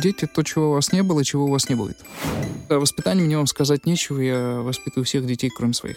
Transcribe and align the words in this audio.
Дети— 0.00 0.26
то, 0.34 0.42
чего 0.42 0.70
у 0.70 0.72
вас 0.74 0.92
не 0.92 1.02
было, 1.02 1.24
чего 1.24 1.44
у 1.44 1.50
вас 1.50 1.68
не 1.68 1.74
будет. 1.74 1.98
О 2.68 2.78
воспитании 2.78 3.24
мне 3.24 3.36
вам 3.36 3.46
сказать 3.46 3.84
нечего, 3.84 4.20
я 4.20 4.60
воспитываю 4.62 5.04
всех 5.04 5.26
детей, 5.26 5.50
кроме 5.54 5.74
своих. 5.74 5.96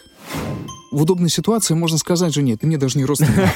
В 0.91 1.01
удобной 1.01 1.29
ситуации 1.29 1.73
можно 1.73 1.98
сказать 1.98 2.33
жене, 2.33 2.58
ты 2.58 2.67
мне 2.67 2.77
даже 2.77 2.97
не 2.97 3.05
родственник. 3.05 3.50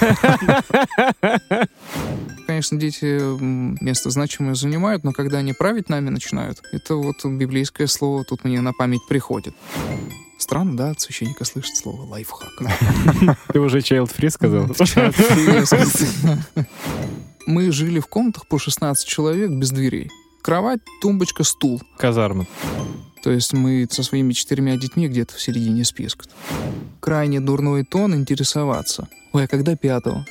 Конечно, 2.48 2.80
дети 2.80 3.20
место 3.84 4.10
значимое 4.10 4.56
занимают, 4.56 5.04
но 5.04 5.12
когда 5.12 5.40
они 5.40 5.54
править 5.54 5.90
нами 5.90 6.10
начинают, 6.10 6.62
это 6.72 6.96
вот 6.96 7.26
библейское 7.26 7.88
слово 7.88 8.24
тут 8.24 8.46
мне 8.46 8.62
на 8.62 8.72
память 8.72 9.02
приходит. 9.08 9.54
Странно, 10.38 10.78
да, 10.78 10.90
от 10.92 11.02
священника 11.02 11.44
слышать 11.44 11.76
слово 11.76 12.04
лайфхак. 12.04 12.54
Ты 13.52 13.60
уже 13.60 13.80
child 13.80 14.12
free 14.16 14.30
сказал? 14.30 14.68
Мы 17.48 17.72
жили 17.72 18.00
в 18.00 18.08
комнатах 18.08 18.48
по 18.48 18.60
16 18.60 19.08
человек 19.08 19.52
без 19.52 19.72
дверей. 19.72 20.10
Кровать, 20.48 20.80
тумбочка, 21.02 21.44
стул. 21.44 21.82
Казарма. 21.98 22.48
То 23.22 23.32
есть 23.32 23.52
мы 23.52 23.86
со 23.92 24.02
своими 24.02 24.32
четырьмя 24.32 24.78
детьми 24.78 25.10
где-то 25.10 25.34
в 25.36 25.42
середине 25.42 25.84
списка. 25.84 26.24
Крайне 27.02 27.42
дурной 27.42 27.84
тон 27.84 28.16
интересоваться. 28.16 29.10
Ой, 29.34 29.44
а 29.44 29.48
когда 29.50 29.76
пятого? 29.76 30.26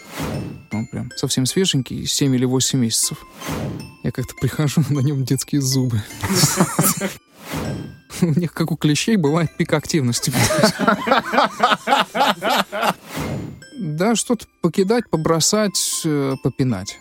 Он 0.72 0.86
прям 0.86 1.10
совсем 1.16 1.44
свеженький, 1.44 2.06
7 2.06 2.34
или 2.34 2.46
8 2.46 2.78
месяцев. 2.78 3.26
Я 4.04 4.10
как-то 4.10 4.32
прихожу, 4.40 4.82
на 4.88 5.00
нем 5.00 5.22
детские 5.22 5.60
зубы. 5.60 6.02
У 8.22 8.40
них, 8.40 8.54
как 8.54 8.72
у 8.72 8.76
клещей, 8.76 9.16
бывает 9.16 9.54
пик 9.58 9.74
активности. 9.74 10.32
Да, 13.78 14.14
что-то 14.16 14.46
покидать, 14.62 15.10
побросать, 15.10 16.00
э, 16.06 16.36
попинать. 16.42 16.98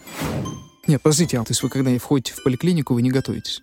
Нет, 0.88 1.02
подождите, 1.02 1.40
а 1.40 1.44
то 1.44 1.52
есть 1.52 1.64
вы 1.64 1.70
когда 1.70 1.98
входите 1.98 2.34
в 2.34 2.44
поликлинику, 2.44 2.94
вы 2.94 3.02
не 3.02 3.12
готовитесь. 3.12 3.62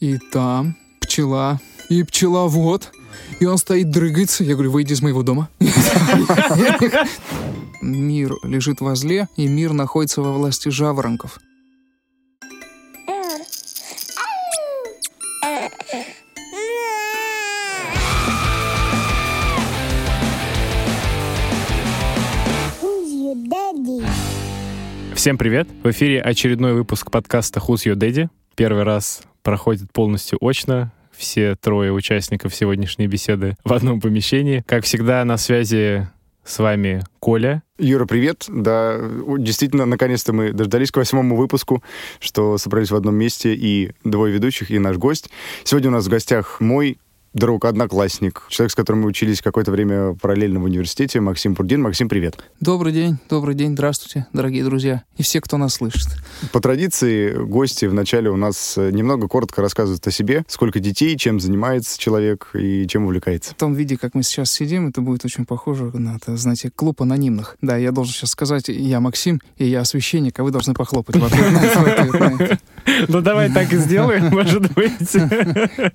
И 0.00 0.18
там 0.32 0.76
пчела, 1.00 1.60
и 1.88 2.02
пчеловод, 2.02 2.92
и 3.40 3.46
он 3.46 3.58
стоит, 3.58 3.90
дрыгается. 3.90 4.44
Я 4.44 4.54
говорю, 4.54 4.72
выйди 4.72 4.92
из 4.92 5.02
моего 5.02 5.22
дома. 5.22 5.48
Мир 7.80 8.34
лежит 8.42 8.80
возле, 8.80 9.28
и 9.36 9.46
мир 9.46 9.72
находится 9.72 10.22
во 10.22 10.32
власти 10.32 10.70
жаворонков. 10.70 11.38
Всем 25.26 25.38
привет! 25.38 25.66
В 25.82 25.90
эфире 25.90 26.22
очередной 26.22 26.72
выпуск 26.72 27.10
подкаста 27.10 27.58
Who's 27.58 27.84
Your 27.84 27.96
Daddy. 27.96 28.28
Первый 28.54 28.84
раз 28.84 29.24
проходит 29.42 29.92
полностью 29.92 30.38
очно. 30.40 30.92
Все 31.10 31.56
трое 31.56 31.92
участников 31.92 32.54
сегодняшней 32.54 33.08
беседы 33.08 33.56
в 33.64 33.72
одном 33.72 34.00
помещении. 34.00 34.62
Как 34.68 34.84
всегда, 34.84 35.24
на 35.24 35.36
связи 35.36 36.06
с 36.44 36.60
вами 36.60 37.02
Коля. 37.18 37.64
Юра, 37.76 38.06
привет. 38.06 38.44
Да, 38.46 39.00
действительно, 39.38 39.84
наконец-то 39.84 40.32
мы 40.32 40.52
дождались 40.52 40.92
к 40.92 40.96
восьмому 40.96 41.34
выпуску, 41.34 41.82
что 42.20 42.56
собрались 42.56 42.92
в 42.92 42.94
одном 42.94 43.16
месте 43.16 43.52
и 43.52 43.90
двое 44.04 44.32
ведущих, 44.32 44.70
и 44.70 44.78
наш 44.78 44.96
гость. 44.96 45.28
Сегодня 45.64 45.90
у 45.90 45.94
нас 45.94 46.06
в 46.06 46.08
гостях 46.08 46.60
мой 46.60 46.98
друг, 47.36 47.66
одноклассник, 47.66 48.42
человек, 48.48 48.72
с 48.72 48.74
которым 48.74 49.02
мы 49.02 49.08
учились 49.08 49.42
какое-то 49.42 49.70
время 49.70 50.14
параллельно 50.14 50.58
в 50.60 50.64
университете, 50.64 51.20
Максим 51.20 51.54
Пурдин. 51.54 51.82
Максим, 51.82 52.08
привет. 52.08 52.38
Добрый 52.60 52.92
день, 52.92 53.18
добрый 53.28 53.54
день, 53.54 53.72
здравствуйте, 53.72 54.26
дорогие 54.32 54.64
друзья 54.64 55.04
и 55.16 55.22
все, 55.22 55.40
кто 55.40 55.58
нас 55.58 55.74
слышит. 55.74 56.08
По 56.52 56.60
традиции, 56.60 57.34
гости 57.34 57.84
вначале 57.84 58.30
у 58.30 58.36
нас 58.36 58.76
немного 58.76 59.28
коротко 59.28 59.60
рассказывают 59.60 60.06
о 60.06 60.10
себе, 60.10 60.44
сколько 60.48 60.80
детей, 60.80 61.16
чем 61.18 61.38
занимается 61.38 61.98
человек 61.98 62.50
и 62.54 62.86
чем 62.88 63.04
увлекается. 63.04 63.52
В 63.52 63.56
том 63.56 63.74
виде, 63.74 63.98
как 63.98 64.14
мы 64.14 64.22
сейчас 64.22 64.50
сидим, 64.50 64.88
это 64.88 65.02
будет 65.02 65.24
очень 65.24 65.44
похоже 65.44 65.90
на, 65.92 66.16
это, 66.16 66.36
знаете, 66.38 66.70
клуб 66.74 67.02
анонимных. 67.02 67.56
Да, 67.60 67.76
я 67.76 67.92
должен 67.92 68.14
сейчас 68.14 68.30
сказать, 68.30 68.68
я 68.68 69.00
Максим, 69.00 69.40
и 69.58 69.66
я 69.66 69.84
священник, 69.84 70.38
а 70.38 70.42
вы 70.42 70.50
должны 70.50 70.72
похлопать 70.72 71.16
в 71.16 71.24
ответ 71.24 72.60
Ну 73.08 73.20
давай 73.20 73.52
так 73.52 73.72
и 73.72 73.76
сделаем, 73.76 74.28
может 74.30 74.72
быть. 74.72 75.12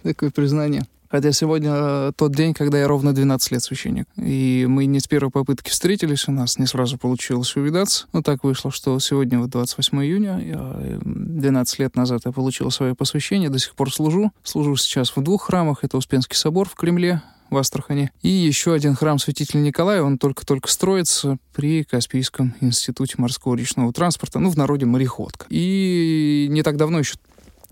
Такое 0.04 0.30
признание. 0.30 0.86
Хотя 1.12 1.34
сегодня 1.34 1.72
э, 1.74 2.12
тот 2.16 2.34
день, 2.34 2.54
когда 2.54 2.80
я 2.80 2.88
ровно 2.88 3.14
12 3.14 3.52
лет 3.52 3.62
священник. 3.62 4.06
И 4.16 4.66
мы 4.68 4.86
не 4.86 5.00
с 5.00 5.08
первой 5.08 5.30
попытки 5.30 5.70
встретились, 5.70 6.28
у 6.30 6.32
нас 6.32 6.58
не 6.58 6.66
сразу 6.66 6.98
получилось 6.98 7.56
увидаться. 7.58 8.08
Но 8.14 8.22
так 8.22 8.44
вышло, 8.46 8.72
что 8.72 8.98
сегодня, 9.00 9.40
вот 9.40 9.50
28 9.50 10.04
июня, 10.04 10.40
я, 10.40 11.00
12 11.04 11.80
лет 11.80 11.96
назад 11.98 12.22
я 12.26 12.32
получил 12.32 12.72
свое 12.72 12.96
посвящение, 12.96 13.50
до 13.50 13.60
сих 13.60 13.76
пор 13.76 13.94
служу. 13.94 14.32
Служу 14.44 14.78
сейчас 14.78 15.14
в 15.16 15.22
двух 15.22 15.44
храмах. 15.44 15.84
Это 15.84 15.98
Успенский 15.98 16.38
собор 16.38 16.70
в 16.70 16.76
Кремле, 16.76 17.22
в 17.50 17.58
Астрахани. 17.58 18.12
И 18.22 18.30
еще 18.30 18.74
один 18.74 18.96
храм 18.96 19.20
святителя 19.20 19.60
Николая, 19.60 20.02
он 20.02 20.18
только-только 20.18 20.70
строится 20.70 21.38
при 21.54 21.84
Каспийском 21.84 22.56
институте 22.62 23.16
морского 23.18 23.56
речного 23.56 23.92
транспорта, 23.92 24.40
ну, 24.40 24.50
в 24.50 24.56
народе 24.56 24.86
мореходка. 24.86 25.46
И 25.50 26.48
не 26.50 26.64
так 26.64 26.78
давно 26.78 27.00
еще 27.00 27.16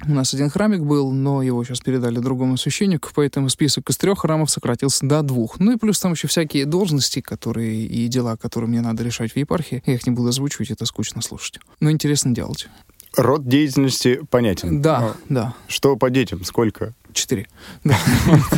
у 0.08 0.12
нас 0.12 0.34
один 0.34 0.50
храмик 0.50 0.82
был, 0.82 1.12
но 1.12 1.42
его 1.42 1.64
сейчас 1.64 1.80
передали 1.82 2.20
другому 2.20 2.58
священнику, 2.58 3.10
поэтому 3.14 3.50
список 3.50 3.90
из 3.90 3.98
трех 3.98 4.20
храмов 4.20 4.50
сократился 4.50 5.06
до 5.06 5.22
двух. 5.22 5.60
Ну 5.60 5.74
и 5.74 5.78
плюс 5.78 6.00
там 6.00 6.14
еще 6.14 6.28
всякие 6.28 6.66
должности, 6.66 7.22
которые 7.22 7.86
и 7.86 8.08
дела, 8.08 8.38
которые 8.38 8.70
мне 8.70 8.82
надо 8.82 9.04
решать 9.04 9.34
в 9.34 9.38
епархии. 9.38 9.84
Я 9.86 9.96
их 9.96 10.06
не 10.08 10.14
буду 10.14 10.30
озвучивать, 10.30 10.72
это 10.72 10.86
скучно 10.86 11.22
слушать. 11.22 11.60
Но 11.80 11.92
интересно 11.92 12.34
делать. 12.34 12.68
Род 13.18 13.48
деятельности 13.48 14.22
понятен. 14.30 14.82
Да, 14.82 14.98
а 15.00 15.16
да. 15.30 15.54
Что 15.68 15.96
по 15.96 16.10
детям? 16.10 16.44
Сколько? 16.44 16.94
Четыре. 17.12 17.48
Да. 17.84 17.98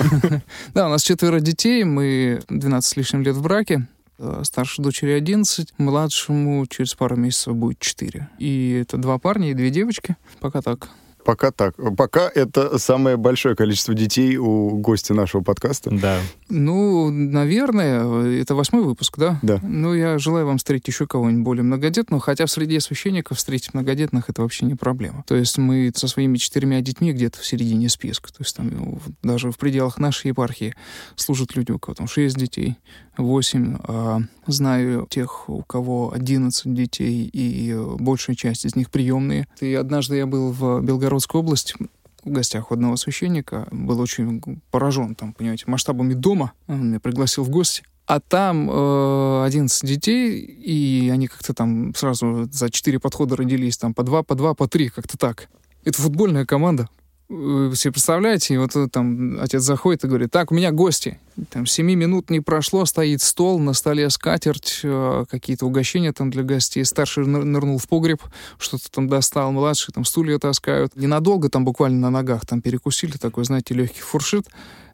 да, 0.73 0.88
у 0.88 0.90
нас 0.90 1.03
четверо 1.03 1.40
детей, 1.40 1.84
мы 1.85 2.41
12 2.50 2.90
с 2.90 2.96
лишним 2.97 3.22
лет 3.23 3.35
в 3.35 3.41
браке. 3.41 3.88
Э, 4.19 4.41
старшей 4.44 4.84
дочери 4.84 5.12
11, 5.12 5.73
младшему 5.79 6.68
через 6.68 6.94
пару 6.94 7.16
месяцев 7.16 7.56
будет 7.56 7.79
4. 7.79 8.29
И 8.38 8.79
это 8.81 8.97
два 8.97 9.18
парня 9.18 9.50
и 9.52 9.53
две 9.53 9.72
девочки. 9.72 10.16
Пока 10.40 10.62
так. 10.62 10.90
Пока 11.24 11.52
так. 11.52 11.76
Пока 11.98 12.30
это 12.34 12.78
самое 12.78 13.18
большое 13.18 13.56
количество 13.56 13.94
детей 13.94 14.38
у 14.38 14.78
гостя 14.78 15.14
нашего 15.14 15.42
подкаста. 15.42 15.90
Да. 15.92 16.20
Ну, 16.50 17.09
наверное, 17.09 18.42
это 18.42 18.56
восьмой 18.56 18.84
выпуск, 18.84 19.18
да? 19.18 19.40
Да. 19.42 19.59
Ну, 19.62 19.94
я 19.94 20.18
желаю 20.18 20.46
вам 20.48 20.58
встретить 20.58 20.88
еще 20.88 21.08
кого-нибудь 21.08 21.44
более 21.44 21.64
многодетного, 21.64 22.22
хотя 22.22 22.46
в 22.46 22.52
среде 22.52 22.80
священников 22.80 23.38
встретить 23.38 23.74
многодетных 23.74 24.30
это 24.30 24.42
вообще 24.42 24.66
не 24.66 24.76
проблема. 24.76 25.24
То 25.28 25.36
есть 25.36 25.58
мы 25.58 25.92
со 25.96 26.08
своими 26.08 26.38
четырьмя 26.38 26.82
детьми 26.82 27.14
где-то 27.14 27.40
в 27.40 27.46
середине 27.46 27.90
списка. 27.90 28.30
То 28.30 28.38
есть 28.40 28.56
там 28.56 28.70
ну, 28.70 29.00
даже 29.24 29.52
в 29.52 29.58
пределах 29.58 30.00
нашей 30.00 30.28
епархии 30.28 30.74
служат 31.16 31.56
люди, 31.56 31.72
у 31.72 31.80
кого 31.80 31.96
там 31.96 32.08
шесть 32.08 32.38
детей, 32.38 32.78
восемь. 33.18 33.78
А 33.84 34.20
знаю 34.48 35.08
тех, 35.09 35.50
у 35.50 35.64
кого 35.64 36.12
одиннадцать 36.14 36.74
детей, 36.74 37.30
и 37.32 37.76
большая 38.00 38.36
часть 38.36 38.66
из 38.66 38.76
них 38.76 38.90
приемные. 38.90 39.48
И 39.59 39.74
однажды 39.74 40.18
я 40.18 40.26
был 40.26 40.52
в 40.52 40.82
Белгородской 41.12 41.42
области, 41.42 41.76
в 42.24 42.30
гостях 42.30 42.72
у 42.72 42.74
одного 42.74 42.96
священника, 42.96 43.68
был 43.72 44.00
очень 44.00 44.42
поражен, 44.72 45.14
там, 45.16 45.34
понимаете, 45.34 45.66
масштабами 45.68 46.14
дома. 46.14 46.54
Он 46.68 46.88
меня 46.88 47.00
пригласил 47.02 47.44
в 47.44 47.50
гости. 47.50 47.84
А 48.06 48.20
там 48.22 48.70
э, 48.72 49.44
11 49.46 49.84
детей, 49.88 50.40
и 50.40 51.10
они 51.10 51.28
как-то 51.28 51.54
там 51.54 51.94
сразу 51.96 52.48
за 52.50 52.70
4 52.70 53.00
подхода 53.00 53.36
родились, 53.36 53.78
там 53.78 53.94
по 53.94 54.04
2, 54.04 54.24
по 54.24 54.36
2, 54.36 54.54
по 54.54 54.68
3, 54.68 54.90
как-то 54.90 55.18
так. 55.18 55.50
Это 55.84 56.02
футбольная 56.02 56.46
команда. 56.46 56.88
Вы 57.34 57.74
себе 57.78 57.94
представляете, 57.94 58.56
и 58.56 58.58
вот 58.58 58.74
там 58.92 59.40
отец 59.40 59.62
заходит 59.62 60.03
и 60.03 60.08
говорит, 60.08 60.31
так, 60.31 60.52
у 60.52 60.56
меня 60.56 60.72
гости. 60.72 61.18
Там 61.50 61.66
семи 61.66 61.96
минут 61.96 62.30
не 62.30 62.42
прошло, 62.42 62.84
стоит 62.84 63.22
стол, 63.22 63.58
на 63.58 63.72
столе 63.72 64.09
скатерть, 64.09 64.81
э, 64.84 65.24
какие-то 65.30 65.66
угощения 65.66 66.12
там 66.12 66.30
для 66.30 66.44
гостей. 66.44 66.84
Старший 66.84 67.25
нырнул 67.25 67.78
в 67.78 67.88
погреб, 67.88 68.22
что-то 68.58 68.91
там 68.91 69.08
достал, 69.08 69.53
младший 69.53 69.94
там 69.94 70.03
стулья 70.03 70.40
таскают. 70.40 70.97
Ненадолго 70.97 71.47
там 71.47 71.64
буквально 71.64 72.02
на 72.02 72.09
ногах 72.09 72.46
там 72.46 72.61
перекусили, 72.61 73.14
такой, 73.14 73.46
знаете, 73.46 73.76
легкий 73.76 74.02
фуршет. 74.02 74.47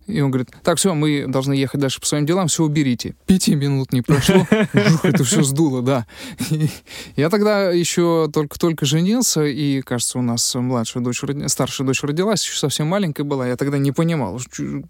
И 0.08 0.22
он 0.22 0.32
говорит, 0.32 0.50
так, 0.64 0.78
все, 0.78 0.94
мы 0.94 1.26
должны 1.28 1.54
ехать 1.54 1.82
дальше 1.82 2.00
по 2.00 2.06
своим 2.06 2.26
делам, 2.26 2.48
все 2.48 2.64
уберите. 2.64 3.16
Пяти 3.26 3.56
минут 3.56 3.92
не 3.92 4.02
прошло, 4.02 4.48
это 5.04 5.24
все 5.24 5.44
сдуло, 5.44 5.82
да. 5.82 6.08
я 7.16 7.30
тогда 7.30 7.72
еще 7.72 8.30
только-только 8.34 8.86
женился, 8.86 9.46
и, 9.46 9.82
кажется, 9.82 10.20
у 10.20 10.22
нас 10.22 10.56
младшая 10.56 11.04
дочь, 11.04 11.22
старшая 11.48 11.86
дочь 11.86 12.02
родилась, 12.04 12.44
еще 12.44 12.58
совсем 12.58 12.88
маленькая 12.88 13.24
была. 13.24 13.48
Я 13.48 13.58
тогда 13.58 13.78
не 13.78 13.92
понимал, 13.92 14.40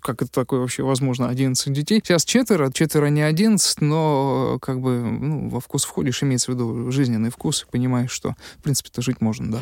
как 0.01 0.21
это 0.21 0.31
такое 0.31 0.59
вообще 0.59 0.83
возможно, 0.83 1.29
11 1.29 1.73
детей. 1.73 1.99
Сейчас 2.03 2.23
четверо, 2.23 2.71
четверо 2.71 3.07
не 3.07 3.21
11, 3.21 3.81
но 3.81 4.59
как 4.61 4.79
бы 4.79 4.99
ну, 5.01 5.49
во 5.49 5.59
вкус 5.59 5.83
входишь, 5.83 6.21
имеется 6.21 6.51
в 6.51 6.53
виду 6.53 6.91
жизненный 6.91 7.31
вкус, 7.31 7.63
и 7.63 7.71
понимаешь, 7.71 8.11
что, 8.11 8.35
в 8.59 8.63
принципе-то, 8.63 9.01
жить 9.01 9.19
можно, 9.19 9.51
да. 9.51 9.61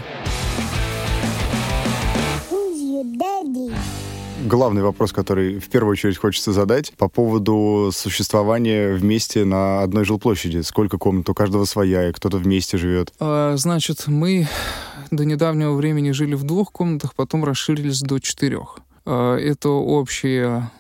Главный 4.44 4.82
вопрос, 4.82 5.12
который 5.12 5.60
в 5.60 5.70
первую 5.70 5.94
очередь 5.94 6.18
хочется 6.18 6.52
задать 6.52 6.94
по 6.98 7.08
поводу 7.08 7.92
существования 7.94 8.94
вместе 8.94 9.46
на 9.46 9.82
одной 9.82 10.06
жилплощади. 10.06 10.62
Сколько 10.62 10.98
комнат? 10.98 11.30
У 11.30 11.34
каждого 11.34 11.66
своя, 11.66 12.10
и 12.10 12.12
кто-то 12.12 12.38
вместе 12.38 12.78
живет. 12.78 13.14
А, 13.20 13.56
значит, 13.58 14.08
мы 14.08 14.48
до 15.12 15.26
недавнего 15.26 15.74
времени 15.74 16.12
жили 16.12 16.36
в 16.36 16.44
двух 16.44 16.72
комнатах, 16.72 17.16
потом 17.16 17.44
расширились 17.44 18.02
до 18.02 18.20
четырех. 18.20 18.80
А, 19.06 19.38
это 19.38 19.70
общая 19.70 20.72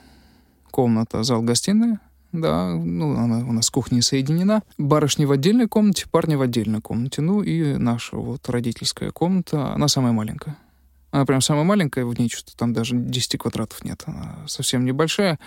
комната, 0.72 1.24
зал-гостиная, 1.24 2.00
да, 2.42 2.75
ну, 2.75 3.16
она 3.18 3.38
у 3.48 3.54
нас 3.54 3.68
с 3.68 3.69
кухней 3.69 4.02
соединена. 4.02 4.62
Барышни 4.78 5.25
в 5.25 5.31
отдельной 5.31 5.68
комнате, 5.68 6.06
парни 6.12 6.36
в 6.36 6.42
отдельной 6.42 6.81
комнате. 6.81 7.22
Ну 7.22 7.42
и 7.42 7.78
наша 7.78 8.18
вот 8.18 8.50
родительская 8.50 9.12
комната, 9.12 9.74
она 9.74 9.88
самая 9.88 10.12
маленькая. 10.12 10.57
Она 11.15 11.25
прям 11.25 11.39
самая 11.39 11.63
маленькая, 11.63 12.03
в 12.03 12.19
ней 12.19 12.29
что-то 12.29 12.57
там 12.57 12.73
даже 12.73 12.94
10 12.95 13.38
квадратов 13.39 13.85
нет. 13.85 14.03
Она 14.06 14.39
совсем 14.47 14.83
небольшая. 14.83 15.39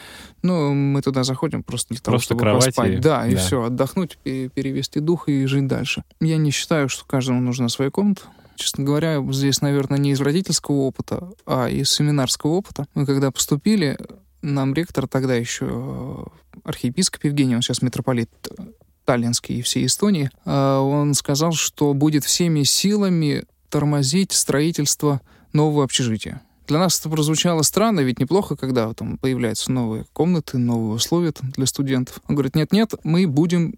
Но 0.42 0.72
мы 0.72 1.02
туда 1.02 1.24
заходим 1.24 1.62
просто 1.62 1.88
для 1.94 2.00
того, 2.00 2.14
Просто 2.14 2.28
чтобы 2.28 2.40
кровать 2.40 2.64
поспать. 2.66 2.92
и- 2.92 2.96
Да, 2.96 3.26
и 3.26 3.34
да. 3.34 3.38
все, 3.38 3.62
отдохнуть, 3.64 4.16
пе- 4.22 4.48
перевести 4.48 5.00
дух 5.00 5.28
и 5.28 5.44
жить 5.44 5.66
дальше. 5.66 6.04
Я 6.20 6.38
не 6.38 6.50
считаю, 6.52 6.88
что 6.88 7.04
каждому 7.04 7.40
нужна 7.42 7.68
своя 7.68 7.90
комната. 7.90 8.22
Честно 8.56 8.82
говоря, 8.82 9.22
здесь, 9.30 9.60
наверное, 9.60 9.98
не 9.98 10.12
из 10.12 10.20
родительского 10.22 10.76
опыта, 10.76 11.28
а 11.44 11.68
из 11.68 11.90
семинарского 11.90 12.52
опыта. 12.52 12.86
Мы 12.94 13.04
когда 13.04 13.30
поступили, 13.30 13.98
нам 14.40 14.72
ректор 14.72 15.06
тогда 15.06 15.34
еще 15.34 16.26
архиепископ 16.64 17.24
Евгений, 17.24 17.54
он 17.56 17.60
сейчас 17.62 17.82
митрополит 17.82 18.30
Таллинский 19.04 19.58
и 19.58 19.62
всей 19.62 19.86
Эстонии, 19.86 20.30
э, 20.44 20.76
он 20.78 21.14
сказал, 21.14 21.52
что 21.52 21.94
будет 21.94 22.24
всеми 22.24 22.62
силами 22.62 23.44
тормозить 23.70 24.32
строительство 24.32 25.20
нового 25.52 25.84
общежития. 25.84 26.42
Для 26.66 26.78
нас 26.78 27.00
это 27.00 27.08
прозвучало 27.08 27.62
странно, 27.62 28.00
ведь 28.00 28.18
неплохо, 28.18 28.54
когда 28.56 28.92
там 28.92 29.16
появляются 29.16 29.72
новые 29.72 30.04
комнаты, 30.12 30.58
новые 30.58 30.94
условия 30.96 31.32
там, 31.32 31.50
для 31.52 31.64
студентов. 31.66 32.20
Он 32.28 32.34
говорит, 32.34 32.54
нет-нет, 32.54 32.94
мы 33.04 33.26
будем 33.26 33.74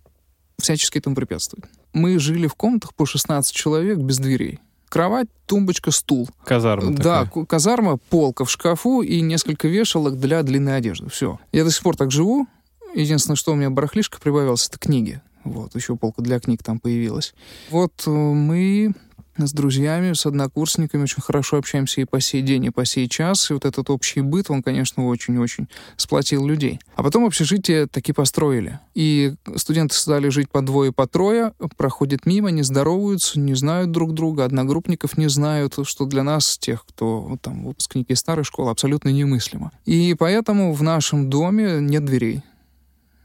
всячески 0.60 0.98
этому 0.98 1.14
препятствовать. 1.14 1.66
Мы 1.92 2.18
жили 2.18 2.46
в 2.48 2.54
комнатах 2.54 2.94
по 2.94 3.06
16 3.06 3.54
человек 3.54 3.98
без 3.98 4.18
дверей. 4.18 4.58
Кровать, 4.88 5.28
тумбочка, 5.46 5.92
стул. 5.92 6.28
Казарма 6.44 6.92
Да, 6.96 7.24
такая. 7.24 7.44
казарма, 7.44 7.96
полка 8.10 8.44
в 8.44 8.50
шкафу 8.50 9.02
и 9.02 9.20
несколько 9.20 9.68
вешалок 9.68 10.18
для 10.18 10.42
длинной 10.42 10.76
одежды. 10.76 11.08
Все. 11.08 11.38
Я 11.52 11.62
до 11.62 11.70
сих 11.70 11.82
пор 11.82 11.96
так 11.96 12.10
живу. 12.10 12.48
Единственное, 12.92 13.36
что 13.36 13.52
у 13.52 13.54
меня 13.54 13.70
барахлишко 13.70 14.18
прибавилось, 14.20 14.66
это 14.66 14.80
книги. 14.80 15.22
Вот, 15.44 15.76
еще 15.76 15.94
полка 15.96 16.22
для 16.22 16.40
книг 16.40 16.64
там 16.64 16.80
появилась. 16.80 17.34
Вот 17.70 17.92
э, 18.06 18.10
мы 18.10 18.92
с 19.36 19.52
друзьями, 19.52 20.12
с 20.12 20.26
однокурсниками 20.26 21.02
очень 21.02 21.22
хорошо 21.22 21.56
общаемся 21.58 22.00
и 22.00 22.04
по 22.04 22.20
сей 22.20 22.42
день, 22.42 22.66
и 22.66 22.70
по 22.70 22.84
сей 22.84 23.08
час. 23.08 23.50
И 23.50 23.54
вот 23.54 23.64
этот 23.64 23.90
общий 23.90 24.20
быт, 24.20 24.50
он, 24.50 24.62
конечно, 24.62 25.06
очень-очень 25.06 25.68
сплотил 25.96 26.46
людей. 26.46 26.80
А 26.96 27.02
потом 27.02 27.24
общежитие 27.24 27.86
таки 27.86 28.12
построили. 28.12 28.80
И 28.94 29.34
студенты 29.56 29.94
стали 29.94 30.28
жить 30.28 30.50
по 30.50 30.62
двое, 30.62 30.92
по 30.92 31.06
трое, 31.06 31.52
проходят 31.76 32.26
мимо, 32.26 32.50
не 32.50 32.62
здороваются, 32.62 33.38
не 33.40 33.54
знают 33.54 33.90
друг 33.90 34.14
друга, 34.14 34.44
одногруппников 34.44 35.16
не 35.16 35.28
знают, 35.28 35.78
что 35.84 36.04
для 36.04 36.22
нас, 36.22 36.58
тех, 36.58 36.84
кто 36.86 37.38
там 37.42 37.64
выпускники 37.64 38.14
старой 38.14 38.44
школы, 38.44 38.70
абсолютно 38.70 39.08
немыслимо. 39.08 39.72
И 39.86 40.14
поэтому 40.18 40.72
в 40.72 40.82
нашем 40.82 41.30
доме 41.30 41.78
нет 41.80 42.04
дверей. 42.04 42.42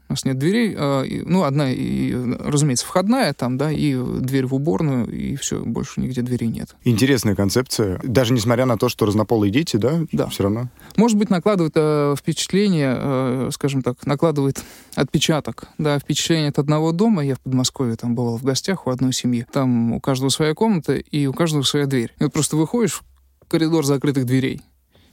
У 0.08 0.12
нас 0.12 0.24
нет 0.24 0.38
дверей, 0.38 0.74
а, 0.78 1.02
и- 1.02 1.22
ну, 1.22 1.42
одна, 1.42 1.70
и, 1.72 2.14
разумеется, 2.40 2.86
входная 2.86 3.32
там, 3.34 3.58
да, 3.58 3.72
и 3.72 3.94
дверь 4.20 4.46
в 4.46 4.54
уборную, 4.54 5.08
и 5.10 5.34
все, 5.36 5.60
больше 5.64 6.00
нигде 6.00 6.22
дверей 6.22 6.48
нет. 6.48 6.76
Интересная 6.84 7.34
концепция. 7.34 8.00
Даже 8.04 8.32
несмотря 8.32 8.66
на 8.66 8.76
то, 8.78 8.88
что 8.88 9.06
разнополые 9.06 9.50
дети, 9.50 9.76
да? 9.76 10.00
Да. 10.12 10.28
Все 10.28 10.44
равно. 10.44 10.68
Может 10.96 11.18
быть, 11.18 11.28
накладывает 11.30 11.72
э, 11.76 12.14
впечатление, 12.18 12.94
э, 12.96 13.50
скажем 13.52 13.82
так, 13.82 14.06
накладывает 14.06 14.62
отпечаток, 14.94 15.64
да, 15.78 15.98
впечатление 15.98 16.50
от 16.50 16.58
одного 16.58 16.92
дома. 16.92 17.24
Я 17.24 17.34
в 17.34 17.40
Подмосковье 17.40 17.96
там 17.96 18.14
бывал 18.14 18.38
в 18.38 18.42
гостях 18.42 18.86
у 18.86 18.90
одной 18.90 19.12
семьи. 19.12 19.46
Там 19.52 19.92
у 19.92 20.00
каждого 20.00 20.28
своя 20.30 20.54
комната 20.54 20.94
и 20.94 21.26
у 21.26 21.32
каждого 21.32 21.62
своя 21.62 21.86
дверь. 21.86 22.12
И 22.20 22.24
вот 22.24 22.32
просто 22.32 22.56
выходишь 22.56 23.02
в 23.42 23.48
коридор 23.48 23.84
закрытых 23.84 24.24
дверей. 24.24 24.62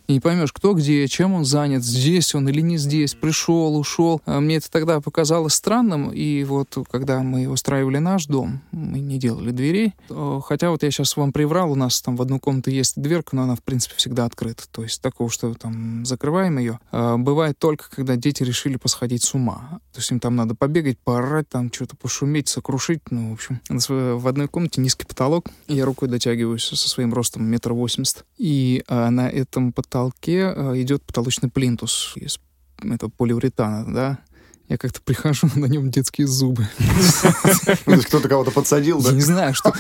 Не 0.08 0.20
поймешь, 0.20 0.52
кто 0.52 0.74
где, 0.74 1.08
чем 1.08 1.34
он 1.34 1.46
занят, 1.46 1.84
здесь 1.84 2.36
он 2.36 2.50
или 2.50 2.62
не 2.62 2.78
здесь, 2.78 3.14
пришел, 3.14 3.78
ушел. 3.78 4.22
А 4.26 4.40
Мне 4.40 4.58
это 4.58 4.70
тогда 4.70 5.00
показалось 5.02 5.54
странным, 5.54 6.12
и 6.12 6.44
вот 6.44 6.78
когда 6.92 7.22
мы 7.24 7.48
устраивали 7.48 8.00
наш 8.00 8.26
дом, 8.26 8.62
мы 8.72 9.00
не 9.00 9.18
делали 9.18 9.52
дверей. 9.52 9.94
Э, 10.10 10.42
Хотя 10.46 10.72
вот 10.72 10.84
я 10.84 10.92
сейчас 10.92 11.16
вам 11.16 11.32
приврал, 11.32 11.72
у 11.72 11.76
нас 11.76 12.02
там 12.02 12.16
в 12.16 12.22
одну 12.22 12.40
комнату 12.40 12.70
есть 12.70 13.02
дверка, 13.02 13.36
но 13.36 13.44
она, 13.44 13.56
в 13.56 13.64
принципе, 13.64 13.96
всегда 13.96 14.26
открыта. 14.26 14.64
То 14.72 14.84
есть 14.84 15.02
такого, 15.02 15.30
что 15.30 15.54
там 15.54 16.06
закрываем 16.06 16.58
ее. 16.58 16.80
А, 16.92 17.18
Бывает 17.18 17.58
только, 17.58 17.90
когда 17.90 18.16
дети 18.16 18.44
решили 18.44 18.78
посходить 18.78 19.24
с 19.24 19.34
ума. 19.34 19.80
То 19.94 20.00
есть 20.00 20.12
им 20.12 20.20
там 20.20 20.36
надо 20.36 20.56
побегать, 20.56 21.00
поорать, 21.00 21.48
там 21.50 21.72
что-то 21.72 21.96
пошуметь, 21.96 22.50
сокрушить. 22.50 23.02
Ну, 23.10 23.32
в 23.32 23.34
общем, 23.34 23.62
в 23.70 24.28
одной 24.28 24.48
комнате 24.48 24.82
низкий 24.82 25.06
потолок. 25.06 25.46
Я 25.68 25.86
рукой 25.86 26.10
дотягиваюсь 26.10 26.64
со 26.64 26.76
своим 26.76 27.14
ростом 27.14 27.46
метр 27.46 27.74
восемьдесят. 27.74 28.26
И 28.38 28.84
а, 28.88 29.10
на 29.10 29.30
этом 29.30 29.72
потолке 29.94 30.48
а, 30.48 30.74
идет 30.82 31.04
потолочный 31.04 31.50
плинтус 31.50 32.14
из 32.16 32.40
этого 32.82 33.12
полиуретана, 33.12 33.94
да. 33.94 34.20
Я 34.74 34.78
как-то 34.78 35.02
прихожу, 35.02 35.48
на 35.56 35.68
нем 35.68 35.92
детские 35.92 36.26
зубы. 36.26 36.68
То 37.86 37.92
есть 37.92 38.08
кто-то 38.08 38.28
кого-то 38.28 38.50
подсадил, 38.50 39.00
да? 39.04 39.10
Я 39.10 39.16
не 39.16 39.22
знаю, 39.22 39.54
что... 39.54 39.72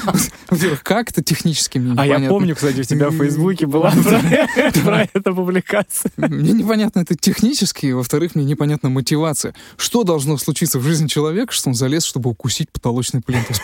Во-первых, 0.51 0.83
как 0.83 1.09
это 1.09 1.23
технически 1.23 1.79
мне 1.79 1.99
А 1.99 2.05
я 2.05 2.29
помню, 2.29 2.55
кстати, 2.55 2.81
у 2.81 2.83
тебя 2.83 3.09
в 3.09 3.17
Фейсбуке 3.17 3.65
была 3.65 3.91
про 4.83 5.09
это 5.11 5.33
публикация. 5.33 6.11
Мне 6.17 6.51
непонятно 6.51 6.99
это 6.99 7.15
технически, 7.15 7.87
и, 7.87 7.93
во-вторых, 7.93 8.35
мне 8.35 8.45
непонятна 8.45 8.89
мотивация. 8.89 9.55
Что 9.77 10.03
должно 10.03 10.37
случиться 10.37 10.77
в 10.77 10.83
жизни 10.83 11.07
человека, 11.07 11.53
что 11.53 11.69
он 11.69 11.73
залез, 11.73 12.03
чтобы 12.03 12.29
укусить 12.29 12.71
потолочный 12.71 13.21
плинтус? 13.21 13.61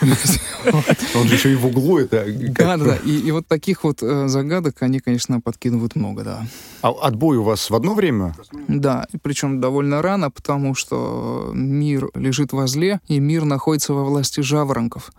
Он 1.14 1.28
же 1.28 1.36
еще 1.36 1.52
и 1.52 1.56
в 1.56 1.68
углу 1.68 2.00
это. 2.00 2.26
Да, 2.28 2.78
да, 2.78 2.86
да. 2.86 2.96
И, 2.96 3.30
вот 3.30 3.48
таких 3.48 3.84
вот 3.84 4.02
э, 4.02 4.28
загадок, 4.30 4.82
они, 4.82 5.00
конечно, 5.00 5.42
подкидывают 5.42 5.96
много, 5.96 6.24
да. 6.24 6.48
А 6.82 6.90
отбой 6.90 7.38
у 7.38 7.44
вас 7.44 7.70
в 7.70 7.76
одно 7.76 7.94
время? 7.94 8.36
Да, 8.68 9.06
и 9.14 9.18
причем 9.18 9.62
довольно 9.62 10.02
рано, 10.02 10.32
потому 10.32 10.74
что 10.74 11.19
мир 11.54 12.10
лежит 12.14 12.52
возле, 12.52 13.00
и 13.08 13.20
мир 13.20 13.46
находится 13.46 13.94
во 13.94 14.04
власти 14.04 14.42
жаворонков. 14.42 15.12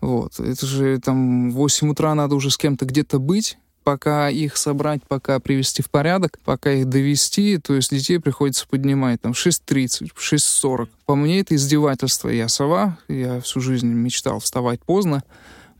Вот. 0.00 0.38
Это 0.40 0.66
же 0.66 0.98
там 1.00 1.50
в 1.50 1.54
8 1.54 1.90
утра 1.90 2.14
надо 2.14 2.34
уже 2.34 2.50
с 2.50 2.56
кем-то 2.56 2.84
где-то 2.84 3.18
быть, 3.18 3.58
пока 3.86 4.28
их 4.28 4.56
собрать, 4.56 5.00
пока 5.06 5.38
привести 5.38 5.80
в 5.80 5.90
порядок, 5.90 6.38
пока 6.44 6.72
их 6.72 6.88
довести, 6.88 7.58
то 7.58 7.74
есть 7.74 7.90
детей 7.90 8.18
приходится 8.18 8.66
поднимать 8.66 9.20
там 9.20 9.32
в 9.32 9.36
6.30, 9.36 10.10
в 10.12 10.32
6.40. 10.32 10.88
По 11.06 11.14
мне 11.14 11.38
это 11.38 11.54
издевательство. 11.54 12.28
Я 12.28 12.48
сова, 12.48 12.98
я 13.06 13.40
всю 13.40 13.60
жизнь 13.60 13.86
мечтал 13.86 14.40
вставать 14.40 14.80
поздно. 14.82 15.22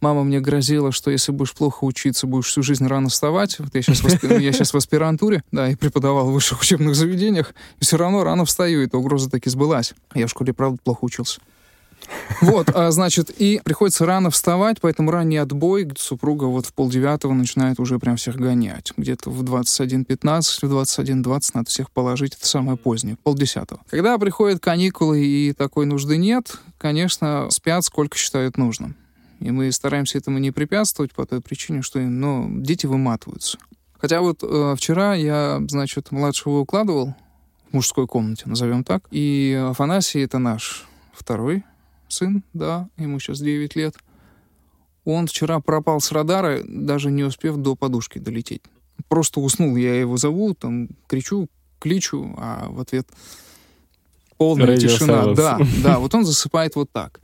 Мама 0.01 0.25
мне 0.25 0.41
грозила, 0.41 0.93
что 0.93 1.11
если 1.11 1.33
будешь 1.33 1.53
плохо 1.53 1.85
учиться, 1.85 2.27
будешь 2.27 2.47
всю 2.47 2.63
жизнь 2.63 2.87
рано 2.87 3.09
вставать. 3.09 3.59
Вот 3.59 3.75
я 3.75 3.83
сейчас, 3.83 4.01
в, 4.01 4.39
я 4.39 4.53
сейчас 4.53 4.73
в 4.73 4.77
аспирантуре, 4.77 5.43
да, 5.53 5.71
и 5.71 5.75
преподавал 5.75 6.31
в 6.31 6.33
высших 6.33 6.61
учебных 6.61 6.95
заведениях, 6.95 7.55
и 7.81 7.85
все 7.85 7.97
равно 7.97 8.25
рано 8.25 8.45
встаю, 8.45 8.83
эта 8.83 8.99
угроза 8.99 9.31
таки 9.31 9.49
сбылась. 9.51 9.95
Я 10.15 10.27
в 10.27 10.31
школе, 10.31 10.53
правда, 10.53 10.79
плохо 10.83 10.99
учился. 11.03 11.41
Вот, 12.41 12.69
а, 12.75 12.91
значит, 12.91 13.31
и 13.31 13.61
приходится 13.65 14.07
рано 14.07 14.31
вставать, 14.31 14.81
поэтому 14.81 15.11
ранний 15.11 15.39
отбой 15.39 15.89
супруга 15.97 16.45
вот 16.45 16.67
в 16.67 16.73
полдевятого 16.73 17.33
начинает 17.33 17.81
уже 17.81 17.99
прям 17.99 18.17
всех 18.17 18.37
гонять. 18.37 18.93
Где-то 18.97 19.31
в 19.31 19.43
21.15, 19.43 20.07
в 20.07 20.65
21.20 20.65 21.51
надо 21.55 21.71
всех 21.71 21.91
положить, 21.91 22.35
это 22.35 22.47
самое 22.47 22.77
позднее, 22.77 23.17
полдесятого. 23.23 23.81
Когда 23.91 24.19
приходят 24.19 24.61
каникулы 24.61 25.25
и 25.25 25.53
такой 25.53 25.87
нужды 25.87 26.17
нет, 26.17 26.59
конечно, 26.79 27.49
спят 27.51 27.85
сколько 27.85 28.17
считают 28.17 28.57
нужным. 28.57 28.97
И 29.41 29.51
мы 29.51 29.71
стараемся 29.73 30.19
этому 30.19 30.39
не 30.39 30.51
препятствовать 30.51 31.13
по 31.13 31.27
той 31.27 31.41
причине, 31.41 31.83
что 31.83 31.99
ну, 31.99 32.49
дети 32.61 32.87
выматываются. 32.87 33.59
Хотя 33.99 34.21
вот 34.21 34.43
э, 34.43 34.75
вчера 34.77 35.15
я, 35.15 35.63
значит, 35.69 36.11
младшего 36.11 36.61
укладывал 36.61 37.15
в 37.71 37.75
мужской 37.75 38.07
комнате, 38.07 38.45
назовем 38.47 38.85
так. 38.85 39.05
И 39.11 39.59
Афанасий— 39.71 40.21
это 40.23 40.39
наш 40.39 40.87
второй 41.13 41.65
сын, 42.09 42.43
да, 42.53 42.89
ему 42.97 43.19
сейчас 43.19 43.41
9 43.41 43.75
лет. 43.77 43.97
Он 45.05 45.27
вчера 45.27 45.61
пропал 45.61 46.01
с 46.01 46.13
радара, 46.13 46.61
даже 46.67 47.11
не 47.11 47.25
успев 47.25 47.57
до 47.57 47.75
подушки 47.77 48.19
долететь. 48.19 48.63
Просто 49.09 49.41
уснул, 49.41 49.77
я 49.77 49.99
его 49.99 50.17
зову, 50.17 50.55
там, 50.55 50.89
кричу, 51.07 51.49
кличу, 51.79 52.35
а 52.39 52.69
в 52.69 52.81
ответ 52.81 53.07
полная 54.37 54.75
Radio 54.75 54.81
тишина. 54.81 55.25
silence. 55.25 55.35
Да, 55.35 55.61
да, 55.83 55.99
вот 55.99 56.15
он 56.15 56.25
засыпает 56.25 56.75
вот 56.77 56.91
так. 56.91 57.21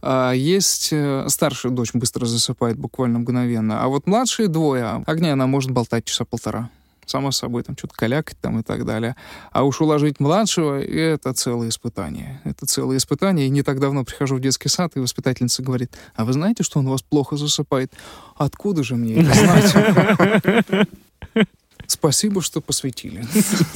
А, 0.00 0.32
Есть 0.32 0.88
э, 0.92 1.26
старшая 1.28 1.72
дочь 1.72 1.92
быстро 1.92 2.26
засыпает 2.26 2.78
буквально 2.78 3.18
мгновенно, 3.18 3.82
а 3.82 3.88
вот 3.88 4.06
младшие 4.06 4.48
двое, 4.48 5.02
огня 5.06 5.32
она 5.32 5.46
может 5.46 5.70
болтать 5.70 6.04
часа 6.04 6.24
полтора. 6.24 6.70
Само 7.06 7.30
собой, 7.32 7.62
там 7.62 7.74
что-то 7.74 7.94
калякать 7.94 8.36
там 8.38 8.60
и 8.60 8.62
так 8.62 8.84
далее. 8.84 9.16
А 9.50 9.64
уж 9.64 9.80
уложить 9.80 10.20
младшего— 10.20 10.78
это 10.82 11.32
целое 11.32 11.70
испытание. 11.70 12.38
Это 12.44 12.66
целое 12.66 12.98
испытание. 12.98 13.46
И 13.46 13.50
не 13.50 13.62
так 13.62 13.80
давно 13.80 14.04
прихожу 14.04 14.36
в 14.36 14.40
детский 14.40 14.68
сад, 14.68 14.92
и 14.94 15.00
воспитательница 15.00 15.62
говорит, 15.62 15.96
а 16.14 16.26
вы 16.26 16.34
знаете, 16.34 16.64
что 16.64 16.80
он 16.80 16.86
у 16.86 16.90
вас 16.90 17.00
плохо 17.00 17.38
засыпает? 17.38 17.94
Откуда 18.36 18.84
же 18.84 18.96
мне 18.96 19.22
это 19.22 19.32
знать? 19.32 20.88
Спасибо, 21.86 22.42
что 22.42 22.60
посвятили. 22.60 23.24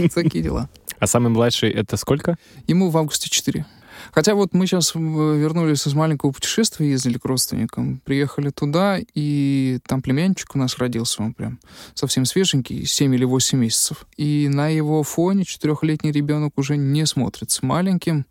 Такие 0.14 0.44
дела. 0.44 0.68
А 0.98 1.06
самый 1.06 1.30
младший 1.30 1.70
это 1.70 1.96
сколько? 1.96 2.36
Ему 2.66 2.90
в 2.90 2.98
августе 2.98 3.30
4. 3.30 3.64
Хотя 4.10 4.34
вот 4.34 4.54
мы 4.54 4.66
сейчас 4.66 4.94
вернулись 4.94 5.86
из 5.86 5.94
маленького 5.94 6.32
путешествия, 6.32 6.90
ездили 6.90 7.18
к 7.18 7.24
родственникам, 7.24 8.00
приехали 8.04 8.50
туда, 8.50 8.98
и 9.14 9.78
там 9.86 10.02
племянчик 10.02 10.54
у 10.54 10.58
нас 10.58 10.78
родился, 10.78 11.22
он 11.22 11.34
прям 11.34 11.60
совсем 11.94 12.24
свеженький, 12.24 12.84
7 12.84 13.14
или 13.14 13.24
8 13.24 13.58
месяцев. 13.58 14.06
И 14.16 14.48
на 14.50 14.68
его 14.68 15.02
фоне 15.02 15.44
четырехлетний 15.44 16.10
ребенок 16.10 16.52
уже 16.56 16.76
не 16.76 17.06
смотрится 17.06 17.64
маленьким, 17.64 18.26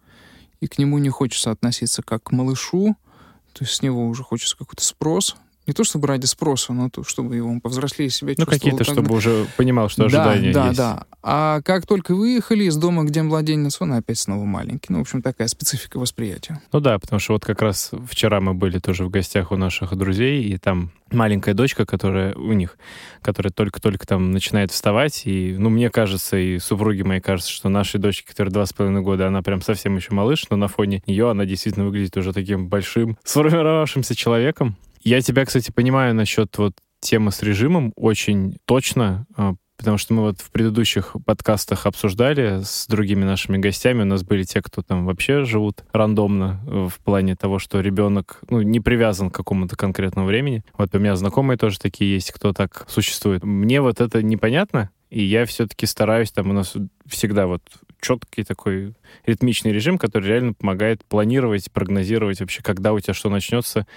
и 0.59 0.67
к 0.67 0.77
нему 0.77 0.97
не 0.99 1.09
хочется 1.09 1.51
относиться 1.51 2.03
как 2.03 2.23
к 2.23 2.31
малышу, 2.31 2.95
то 3.53 3.63
есть 3.63 3.75
с 3.75 3.81
него 3.81 4.07
уже 4.07 4.23
хочется 4.23 4.57
какой-то 4.57 4.83
спрос, 4.83 5.35
не 5.67 5.73
то 5.73 5.83
чтобы 5.83 6.07
ради 6.07 6.25
спроса, 6.25 6.73
но 6.73 6.89
то, 6.89 7.03
чтобы 7.03 7.35
его 7.35 7.59
повзрослее 7.59 8.09
себя 8.09 8.29
ну, 8.37 8.45
чувствовал. 8.45 8.55
Ну, 8.55 8.59
какие-то, 8.59 8.83
чтобы 8.83 9.09
бы... 9.09 9.15
уже 9.15 9.45
понимал, 9.57 9.89
что 9.89 10.05
ожидания 10.05 10.51
да, 10.51 10.67
есть. 10.67 10.77
Да, 10.77 10.95
да, 10.95 11.05
А 11.21 11.61
как 11.61 11.85
только 11.85 12.15
выехали 12.15 12.63
из 12.63 12.75
дома, 12.77 13.03
где 13.03 13.21
младенец, 13.21 13.79
он 13.79 13.93
опять 13.93 14.17
снова 14.17 14.43
маленький. 14.43 14.87
Ну, 14.89 14.99
в 14.99 15.01
общем, 15.01 15.21
такая 15.21 15.47
специфика 15.47 15.99
восприятия. 15.99 16.59
Ну 16.73 16.79
да, 16.79 16.97
потому 16.97 17.19
что 17.19 17.33
вот 17.33 17.45
как 17.45 17.61
раз 17.61 17.91
вчера 18.09 18.41
мы 18.41 18.53
были 18.53 18.79
тоже 18.79 19.05
в 19.05 19.09
гостях 19.09 19.51
у 19.51 19.55
наших 19.55 19.95
друзей, 19.95 20.43
и 20.43 20.57
там 20.57 20.91
маленькая 21.11 21.53
дочка, 21.53 21.85
которая 21.85 22.33
у 22.35 22.53
них, 22.53 22.77
которая 23.21 23.51
только-только 23.51 24.07
там 24.07 24.31
начинает 24.31 24.71
вставать, 24.71 25.23
и, 25.25 25.55
ну, 25.57 25.69
мне 25.69 25.89
кажется, 25.89 26.37
и 26.37 26.57
супруге 26.57 27.03
моей 27.03 27.21
кажется, 27.21 27.51
что 27.51 27.69
нашей 27.69 27.99
дочке, 27.99 28.27
которая 28.27 28.51
два 28.51 28.65
с 28.65 28.73
половиной 28.73 29.01
года, 29.01 29.27
она 29.27 29.41
прям 29.41 29.61
совсем 29.61 29.95
еще 29.95 30.13
малыш, 30.13 30.45
но 30.49 30.55
на 30.55 30.67
фоне 30.67 31.03
нее 31.05 31.29
она 31.29 31.45
действительно 31.45 31.85
выглядит 31.85 32.17
уже 32.17 32.33
таким 32.33 32.67
большим, 32.67 33.17
сформировавшимся 33.23 34.15
человеком. 34.15 34.75
Я 35.03 35.21
тебя, 35.21 35.45
кстати, 35.45 35.71
понимаю 35.71 36.13
насчет 36.13 36.57
вот 36.57 36.73
темы 36.99 37.31
с 37.31 37.41
режимом 37.41 37.91
очень 37.95 38.57
точно, 38.65 39.25
а, 39.35 39.55
потому 39.77 39.97
что 39.97 40.13
мы 40.13 40.21
вот 40.21 40.39
в 40.39 40.51
предыдущих 40.51 41.15
подкастах 41.25 41.87
обсуждали 41.87 42.61
с 42.63 42.85
другими 42.87 43.23
нашими 43.23 43.57
гостями. 43.57 44.03
У 44.03 44.05
нас 44.05 44.23
были 44.23 44.43
те, 44.43 44.61
кто 44.61 44.83
там 44.83 45.07
вообще 45.07 45.43
живут 45.43 45.83
рандомно 45.91 46.61
э, 46.67 46.87
в 46.87 46.99
плане 46.99 47.35
того, 47.35 47.57
что 47.57 47.79
ребенок 47.79 48.41
ну, 48.51 48.61
не 48.61 48.79
привязан 48.79 49.31
к 49.31 49.35
какому-то 49.35 49.75
конкретному 49.75 50.27
времени. 50.27 50.63
Вот 50.77 50.93
у 50.93 50.99
меня 50.99 51.15
знакомые 51.15 51.57
тоже 51.57 51.79
такие 51.79 52.13
есть, 52.13 52.31
кто 52.31 52.53
так 52.53 52.85
существует. 52.87 53.43
Мне 53.43 53.81
вот 53.81 54.01
это 54.01 54.21
непонятно, 54.21 54.91
и 55.09 55.23
я 55.23 55.45
все-таки 55.47 55.87
стараюсь, 55.87 56.31
там 56.31 56.51
у 56.51 56.53
нас 56.53 56.75
всегда 57.07 57.47
вот 57.47 57.63
четкий 58.01 58.43
такой 58.43 58.93
ритмичный 59.25 59.71
режим, 59.71 59.97
который 59.97 60.27
реально 60.27 60.53
помогает 60.53 61.03
планировать, 61.05 61.71
прогнозировать 61.71 62.39
вообще, 62.39 62.61
когда 62.61 62.93
у 62.93 62.99
тебя 62.99 63.13
что 63.13 63.29
начнется, 63.29 63.87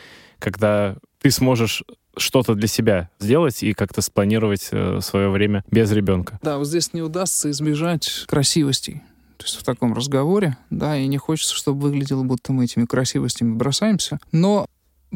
когда 0.45 0.97
ты 1.23 1.31
сможешь 1.31 1.85
что-то 2.19 2.55
для 2.55 2.69
себя 2.69 3.09
сделать 3.19 3.63
и 3.63 3.73
как-то 3.73 4.03
спланировать 4.03 4.69
э, 4.71 5.01
свое 5.01 5.31
время 5.31 5.65
без 5.71 5.91
ребенка. 5.91 6.39
Да, 6.43 6.59
вот 6.59 6.67
здесь 6.67 6.93
не 6.93 7.01
удастся 7.01 7.51
избежать 7.51 8.27
красивостей. 8.29 9.03
То 9.39 9.47
есть 9.47 9.57
в 9.57 9.65
таком 9.65 9.95
разговоре, 9.95 10.59
да, 10.69 10.99
и 10.99 11.07
не 11.07 11.17
хочется, 11.17 11.55
чтобы 11.55 11.81
выглядело, 11.81 12.23
будто 12.25 12.53
мы 12.53 12.65
этими 12.65 12.85
красивостями 12.85 13.55
бросаемся. 13.55 14.19
Но 14.33 14.67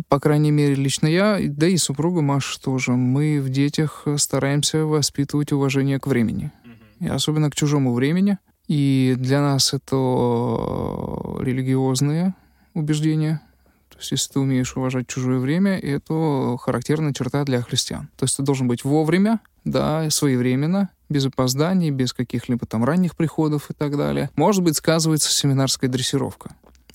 по 0.08 0.18
крайней 0.18 0.50
мере, 0.50 0.74
лично 0.76 1.08
я, 1.08 1.38
да 1.42 1.66
и 1.66 1.76
супруга 1.76 2.22
Маша 2.22 2.58
тоже, 2.60 2.92
мы 2.92 3.40
в 3.40 3.50
детях 3.50 4.06
стараемся 4.16 4.84
воспитывать 4.86 5.52
уважение 5.52 6.00
к 6.00 6.06
времени. 6.06 6.52
И 7.00 7.06
особенно 7.06 7.50
к 7.50 7.54
чужому 7.54 7.92
времени. 7.92 8.38
И 8.66 9.14
для 9.18 9.42
нас 9.42 9.74
это 9.74 9.96
религиозные 11.40 12.34
убеждения, 12.74 13.42
то 13.98 14.02
есть, 14.02 14.12
если 14.12 14.34
ты 14.34 14.38
умеешь 14.38 14.76
уважать 14.76 15.08
чужое 15.08 15.40
время, 15.40 15.76
это 15.76 16.56
характерная 16.60 17.12
черта 17.12 17.42
для 17.42 17.60
христиан. 17.62 18.08
То 18.16 18.26
есть, 18.26 18.36
ты 18.36 18.44
должен 18.44 18.68
быть 18.68 18.84
вовремя, 18.84 19.40
да, 19.64 20.08
своевременно, 20.10 20.90
без 21.08 21.26
опозданий, 21.26 21.90
без 21.90 22.12
каких-либо 22.12 22.64
там 22.64 22.84
ранних 22.84 23.16
приходов 23.16 23.70
и 23.70 23.74
так 23.74 23.96
далее. 23.96 24.30
Может 24.36 24.62
быть, 24.62 24.76
сказывается 24.76 25.32
семинарская 25.32 25.90
дрессировка 25.90 26.50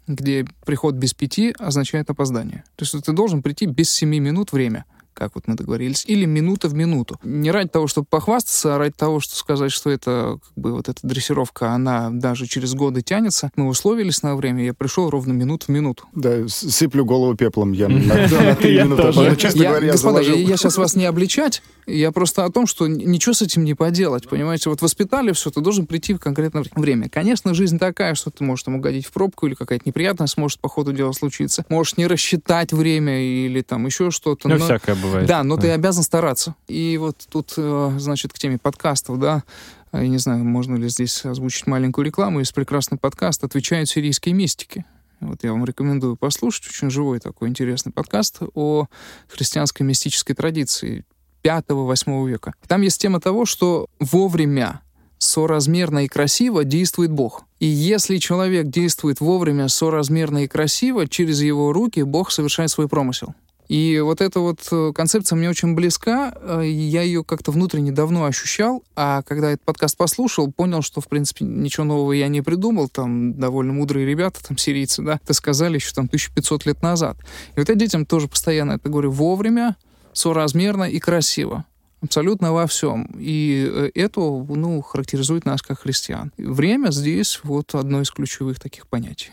где 0.06 0.46
приход 0.66 0.96
без 0.96 1.14
пяти 1.14 1.56
означает 1.58 2.10
опоздание. 2.10 2.66
То 2.76 2.84
есть 2.84 3.06
ты 3.06 3.14
должен 3.14 3.42
прийти 3.42 3.68
без 3.68 3.90
семи 3.90 4.20
минут 4.20 4.52
время 4.52 4.84
как 5.14 5.36
вот 5.36 5.48
мы 5.48 5.56
договорились, 5.56 6.04
или 6.08 6.26
минута 6.26 6.68
в 6.68 6.74
минуту. 6.74 7.20
Не 7.24 7.52
ради 7.52 7.70
того, 7.70 7.88
чтобы 7.88 8.08
похвастаться, 8.10 8.76
а 8.76 8.78
ради 8.78 8.94
того, 8.98 9.20
чтобы 9.20 9.38
сказать, 9.38 9.72
что 9.72 9.90
это 9.90 10.40
как 10.44 10.54
бы 10.56 10.74
вот 10.74 10.90
эта 10.90 11.00
дрессировка, 11.04 11.72
она 11.72 12.10
даже 12.12 12.48
через 12.48 12.74
годы 12.74 13.02
тянется. 13.02 13.52
Мы 13.56 13.68
условились 13.68 14.24
на 14.24 14.36
время, 14.36 14.64
я 14.64 14.74
пришел 14.74 15.10
ровно 15.10 15.34
минут 15.34 15.64
в 15.64 15.70
минуту. 15.70 16.06
Да, 16.14 16.48
сыплю 16.48 17.06
голову 17.06 17.36
пеплом 17.36 17.72
я 17.72 17.88
на 17.88 18.56
три 18.56 18.80
минуты. 18.80 19.36
Честно 19.38 19.66
говоря, 19.66 19.92
Господа, 19.92 20.22
я 20.22 20.58
сейчас 20.58 20.78
вас 20.78 20.96
не 20.96 21.06
обличать, 21.06 21.62
я 21.86 22.12
просто 22.12 22.46
о 22.46 22.52
том, 22.52 22.68
что 22.68 22.88
ничего 22.88 23.34
с 23.34 23.42
этим 23.42 23.64
не 23.64 23.74
поделать, 23.74 24.28
понимаете? 24.28 24.70
Вот 24.70 24.82
воспитали 24.82 25.32
все, 25.32 25.50
ты 25.52 25.62
должен 25.62 25.86
прийти 25.86 26.14
в 26.14 26.20
конкретное 26.20 26.64
время. 26.76 27.10
Конечно, 27.10 27.54
жизнь 27.54 27.78
такая, 27.78 28.16
что 28.16 28.32
ты 28.32 28.44
можешь 28.44 28.64
там 28.64 28.76
угодить 28.76 29.06
в 29.06 29.12
пробку 29.12 29.48
или 29.48 29.56
какая-то 29.56 29.84
неприятность 29.86 30.38
может 30.38 30.60
по 30.60 30.70
ходу 30.70 30.94
дела 30.94 31.12
случиться. 31.14 31.66
Можешь 31.70 31.98
не 31.98 32.08
рассчитать 32.08 32.72
время 32.72 33.22
или 33.22 33.62
там 33.62 33.86
еще 33.86 34.12
что-то. 34.12 34.48
Ну, 34.48 34.58
всякое 34.58 34.96
бывает. 35.04 35.28
Да, 35.28 35.44
но 35.44 35.58
ты 35.58 35.70
обязан 35.70 36.04
стараться. 36.04 36.56
И 36.68 36.98
вот 36.98 37.18
тут, 37.30 37.54
э, 37.58 37.96
значит, 38.00 38.34
к 38.34 38.40
теме 38.40 38.58
подкастов, 38.58 39.20
да, 39.20 39.44
я 39.92 40.08
не 40.08 40.18
знаю, 40.18 40.44
можно 40.44 40.76
ли 40.76 40.90
здесь 40.90 41.24
озвучить 41.24 41.68
маленькую 41.68 42.06
рекламу. 42.06 42.40
Есть 42.40 42.54
прекрасный 42.56 42.98
подкаст 42.98 43.44
«Отвечают 43.44 43.90
сирийские 43.90 44.34
мистики». 44.34 44.86
Вот 45.20 45.44
я 45.44 45.52
вам 45.52 45.66
рекомендую 45.66 46.18
послушать. 46.18 46.68
Очень 46.68 46.90
живой 46.90 47.20
такой 47.20 47.50
интересный 47.50 47.92
подкаст 47.92 48.40
о 48.56 48.88
христианской 49.30 49.86
мистической 49.86 50.36
традиции 50.36 51.06
5-8 51.44 52.28
века. 52.28 52.54
Там 52.68 52.82
есть 52.82 53.00
тема 53.00 53.20
того, 53.20 53.46
что 53.46 53.88
вовремя 54.00 54.82
соразмерно 55.18 56.06
и 56.06 56.08
красиво 56.08 56.64
действует 56.64 57.12
Бог. 57.12 57.44
И 57.60 57.66
если 57.66 58.18
человек 58.18 58.68
действует 58.68 59.22
вовремя, 59.22 59.70
соразмерно 59.70 60.44
и 60.44 60.48
красиво, 60.48 61.08
через 61.08 61.42
его 61.42 61.72
руки 61.72 62.04
Бог 62.04 62.32
совершает 62.32 62.70
свой 62.70 62.90
промысел. 62.90 63.34
И 63.68 64.00
вот 64.00 64.22
эта 64.22 64.40
вот 64.40 64.60
э, 64.72 64.92
концепция 64.94 65.36
мне 65.36 65.50
очень 65.50 65.74
близка, 65.74 66.34
э, 66.36 66.64
я 66.66 67.02
ее 67.02 67.24
как-то 67.24 67.52
внутренне 67.52 67.92
давно 67.92 68.26
ощущал, 68.26 68.84
а 68.96 69.22
когда 69.24 69.52
этот 69.52 69.64
подкаст 69.64 69.98
послушал, 69.98 70.52
понял, 70.52 70.82
что, 70.82 71.02
в 71.02 71.08
принципе, 71.08 71.46
ничего 71.46 71.86
нового 71.86 72.12
я 72.12 72.28
не 72.28 72.42
придумал, 72.42 72.90
там 72.90 73.34
довольно 73.34 73.74
мудрые 73.74 74.06
ребята, 74.06 74.44
там 74.44 74.58
сирийцы, 74.58 75.02
да, 75.02 75.20
это 75.24 75.34
сказали 75.34 75.76
еще 75.76 75.94
там 75.94 76.06
1500 76.06 76.66
лет 76.66 76.82
назад. 76.82 77.18
И 77.56 77.60
вот 77.60 77.70
я 77.70 77.76
детям 77.76 78.06
тоже 78.06 78.28
постоянно 78.28 78.74
это 78.74 78.90
говорю, 78.90 79.12
вовремя, 79.12 79.78
соразмерно 80.12 80.84
и 80.84 81.00
красиво. 81.00 81.66
Абсолютно 82.02 82.52
во 82.52 82.68
всем. 82.68 83.10
И 83.18 83.66
э, 83.72 83.92
это, 83.96 84.20
ну, 84.20 84.82
характеризует 84.82 85.46
нас 85.46 85.62
как 85.62 85.80
христиан. 85.80 86.34
Время 86.38 86.92
здесь 86.92 87.40
вот 87.44 87.74
одно 87.76 88.02
из 88.02 88.12
ключевых 88.12 88.60
таких 88.60 88.88
понятий. 88.88 89.32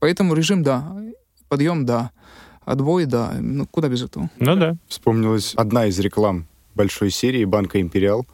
Поэтому 0.00 0.34
режим— 0.34 0.62
да, 0.64 0.94
подъем— 1.48 1.86
да, 1.86 2.10
отбой, 2.70 3.06
да. 3.06 3.34
Ну, 3.40 3.66
куда 3.66 3.88
без 3.88 4.02
этого? 4.02 4.30
Ну 4.38 4.56
да. 4.56 4.76
Вспомнилась 4.88 5.54
одна 5.56 5.86
из 5.86 5.98
реклам 5.98 6.46
большой 6.74 7.10
серии 7.10 7.44
банка 7.44 7.80
«Империал», 7.80 8.26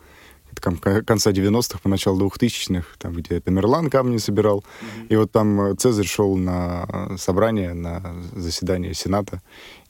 это 0.53 1.03
конца 1.03 1.33
90-х, 1.33 1.81
по 1.83 1.89
началу 1.89 2.29
2000-х, 2.29 2.87
там, 2.99 3.13
где 3.13 3.41
Тамерлан 3.41 3.91
камни 3.91 4.17
собирал. 4.17 4.59
Mm-hmm. 4.61 5.07
И 5.09 5.17
вот 5.17 5.31
там 5.31 5.61
э, 5.61 5.75
Цезарь 5.75 6.07
шел 6.07 6.37
на 6.37 6.87
э, 6.89 7.17
собрание, 7.19 7.75
на 7.75 8.17
заседание 8.35 8.95
Сената 8.95 9.43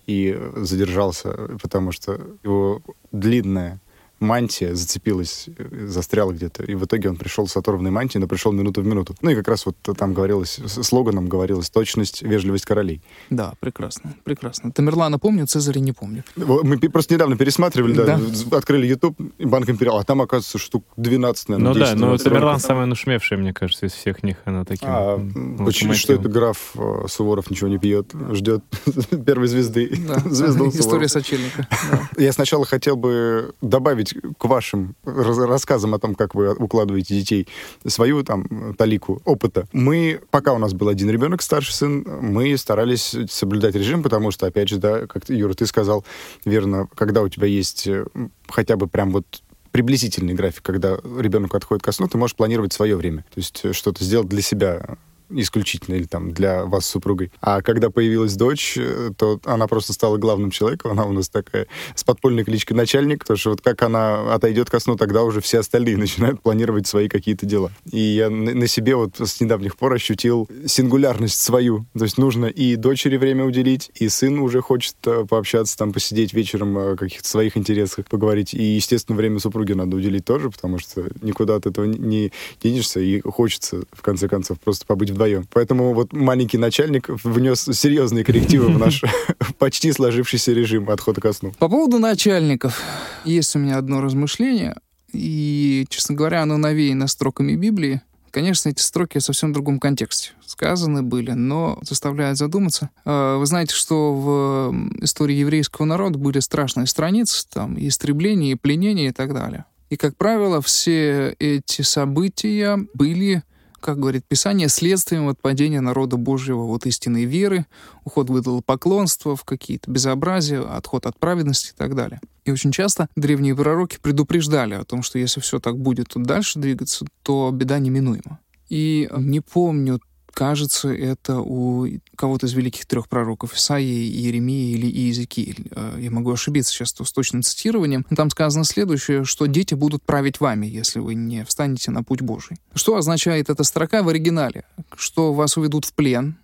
и 0.06 0.36
задержался, 0.56 1.30
потому 1.62 1.92
что 1.92 2.20
его 2.42 2.80
длинная 3.12 3.80
мантия 4.20 4.74
зацепилась, 4.74 5.48
э, 5.58 5.86
застряла 5.86 6.32
где-то. 6.32 6.64
И 6.64 6.74
в 6.74 6.84
итоге 6.84 7.10
он 7.10 7.16
пришел 7.16 7.46
с 7.46 7.56
оторванной 7.56 7.90
мантией, 7.90 8.20
но 8.20 8.28
пришел 8.28 8.52
минуту 8.52 8.82
в 8.82 8.86
минуту. 8.86 9.14
Ну 9.22 9.30
и 9.30 9.34
как 9.34 9.48
раз 9.48 9.66
вот 9.66 9.76
там 9.96 10.14
говорилось, 10.14 10.60
слоганом 10.66 11.28
говорилось 11.28 11.70
«точность, 11.70 12.22
вежливость 12.22 12.64
королей». 12.64 13.02
Да, 13.30 13.54
прекрасно, 13.60 14.14
прекрасно. 14.24 14.72
Тамерлана 14.72 15.18
помню, 15.18 15.46
Цезаря 15.46 15.80
не 15.80 15.92
помню. 15.92 16.24
Мы 16.36 16.78
просто 16.78 17.14
недавно 17.14 17.36
пересматривали, 17.36 17.92
да, 17.92 18.18
да. 18.18 18.56
открыли 18.56 18.86
YouTube, 18.86 19.18
Банк 19.38 19.68
Империал, 19.68 19.98
а 19.98 20.04
там, 20.04 20.22
оказывается, 20.22 20.58
штук 20.58 20.84
12, 20.96 21.48
наверное, 21.48 21.72
Ну 21.72 21.78
10, 21.78 21.92
да, 21.92 22.06
но 22.06 22.16
Тамерлан 22.18 22.60
самая 22.60 22.86
нашумевшая, 22.86 23.38
мне 23.38 23.52
кажется, 23.52 23.86
из 23.86 23.92
всех 23.92 24.22
них. 24.22 24.38
Она 24.44 24.64
таким 24.64 24.88
а, 24.88 25.18
почему, 25.64 25.94
что 25.94 26.12
это 26.12 26.28
граф 26.28 26.72
э, 26.74 27.06
Суворов 27.08 27.50
ничего 27.50 27.68
не 27.68 27.78
пьет, 27.78 28.12
ждет 28.32 28.62
первой 29.26 29.48
звезды. 29.48 29.92
Да. 30.06 30.18
Звезду 30.30 30.68
История 30.68 31.08
сочельника. 31.08 31.68
Я 32.16 32.32
сначала 32.32 32.64
хотел 32.64 32.96
бы 32.96 33.54
добавить 33.60 34.05
добавить 34.14 34.36
к 34.38 34.44
вашим 34.44 34.94
рассказам 35.04 35.94
о 35.94 35.98
том, 35.98 36.14
как 36.14 36.34
вы 36.34 36.54
укладываете 36.54 37.14
детей, 37.14 37.48
свою 37.86 38.22
там 38.22 38.74
талику 38.76 39.20
опыта. 39.24 39.66
Мы, 39.72 40.20
пока 40.30 40.52
у 40.52 40.58
нас 40.58 40.72
был 40.72 40.88
один 40.88 41.10
ребенок, 41.10 41.42
старший 41.42 41.74
сын, 41.74 42.06
мы 42.20 42.56
старались 42.56 43.14
соблюдать 43.28 43.74
режим, 43.74 44.02
потому 44.02 44.30
что, 44.30 44.46
опять 44.46 44.68
же, 44.68 44.78
да, 44.78 45.06
как 45.06 45.28
Юра, 45.28 45.54
ты 45.54 45.66
сказал 45.66 46.04
верно, 46.44 46.88
когда 46.94 47.22
у 47.22 47.28
тебя 47.28 47.46
есть 47.46 47.86
э, 47.86 48.06
хотя 48.48 48.76
бы 48.76 48.86
прям 48.86 49.10
вот 49.10 49.42
приблизительный 49.72 50.34
график, 50.34 50.62
когда 50.62 50.96
ребенок 51.18 51.54
отходит 51.54 51.82
ко 51.82 51.92
сну, 51.92 52.08
ты 52.08 52.16
можешь 52.16 52.36
планировать 52.36 52.72
свое 52.72 52.96
время. 52.96 53.24
То 53.34 53.38
есть 53.38 53.60
э, 53.64 53.72
что-то 53.72 54.04
сделать 54.04 54.28
для 54.28 54.42
себя 54.42 54.96
исключительно 55.30 55.96
или 55.96 56.04
там 56.04 56.32
для 56.32 56.64
вас 56.64 56.86
с 56.86 56.90
супругой. 56.90 57.32
А 57.40 57.62
когда 57.62 57.90
появилась 57.90 58.36
дочь, 58.36 58.76
э, 58.78 59.10
то 59.16 59.40
она 59.44 59.66
просто 59.66 59.92
стала 59.92 60.16
главным 60.16 60.50
человеком. 60.50 60.92
Она 60.92 61.04
у 61.04 61.12
нас 61.12 61.28
такая 61.28 61.66
с 61.94 62.04
подпольной 62.04 62.44
кличкой 62.44 62.76
начальник, 62.76 63.20
потому 63.20 63.36
что 63.36 63.50
вот 63.50 63.60
как 63.60 63.82
она 63.82 64.34
отойдет 64.34 64.70
ко 64.70 64.80
сну, 64.80 64.96
тогда 64.96 65.22
уже 65.24 65.40
все 65.40 65.60
остальные 65.60 65.96
начинают 66.06 66.40
планировать 66.40 66.86
свои 66.86 67.08
какие-то 67.08 67.46
дела. 67.46 67.72
И 67.90 67.98
я 67.98 68.30
на 68.30 68.66
себе 68.66 68.96
вот 68.96 69.18
с 69.18 69.40
недавних 69.40 69.76
пор 69.76 69.94
ощутил 69.94 70.48
сингулярность 70.66 71.40
свою. 71.40 71.86
То 71.96 72.04
есть 72.04 72.18
нужно 72.18 72.46
и 72.46 72.76
дочери 72.76 73.16
время 73.16 73.44
уделить, 73.44 73.90
и 73.94 74.08
сын 74.08 74.38
уже 74.38 74.60
хочет 74.60 74.96
э, 75.06 75.24
пообщаться, 75.28 75.76
там, 75.76 75.92
посидеть 75.92 76.32
вечером 76.32 76.76
о 76.78 76.96
каких-то 76.96 77.28
своих 77.28 77.56
интересах, 77.56 78.06
поговорить. 78.06 78.54
И, 78.54 78.62
естественно, 78.62 79.16
время 79.16 79.40
супруги 79.40 79.72
надо 79.72 79.96
уделить 79.96 80.24
тоже, 80.24 80.50
потому 80.50 80.78
что 80.78 81.08
никуда 81.22 81.56
от 81.56 81.66
этого 81.66 81.84
не 81.84 82.32
денешься, 82.62 83.00
и 83.00 83.20
хочется, 83.20 83.82
в 83.92 84.02
конце 84.02 84.28
концов, 84.28 84.60
просто 84.60 84.86
побыть 84.86 85.10
вдвоем. 85.16 85.46
Поэтому 85.52 85.92
вот 85.94 86.12
маленький 86.12 86.58
начальник 86.58 87.08
внес 87.08 87.68
серьезные 87.72 88.24
коррективы 88.24 88.68
в 88.68 88.78
наш 88.78 89.02
почти 89.58 89.92
сложившийся 89.92 90.52
режим 90.52 90.88
отхода 90.90 91.20
ко 91.20 91.32
сну. 91.32 91.52
По 91.58 91.68
поводу 91.68 91.98
начальников. 91.98 92.80
Есть 93.24 93.56
у 93.56 93.58
меня 93.58 93.78
одно 93.78 94.00
размышление, 94.00 94.76
и, 95.12 95.86
честно 95.88 96.14
говоря, 96.14 96.42
оно 96.42 96.56
навеяно 96.56 97.08
строками 97.08 97.56
Библии. 97.56 98.02
Конечно, 98.30 98.68
эти 98.68 98.82
строки 98.82 99.18
в 99.18 99.22
совсем 99.22 99.52
другом 99.52 99.80
контексте 99.80 100.32
сказаны 100.44 101.02
были, 101.02 101.30
но 101.30 101.78
заставляют 101.82 102.36
задуматься. 102.36 102.90
А, 103.04 103.38
вы 103.38 103.46
знаете, 103.46 103.74
что 103.74 104.14
в 104.14 105.02
истории 105.02 105.36
еврейского 105.36 105.86
народа 105.86 106.18
были 106.18 106.40
страшные 106.40 106.86
страницы, 106.86 107.46
там, 107.50 107.76
и 107.76 107.88
истребления, 107.88 108.52
и 108.52 108.56
пленения 108.56 109.08
и 109.08 109.12
так 109.12 109.32
далее. 109.32 109.64
И, 109.88 109.96
как 109.96 110.16
правило, 110.16 110.60
все 110.60 111.34
эти 111.38 111.82
события 111.82 112.78
были 112.92 113.42
как 113.86 114.00
говорит 114.00 114.24
Писание, 114.26 114.68
следствием 114.68 115.28
отпадения 115.28 115.80
народа 115.80 116.16
Божьего 116.16 116.64
от 116.64 116.86
истинной 116.86 117.24
веры, 117.24 117.66
уход 118.02 118.28
в 118.28 118.60
поклонство, 118.60 119.36
в 119.36 119.44
какие-то 119.44 119.88
безобразия, 119.88 120.60
отход 120.60 121.06
от 121.06 121.16
праведности 121.20 121.70
и 121.70 121.76
так 121.76 121.94
далее. 121.94 122.20
И 122.44 122.50
очень 122.50 122.72
часто 122.72 123.08
древние 123.14 123.54
пророки 123.54 123.98
предупреждали 124.02 124.74
о 124.74 124.84
том, 124.84 125.04
что 125.04 125.20
если 125.20 125.38
все 125.38 125.60
так 125.60 125.78
будет 125.78 126.08
дальше 126.16 126.58
двигаться, 126.58 127.06
то 127.22 127.52
беда 127.52 127.78
неминуема. 127.78 128.40
И 128.68 129.08
не 129.16 129.40
помню 129.40 130.00
кажется, 130.36 130.90
это 130.90 131.40
у 131.40 131.88
кого-то 132.14 132.44
из 132.44 132.52
великих 132.52 132.84
трех 132.84 133.08
пророков 133.08 133.54
Исаии, 133.54 134.06
Иеремии 134.06 134.72
или 134.72 134.86
Иезекииль. 134.86 135.68
Э, 135.70 135.96
я 135.98 136.10
могу 136.10 136.30
ошибиться 136.30 136.74
сейчас 136.74 136.90
с 136.90 137.12
точным 137.12 137.42
цитированием. 137.42 138.04
Там 138.14 138.28
сказано 138.28 138.64
следующее, 138.64 139.24
что 139.24 139.46
дети 139.46 139.72
будут 139.72 140.02
править 140.02 140.38
вами, 140.38 140.66
если 140.66 140.98
вы 140.98 141.14
не 141.14 141.42
встанете 141.46 141.90
на 141.90 142.04
путь 142.04 142.20
Божий. 142.20 142.58
Что 142.74 142.96
означает 142.96 143.48
эта 143.48 143.64
строка 143.64 144.02
в 144.02 144.10
оригинале? 144.10 144.64
Что 144.94 145.32
вас 145.32 145.56
уведут 145.56 145.86
в 145.86 145.94
плен, 145.94 146.36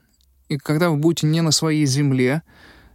и 0.48 0.56
когда 0.56 0.88
вы 0.88 0.96
будете 0.96 1.26
не 1.26 1.42
на 1.42 1.50
своей 1.50 1.84
земле, 1.84 2.42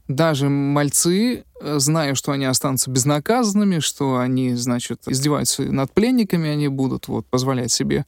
даже 0.07 0.49
мальцы 0.49 1.43
зная, 1.61 2.15
что 2.15 2.31
они 2.31 2.45
останутся 2.45 2.91
безнаказанными, 2.91 3.79
что 3.79 4.17
они, 4.17 4.55
значит, 4.55 5.01
издеваются 5.07 5.63
над 5.63 5.91
пленниками, 5.91 6.49
они 6.49 6.67
будут 6.67 7.07
вот 7.07 7.25
позволять 7.27 7.71
себе 7.71 8.05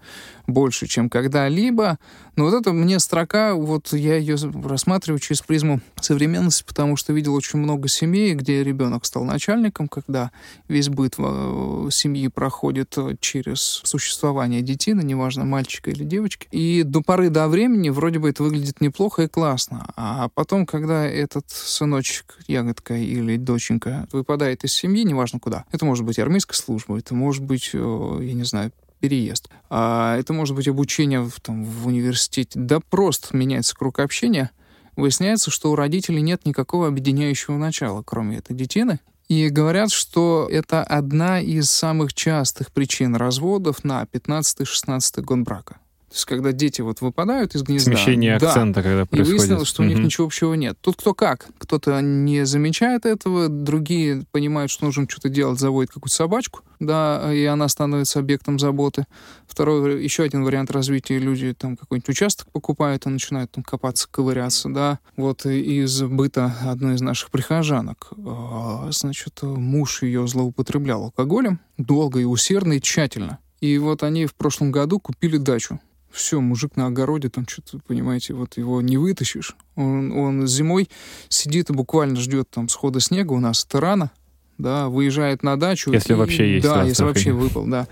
больше, 0.48 0.88
чем 0.88 1.10
когда-либо. 1.10 1.98
Но 2.36 2.46
вот 2.46 2.54
это 2.54 2.72
мне 2.72 3.00
строка, 3.00 3.54
вот 3.54 3.92
я 3.92 4.16
ее 4.16 4.36
рассматриваю 4.64 5.20
через 5.20 5.42
призму 5.42 5.82
современности, 6.00 6.64
потому 6.66 6.96
что 6.96 7.12
видел 7.12 7.36
очень 7.36 7.60
много 7.60 7.88
семей, 7.88 8.34
где 8.34 8.64
ребенок 8.64 9.06
стал 9.06 9.24
начальником, 9.26 9.88
когда 9.88 10.32
весь 10.68 10.90
быт 10.90 11.16
э, 11.18 11.90
семьи 11.92 12.28
проходит 12.30 12.98
через 13.20 13.82
существование 13.84 14.62
детины, 14.62 15.02
неважно, 15.02 15.44
мальчика 15.44 15.92
или 15.92 16.04
девочки. 16.04 16.48
И 16.52 16.84
до 16.84 17.02
поры 17.02 17.30
до 17.30 17.48
времени 17.48 17.90
вроде 17.90 18.20
бы 18.20 18.30
это 18.30 18.44
выглядит 18.44 18.80
неплохо 18.80 19.24
и 19.24 19.28
классно. 19.28 19.88
А 19.96 20.30
потом, 20.34 20.66
когда 20.66 21.06
этот 21.06 21.50
сыночек, 21.50 22.38
ягодка 22.48 22.96
или 22.96 23.39
доченька 23.44 24.08
выпадает 24.12 24.64
из 24.64 24.74
семьи, 24.74 25.04
неважно 25.04 25.40
куда. 25.40 25.66
Это 25.72 25.86
может 25.86 26.06
быть 26.06 26.20
армейская 26.20 26.56
служба, 26.56 26.98
это 26.98 27.14
может 27.14 27.44
быть, 27.44 27.72
э, 27.74 28.20
я 28.22 28.34
не 28.34 28.44
знаю, 28.44 28.72
переезд. 29.00 29.50
А 29.70 30.18
это 30.18 30.34
может 30.34 30.56
быть 30.56 30.68
обучение 30.68 31.22
в, 31.22 31.40
там, 31.40 31.64
в 31.64 31.88
университете. 31.88 32.60
Да 32.60 32.80
просто 32.80 33.36
меняется 33.36 33.76
круг 33.76 34.00
общения. 34.00 34.52
Выясняется, 34.96 35.52
что 35.52 35.72
у 35.72 35.76
родителей 35.76 36.22
нет 36.22 36.46
никакого 36.46 36.88
объединяющего 36.88 37.58
начала, 37.58 38.04
кроме 38.04 38.38
этой 38.38 38.56
детины. 38.56 39.00
И 39.30 39.50
говорят, 39.50 39.92
что 39.92 40.48
это 40.52 40.84
одна 40.84 41.40
из 41.40 41.70
самых 41.70 42.14
частых 42.14 42.72
причин 42.72 43.16
разводов 43.16 43.84
на 43.84 44.04
15-16 44.04 45.22
год 45.22 45.40
брака. 45.40 45.78
То 46.10 46.16
есть, 46.16 46.26
когда 46.26 46.52
дети 46.52 46.82
вот 46.82 47.02
выпадают 47.02 47.54
из 47.54 47.62
гнезда... 47.62 47.92
Смещение 47.92 48.40
да, 48.40 48.48
акцента, 48.48 48.82
когда 48.82 49.06
происходит. 49.06 49.28
И 49.28 49.38
выяснилось, 49.38 49.68
что 49.68 49.84
у 49.84 49.86
них 49.86 50.00
ничего 50.00 50.26
общего 50.26 50.56
нет. 50.56 50.76
Тут 50.82 50.96
кто 50.98 51.14
как. 51.14 51.48
Кто-то 51.60 52.02
не 52.02 52.48
замечает 52.48 53.06
этого, 53.06 53.48
другие 53.48 54.26
понимают, 54.32 54.72
что 54.72 54.86
нужно 54.86 55.08
что-то 55.08 55.30
делать, 55.30 55.60
заводят 55.60 55.92
какую-то 55.94 56.16
собачку, 56.16 56.62
да, 56.80 57.32
и 57.32 57.46
она 57.46 57.68
становится 57.68 58.18
объектом 58.18 58.58
заботы. 58.58 59.06
Второй, 59.48 60.04
еще 60.04 60.24
один 60.24 60.44
вариант 60.44 60.72
развития, 60.72 61.20
люди 61.20 61.54
там 61.54 61.78
какой-нибудь 61.78 62.10
участок 62.10 62.48
покупают 62.52 63.06
и 63.06 63.10
начинают 63.10 63.52
там 63.52 63.64
копаться, 63.64 64.08
ковыряться, 64.10 64.70
да. 64.70 64.98
Вот 65.16 65.46
из 65.46 66.02
быта 66.02 66.56
одной 66.64 66.96
из 66.96 67.02
наших 67.02 67.30
прихожанок, 67.30 68.10
а, 68.18 68.90
значит, 68.92 69.44
муж 69.44 70.02
ее 70.02 70.28
злоупотреблял 70.28 71.04
алкоголем 71.04 71.60
долго 71.78 72.20
и 72.20 72.24
усердно 72.24 72.74
и 72.74 72.82
тщательно. 72.82 73.38
И 73.62 73.78
вот 73.78 74.02
они 74.04 74.26
в 74.26 74.34
прошлом 74.34 74.72
году 74.72 75.00
купили 75.00 75.38
дачу 75.38 75.80
все, 76.12 76.42
мужик 76.42 76.76
на 76.76 76.88
огороде, 76.88 77.30
там 77.30 77.48
что-то, 77.48 77.80
понимаете, 77.86 78.34
вот 78.34 78.58
его 78.58 78.82
не 78.82 78.98
вытащишь. 78.98 79.56
Он, 79.76 80.12
он 80.12 80.48
зимой 80.48 80.90
сидит 81.30 81.70
и 81.70 81.74
буквально 81.74 82.16
ждет 82.16 82.50
там 82.50 82.70
схода 82.70 83.00
снега, 83.00 83.34
у 83.34 83.40
нас 83.40 83.66
это 83.66 83.80
рано, 83.80 84.12
да, 84.60 84.90
выезжает 84.90 85.42
на 85.42 85.58
дачу. 85.58 85.92
Если 85.92 86.14
и, 86.14 86.16
вообще 86.16 86.56
есть. 86.56 86.66
Да, 86.66 86.84
если 86.84 87.04
вообще 87.04 87.32
выпал, 87.32 87.66
да. 87.66 87.88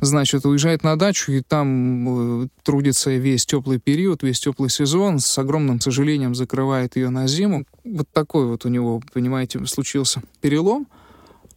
Значит, 0.00 0.44
уезжает 0.44 0.82
на 0.82 0.96
дачу, 0.96 1.32
и 1.32 1.42
там 1.42 2.42
э, 2.42 2.48
трудится 2.62 3.10
весь 3.12 3.46
теплый 3.46 3.78
период, 3.78 4.22
весь 4.22 4.40
теплый 4.40 4.68
сезон, 4.68 5.20
с 5.20 5.38
огромным 5.38 5.80
сожалением 5.80 6.34
закрывает 6.34 6.96
ее 6.96 7.10
на 7.10 7.26
зиму. 7.28 7.64
Вот 7.84 8.08
такой 8.12 8.46
вот 8.46 8.64
у 8.64 8.68
него, 8.68 9.00
понимаете, 9.12 9.64
случился 9.66 10.22
перелом. 10.40 10.88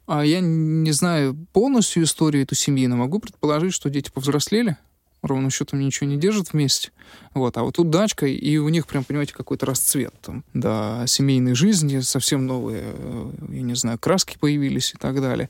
А 0.08 0.26
я 0.26 0.42
не 0.42 0.92
знаю 0.92 1.36
полностью 1.54 2.04
историю 2.04 2.44
эту 2.44 2.54
семьи, 2.54 2.86
но 2.88 2.98
могу 2.98 3.20
предположить, 3.20 3.74
что 3.74 3.90
дети 3.90 4.12
повзрослели, 4.12 4.78
ровно 5.22 5.50
счетом 5.50 5.80
ничего 5.80 6.10
не 6.10 6.18
держат 6.18 6.54
вместе. 6.54 6.92
Вот. 7.34 7.58
А 7.58 7.64
вот 7.64 7.76
тут 7.76 7.90
дачка, 7.90 8.26
и 8.26 8.58
у 8.58 8.70
них 8.70 8.88
прям, 8.88 9.04
понимаете, 9.04 9.34
какой-то 9.34 9.66
расцвет 9.66 10.14
там, 10.22 10.44
да, 10.54 11.06
семейной 11.08 11.54
жизни, 11.54 12.00
совсем 12.00 12.46
новые, 12.46 12.84
э, 12.86 13.32
я 13.50 13.62
не 13.62 13.76
знаю, 13.76 14.00
краски 14.00 14.38
появились 14.40 14.94
и 14.94 14.98
так 14.98 15.22
далее. 15.22 15.50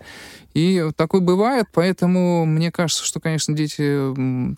И 0.54 0.90
такое 0.96 1.22
бывает, 1.22 1.68
поэтому 1.72 2.46
мне 2.46 2.72
кажется, 2.72 3.06
что, 3.06 3.20
конечно, 3.20 3.56
дети 3.56 3.82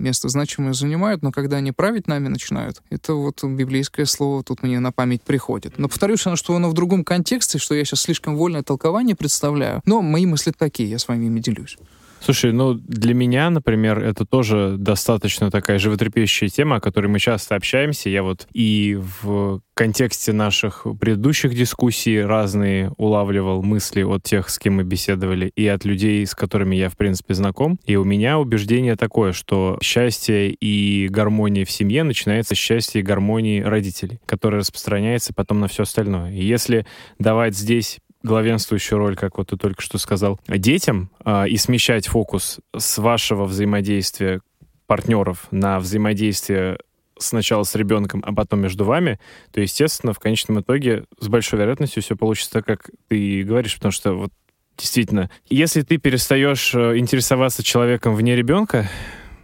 место 0.01 0.29
значимое 0.29 0.73
занимают, 0.73 1.21
но 1.21 1.31
когда 1.31 1.57
они 1.57 1.71
править 1.71 2.07
нами 2.07 2.27
начинают, 2.27 2.81
это 2.89 3.13
вот 3.13 3.43
библейское 3.43 4.05
слово 4.05 4.43
тут 4.43 4.63
мне 4.63 4.79
на 4.79 4.91
память 4.91 5.21
приходит. 5.21 5.77
Но 5.77 5.87
повторюсь, 5.87 6.21
что 6.35 6.55
оно 6.55 6.69
в 6.69 6.73
другом 6.73 7.03
контексте, 7.03 7.59
что 7.59 7.75
я 7.75 7.85
сейчас 7.85 8.01
слишком 8.01 8.35
вольное 8.35 8.63
толкование 8.63 9.15
представляю, 9.15 9.81
но 9.85 10.01
мои 10.01 10.25
мысли 10.25 10.51
такие, 10.57 10.89
я 10.89 10.97
с 10.97 11.07
вами 11.07 11.25
ими 11.25 11.39
делюсь. 11.39 11.77
Слушай, 12.23 12.53
ну 12.53 12.73
для 12.73 13.13
меня, 13.13 13.49
например, 13.49 13.99
это 13.99 14.25
тоже 14.25 14.75
достаточно 14.77 15.51
такая 15.51 15.77
животрепещущая 15.77 16.47
тема, 16.47 16.77
о 16.77 16.79
которой 16.79 17.07
мы 17.07 17.19
часто 17.19 17.57
общаемся. 17.57 18.07
Я 18.07 18.23
вот 18.23 18.47
и 18.53 18.97
в 19.21 19.59
контексте 19.73 20.31
наших 20.31 20.87
предыдущих 21.01 21.53
дискуссий 21.53 22.21
разные 22.21 22.93
улавливал 22.95 23.61
мысли 23.61 24.03
от 24.03 24.23
тех, 24.23 24.47
с 24.47 24.57
кем 24.57 24.75
мы 24.75 24.83
беседовали, 24.83 25.51
и 25.57 25.67
от 25.67 25.83
людей, 25.83 26.25
с 26.25 26.33
которыми 26.33 26.77
я, 26.77 26.87
в 26.87 26.95
принципе, 26.95 27.33
знаком. 27.33 27.77
И 27.83 27.97
у 27.97 28.05
меня 28.05 28.39
убеждение 28.39 28.95
такое, 28.95 29.33
что 29.33 29.77
счастье 29.83 30.49
и 30.49 31.09
гармония 31.09 31.65
в 31.65 31.71
семье 31.71 32.03
начинается 32.03 32.55
с 32.55 32.57
счастья 32.57 33.01
и 33.01 33.03
гармонии 33.03 33.59
родителей, 33.59 34.21
которое 34.25 34.59
распространяется 34.59 35.33
потом 35.33 35.59
на 35.59 35.67
все 35.67 35.83
остальное. 35.83 36.31
И 36.31 36.41
если 36.41 36.85
давать 37.19 37.57
здесь 37.57 37.99
главенствующую 38.23 38.97
роль, 38.97 39.15
как 39.15 39.37
вот 39.37 39.49
ты 39.49 39.57
только 39.57 39.81
что 39.81 39.97
сказал, 39.97 40.39
детям 40.47 41.11
э, 41.23 41.49
и 41.49 41.57
смещать 41.57 42.07
фокус 42.07 42.59
с 42.75 42.97
вашего 42.97 43.45
взаимодействия 43.45 44.41
партнеров 44.87 45.47
на 45.51 45.79
взаимодействие 45.79 46.77
сначала 47.17 47.63
с 47.63 47.75
ребенком, 47.75 48.23
а 48.25 48.33
потом 48.33 48.61
между 48.61 48.85
вами, 48.85 49.19
то, 49.51 49.61
естественно, 49.61 50.13
в 50.13 50.19
конечном 50.19 50.61
итоге 50.61 51.05
с 51.19 51.27
большой 51.27 51.59
вероятностью 51.59 52.01
все 52.01 52.15
получится 52.15 52.53
так, 52.53 52.65
как 52.65 52.89
ты 53.07 53.43
говоришь, 53.43 53.75
потому 53.75 53.91
что 53.91 54.13
вот 54.13 54.31
действительно, 54.77 55.29
если 55.49 55.81
ты 55.81 55.97
перестаешь 55.97 56.73
э, 56.73 56.97
интересоваться 56.97 57.63
человеком 57.63 58.15
вне 58.15 58.35
ребенка, 58.35 58.89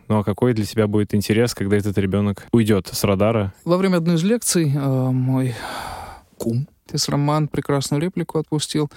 ну 0.08 0.20
а 0.20 0.24
какой 0.24 0.54
для 0.54 0.66
тебя 0.66 0.88
будет 0.88 1.14
интерес, 1.14 1.54
когда 1.54 1.78
этот 1.78 1.98
ребенок 1.98 2.48
уйдет 2.52 2.88
с 2.92 3.04
радара? 3.04 3.54
Во 3.64 3.78
время 3.78 3.98
одной 3.98 4.16
из 4.16 4.24
лекций 4.24 4.72
э, 4.74 4.80
мой 5.12 5.54
кум 6.38 6.68
Тес 6.92 7.10
Роман 7.10 7.48
прекрасную 7.48 8.02
реплику 8.02 8.40
отпустил 8.40 8.90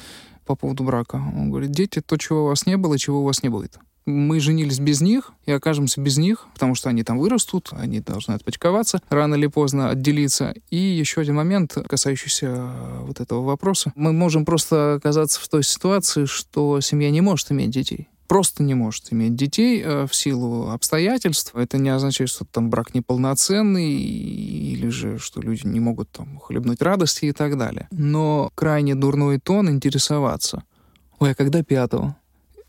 по 0.47 0.57
поводу 0.57 0.85
брака. 0.85 1.17
Он 1.17 1.51
говорит, 1.51 1.71
дети, 1.71 2.01
то, 2.01 2.17
чего 2.17 2.45
у 2.45 2.49
вас 2.49 2.67
не 2.67 2.77
было, 2.77 2.99
чего 2.99 3.21
у 3.21 3.25
вас 3.25 3.43
не 3.43 3.49
будет. 3.49 3.79
мы 4.05 4.41
женились 4.41 4.81
без 4.81 5.01
них 5.01 5.33
и 5.47 5.53
окажемся 5.53 6.01
без 6.01 6.19
них, 6.19 6.47
потому 6.55 6.75
что 6.75 6.89
они 6.89 7.05
там 7.05 7.19
вырастут, 7.19 7.69
они 7.71 8.01
должны 8.01 8.33
отпочковаться, 8.33 9.01
рано 9.09 9.37
или 9.37 9.47
поздно 9.47 9.91
отделиться. 9.91 10.55
И 10.71 10.77
еще 10.77 11.21
один 11.21 11.37
момент, 11.37 11.77
касающийся 11.89 12.47
э, 12.49 12.99
вот 13.03 13.21
этого 13.21 13.43
вопроса. 13.43 13.93
Мы 13.95 14.13
можем 14.13 14.45
просто 14.45 14.95
оказаться 14.95 15.41
в 15.41 15.49
той 15.49 15.63
ситуации, 15.63 16.25
что 16.25 16.81
семья 16.81 17.11
не 17.11 17.21
может 17.21 17.53
иметь 17.53 17.71
детей 17.71 18.09
просто 18.33 18.63
не 18.63 18.73
может 18.73 19.13
иметь 19.13 19.35
детей 19.37 19.83
э, 19.85 20.07
в 20.07 20.15
силу 20.15 20.71
обстоятельств. 20.71 21.55
Это 21.55 21.77
не 21.77 21.91
означает, 21.91 22.31
что 22.31 22.47
там 22.47 22.71
брак 22.71 22.95
неполноценный 22.95 23.93
или 23.93 24.89
же, 24.89 25.19
что 25.19 25.43
люди 25.43 25.67
не 25.67 25.81
могут 25.81 26.09
там 26.09 26.39
хлебнуть 26.39 26.81
радости 26.81 27.27
и 27.27 27.33
так 27.33 27.59
далее. 27.59 27.89
Но 27.91 28.51
крайне 28.55 28.95
дурной 28.95 29.39
тон 29.39 29.69
интересоваться. 29.69 30.65
Ой, 31.19 31.33
а 31.33 31.35
когда 31.35 31.63
пятого? 31.63 32.17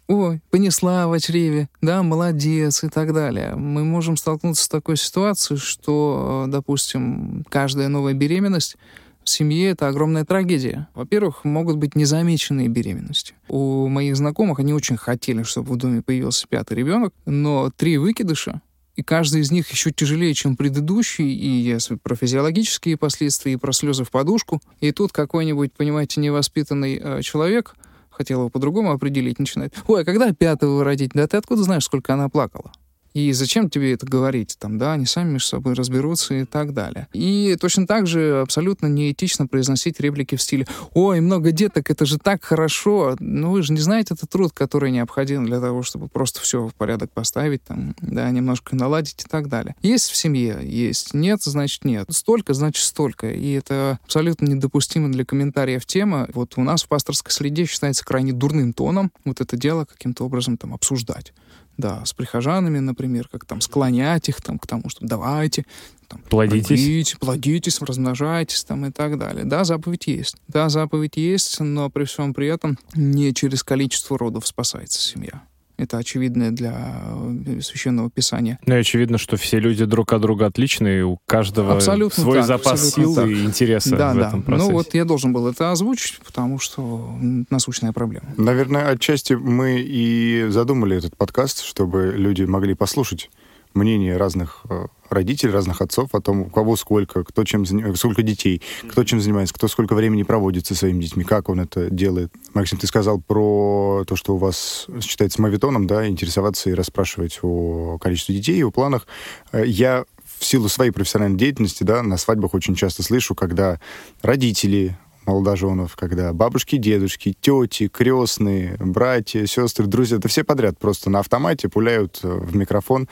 ой, 0.10 0.41
понесла 0.52 1.08
в 1.08 1.17
чреве, 1.21 1.69
да, 1.82 2.04
молодец 2.04 2.84
и 2.84 2.89
так 2.89 3.13
далее. 3.13 3.56
Мы 3.56 3.86
можем 3.86 4.17
столкнуться 4.17 4.65
с 4.65 4.67
такой 4.67 4.97
ситуацией, 4.97 5.58
что, 5.58 6.43
допустим, 6.49 7.45
каждая 7.47 7.88
новая 7.88 8.13
беременность 8.13 8.76
в 9.24 9.30
семье 9.30 9.70
это 9.70 9.88
огромная 9.88 10.26
трагедия. 10.26 10.88
Во-первых, 10.94 11.44
могут 11.44 11.78
быть 11.78 11.96
незамеченные 11.96 12.68
беременности. 12.68 13.36
У 13.48 13.88
моих 13.88 14.16
знакомых 14.16 14.60
они 14.60 14.74
очень 14.74 14.98
хотели, 14.98 15.44
чтобы 15.44 15.74
в 15.74 15.78
доме 15.78 16.02
появился 16.02 16.48
пятый 16.48 16.74
ребенок, 16.78 17.14
но 17.26 17.72
три 17.76 17.98
выкидыша 17.98 18.62
и 18.96 19.02
каждый 19.02 19.42
из 19.42 19.52
них 19.52 19.70
еще 19.72 19.92
тяжелее, 19.92 20.34
чем 20.34 20.56
предыдущий, 20.56 21.34
и 21.34 21.48
если 21.48 21.96
про 21.96 22.16
физиологические 22.16 22.98
последствия, 22.98 23.54
и 23.54 23.58
про 23.58 23.72
слезы 23.72 24.04
в 24.04 24.12
подушку. 24.12 24.62
И 24.82 24.92
тут 24.92 25.12
какой-нибудь, 25.12 25.74
понимаете, 25.74 26.22
невоспитанный 26.22 27.00
э, 27.02 27.22
человек 27.22 27.76
хотел 28.12 28.42
его 28.42 28.50
по-другому 28.50 28.92
определить, 28.92 29.40
начинает. 29.40 29.74
Ой, 29.88 30.04
а 30.04 30.06
когда 30.06 30.32
пятого 30.34 30.84
родить? 30.84 31.12
Да 31.16 31.26
ты 31.28 31.38
откуда 31.38 31.64
знаешь, 31.64 31.86
сколько 31.86 32.14
она 32.14 32.30
плакала? 32.30 32.72
И 33.13 33.32
зачем 33.32 33.69
тебе 33.69 33.93
это 33.93 34.06
говорить? 34.06 34.56
Там, 34.60 34.78
да, 34.78 34.93
они 34.93 35.06
сами 35.06 35.34
между 35.34 35.47
собой 35.47 35.73
разберутся 35.73 36.34
и 36.34 36.45
так 36.45 36.73
далее. 36.73 37.08
И 37.13 37.56
точно 37.60 37.88
так 37.88 38.08
же 38.08 38.41
абсолютно 38.41 38.88
неэтично 38.88 39.47
произносить 39.47 39.99
реплики 39.99 40.36
в 40.36 40.41
стиле 40.41 40.65
«Ой, 40.93 41.19
много 41.19 41.52
деток, 41.52 41.89
это 41.89 42.06
же 42.06 42.17
так 42.17 42.43
хорошо!» 42.43 43.15
Ну, 43.19 43.52
вы 43.52 43.63
же 43.63 43.73
не 43.73 43.80
знаете 43.80 44.13
этот 44.15 44.30
труд, 44.30 44.52
который 44.54 44.91
необходим 44.91 45.45
для 45.45 45.60
того, 45.60 45.84
чтобы 45.84 46.08
просто 46.08 46.41
все 46.41 46.67
в 46.67 46.73
порядок 46.76 47.12
поставить, 47.12 47.63
там, 47.63 47.95
да, 48.02 48.30
немножко 48.32 48.76
наладить 48.76 49.23
и 49.23 49.30
так 49.30 49.47
далее. 49.47 49.76
Есть 49.82 50.10
в 50.10 50.15
семье? 50.15 50.60
Есть. 50.63 51.13
Нет, 51.13 51.41
значит 51.43 51.86
нет. 51.86 52.08
Столько, 52.10 52.54
значит 52.54 52.84
столько. 52.84 53.30
И 53.32 53.52
это 53.52 53.99
абсолютно 54.04 54.45
недопустимо 54.47 55.12
для 55.12 55.26
комментариев 55.26 55.86
тема. 55.86 56.28
Вот 56.34 56.54
у 56.58 56.62
нас 56.62 56.84
в 56.84 56.88
пасторской 56.88 57.32
среде 57.32 57.65
считается 57.65 58.04
крайне 58.04 58.34
дурным 58.34 58.73
тоном 58.73 59.12
вот 59.26 59.41
это 59.41 59.56
дело 59.58 59.86
каким-то 59.86 60.26
образом 60.26 60.58
там 60.58 60.73
обсуждать 60.73 61.34
да, 61.78 62.06
с 62.06 62.14
прихожанами, 62.14 62.80
например, 62.80 63.28
как 63.32 63.46
там 63.46 63.62
склонять 63.62 64.30
их 64.30 64.42
там 64.42 64.60
к 64.60 64.68
тому, 64.68 64.90
что 64.90 65.06
давайте, 65.06 65.66
там, 66.08 66.22
плодитесь, 66.30 66.70
родите, 66.70 67.18
плодитесь, 67.18 67.82
размножайтесь 67.82 68.64
там 68.64 68.86
и 68.86 68.92
так 68.92 69.18
далее. 69.18 69.46
Да, 69.46 69.64
заповедь 69.64 70.08
есть. 70.08 70.36
Да, 70.48 70.70
заповедь 70.70 71.18
есть, 71.18 71.60
но 71.60 71.90
при 71.90 72.06
всем 72.06 72.34
при 72.34 72.48
этом 72.48 72.78
не 72.96 73.34
через 73.34 73.64
количество 73.64 74.18
родов 74.18 74.46
спасается 74.48 75.00
семья. 75.00 75.44
Это 75.78 75.98
очевидно 75.98 76.52
для 76.52 77.02
э, 77.46 77.62
священного 77.62 78.10
писания. 78.10 78.60
Ну 78.66 78.76
и 78.76 78.80
очевидно, 78.80 79.18
что 79.18 79.38
все 79.38 79.60
люди 79.60 79.86
друг 79.86 80.14
от 80.14 80.22
друга 80.22 80.46
отличные, 80.46 81.00
и 81.00 81.02
у 81.02 81.18
каждого 81.26 81.76
абсолютно 81.76 82.24
свой 82.24 82.38
так, 82.38 82.46
запас 82.46 82.92
сил 82.92 83.16
так. 83.16 83.28
и 83.28 83.44
интереса 83.44 83.96
да, 83.96 84.14
в 84.14 84.18
да. 84.18 84.28
этом 84.28 84.44
процессе. 84.44 84.70
Ну 84.70 84.78
вот 84.78 84.94
я 84.94 85.06
должен 85.06 85.34
был 85.34 85.48
это 85.48 85.72
озвучить, 85.72 86.20
потому 86.24 86.60
что 86.60 87.18
насущная 87.50 87.92
проблема. 87.92 88.28
Наверное, 88.38 88.90
отчасти 88.90 89.34
мы 89.34 89.82
и 89.82 90.46
задумали 90.50 90.98
этот 90.98 91.18
подкаст, 91.18 91.64
чтобы 91.64 92.14
люди 92.16 92.44
могли 92.44 92.76
послушать 92.76 93.30
мнение 93.74 94.18
разных 94.18 94.62
э, 94.70 94.88
родителей, 95.10 95.52
разных 95.52 95.82
отцов 95.82 96.10
о 96.14 96.22
том, 96.22 96.42
у 96.42 96.50
кого 96.50 96.76
сколько, 96.76 97.24
кто 97.24 97.44
чем 97.44 97.66
занимается, 97.66 98.00
сколько 98.00 98.22
детей, 98.22 98.62
кто 98.90 99.04
чем 99.04 99.22
занимается, 99.22 99.54
кто 99.54 99.68
сколько 99.68 99.96
времени 99.96 100.24
проводит 100.24 100.66
со 100.66 100.76
своими 100.76 101.02
детьми, 101.02 101.24
как 101.24 101.50
он 101.50 101.62
это 101.62 101.90
делает. 101.90 102.32
Максим, 102.54 102.78
ты 102.78 102.88
сказал 102.88 103.22
про 103.22 104.04
то, 104.08 104.16
что 104.16 104.36
у 104.36 104.38
вас 104.38 104.88
считается 105.02 105.42
мавитоном, 105.42 105.88
да, 105.88 106.08
интересоваться 106.08 106.70
и 106.70 106.74
расспрашивать 106.74 107.40
о 107.42 107.98
количестве 108.00 108.36
детей 108.36 108.58
и 108.58 108.64
о 108.64 108.72
планах. 108.72 109.08
Э, 109.52 109.64
я 109.66 110.06
в 110.40 110.46
силу 110.46 110.68
своей 110.68 110.92
профессиональной 110.92 111.38
деятельности, 111.38 111.84
да, 111.84 112.04
на 112.04 112.18
свадьбах 112.18 112.54
очень 112.54 112.76
часто 112.76 113.04
слышу, 113.04 113.36
когда 113.36 113.80
родители, 114.22 114.98
молодоженов, 115.26 115.96
когда 115.96 116.34
бабушки, 116.34 116.78
дедушки, 116.78 117.36
тети, 117.40 117.88
крестные, 117.88 118.76
братья, 118.80 119.46
сестры, 119.46 119.86
друзья, 119.86 120.18
это 120.18 120.28
все 120.28 120.44
подряд 120.44 120.78
просто 120.78 121.10
на 121.10 121.20
автомате 121.20 121.70
пуляют 121.70 122.20
э, 122.24 122.28
в 122.28 122.56
микрофон 122.56 123.08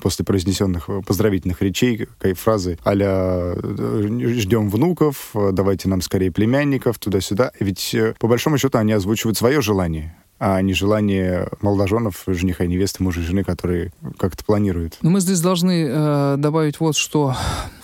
после 0.00 0.24
произнесенных 0.24 0.88
э, 0.88 1.02
поздравительных 1.06 1.62
речей 1.62 2.08
фразы 2.34 2.78
э, 2.84 4.08
«ждем 4.38 4.70
внуков», 4.70 5.32
«давайте 5.52 5.88
нам 5.88 6.00
скорее 6.00 6.30
племянников», 6.30 6.98
туда-сюда. 6.98 7.52
Ведь 7.60 7.94
по 8.18 8.28
большому 8.28 8.58
счету 8.58 8.78
они 8.78 8.92
озвучивают 8.92 9.36
свое 9.36 9.60
желание, 9.60 10.16
а 10.38 10.60
не 10.60 10.74
желание 10.74 11.48
молодоженов, 11.60 12.24
жениха 12.26 12.64
и 12.64 12.68
невесты, 12.68 13.02
мужа 13.02 13.20
и 13.20 13.24
жены, 13.24 13.44
которые 13.44 13.92
как-то 14.18 14.44
планируют. 14.44 14.98
Но 15.02 15.10
мы 15.10 15.20
здесь 15.20 15.40
должны 15.40 15.86
э, 15.88 16.34
добавить 16.38 16.80
вот 16.80 16.96
что. 16.96 17.34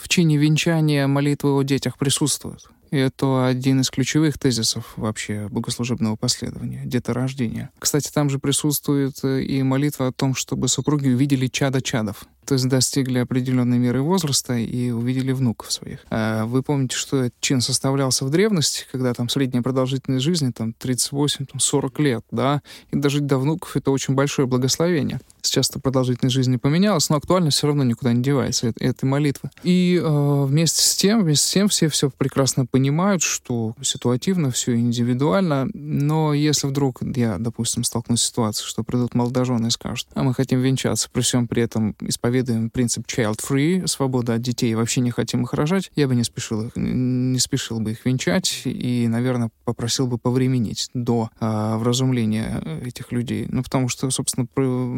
В 0.01 0.09
чине 0.09 0.37
венчания 0.37 1.07
молитвы 1.07 1.53
о 1.53 1.63
детях 1.63 1.97
присутствуют. 1.97 2.69
Это 2.93 3.47
один 3.47 3.81
из 3.81 3.89
ключевых 3.89 4.37
тезисов 4.39 4.93
вообще 4.97 5.49
богослужебного 5.49 6.17
последования— 6.17 6.83
деторождения. 6.85 7.71
Кстати, 7.79 8.11
там 8.13 8.29
же 8.29 8.39
присутствует 8.39 9.15
э, 9.23 9.41
и 9.41 9.63
молитва 9.63 10.09
о 10.09 10.13
том, 10.13 10.35
чтобы 10.35 10.69
супруги 10.69 11.09
увидели 11.09 11.47
чада 11.47 11.81
чадов 11.81 12.27
то 12.45 12.55
есть 12.55 12.69
достигли 12.69 13.19
определенной 13.19 13.79
меры 13.79 14.03
возраста 14.03 14.55
и 14.55 14.91
увидели 14.91 15.33
внуков 15.33 15.73
своих. 15.73 16.01
А 16.11 16.45
вы 16.47 16.63
помните, 16.63 16.97
что 16.97 17.25
этот 17.25 17.41
чин 17.41 17.61
составлялся 17.61 18.25
в 18.25 18.31
древности, 18.31 18.87
когда 18.91 19.15
там 19.15 19.29
средняя 19.29 19.63
продолжительность 19.63 20.25
жизни 20.25 20.51
там 20.51 20.75
38-40 20.81 22.03
лет, 22.03 22.25
да, 22.31 22.63
и 22.91 22.97
дожить 22.97 23.27
до 23.27 23.39
внуков— 23.39 23.73
это 23.77 23.91
очень 23.91 24.15
большое 24.15 24.49
благословение. 24.49 25.21
Сейчас-то 25.43 25.81
продолжительность 25.81 26.35
жизни 26.35 26.57
поменялась, 26.57 27.09
но 27.11 27.17
актуальность 27.17 27.57
все 27.59 27.67
равно 27.67 27.85
никуда 27.85 28.13
не 28.13 28.23
девается, 28.23 28.69
это, 28.69 28.85
этой 28.85 29.05
молитвы. 29.05 29.51
И 29.63 30.01
э, 30.03 30.45
вместе 30.45 30.83
с 30.83 30.97
тем, 30.97 31.23
вместе 31.23 31.47
с 31.47 31.51
тем 31.51 31.69
все 31.69 31.89
все 31.89 32.11
прекрасно 32.11 32.67
понимают, 32.67 33.23
что 33.23 33.75
ситуативно, 33.83 34.51
все 34.51 34.75
индивидуально, 34.75 35.69
но 35.75 36.35
если 36.35 36.67
вдруг 36.67 37.03
я, 37.03 37.39
допустим, 37.39 37.85
столкнусь 37.85 38.23
с 38.23 38.27
ситуацией, 38.29 38.69
что 38.69 38.83
придут 38.83 39.15
молодожены 39.15 39.69
и 39.69 39.71
скажут, 39.71 40.09
а 40.15 40.23
мы 40.23 40.35
хотим 40.35 40.61
венчаться, 40.61 41.09
при 41.13 41.23
всем 41.23 41.49
при 41.49 41.63
этом 41.63 41.95
исповедовать 42.01 42.32
исповедуем 42.33 42.71
принцип 42.71 43.07
child-free, 43.07 43.87
свобода 43.87 44.35
от 44.35 44.43
детей, 44.43 44.75
вообще 44.75 45.01
не 45.01 45.11
хотим 45.11 45.45
их 45.45 45.53
рожать, 45.53 45.91
я 45.95 46.09
бы 46.09 46.15
не 46.15 46.25
спешил, 46.25 46.63
их, 46.63 46.73
не 46.77 47.39
спешил 47.39 47.81
бы 47.81 47.93
их 47.93 48.05
венчать 48.07 48.63
и, 48.65 49.07
наверное, 49.07 49.51
попросил 49.65 50.07
бы 50.07 50.17
повременить 50.17 50.89
до 50.95 51.31
а, 51.41 51.77
вразумления 51.77 52.63
этих 52.85 53.13
людей. 53.13 53.47
Ну, 53.51 53.63
потому 53.63 53.89
что, 53.89 54.11
собственно, 54.11 54.47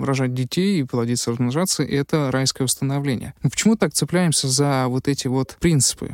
рожать 0.04 0.32
детей 0.32 0.80
и 0.80 0.84
плодиться, 0.84 1.32
размножаться— 1.32 1.82
это 1.84 2.30
райское 2.30 2.64
установление. 2.64 3.34
Мы 3.42 3.50
почему 3.50 3.76
так 3.76 3.92
цепляемся 3.92 4.48
за 4.48 4.86
вот 4.88 5.08
эти 5.08 5.26
вот 5.26 5.56
принципы? 5.60 6.12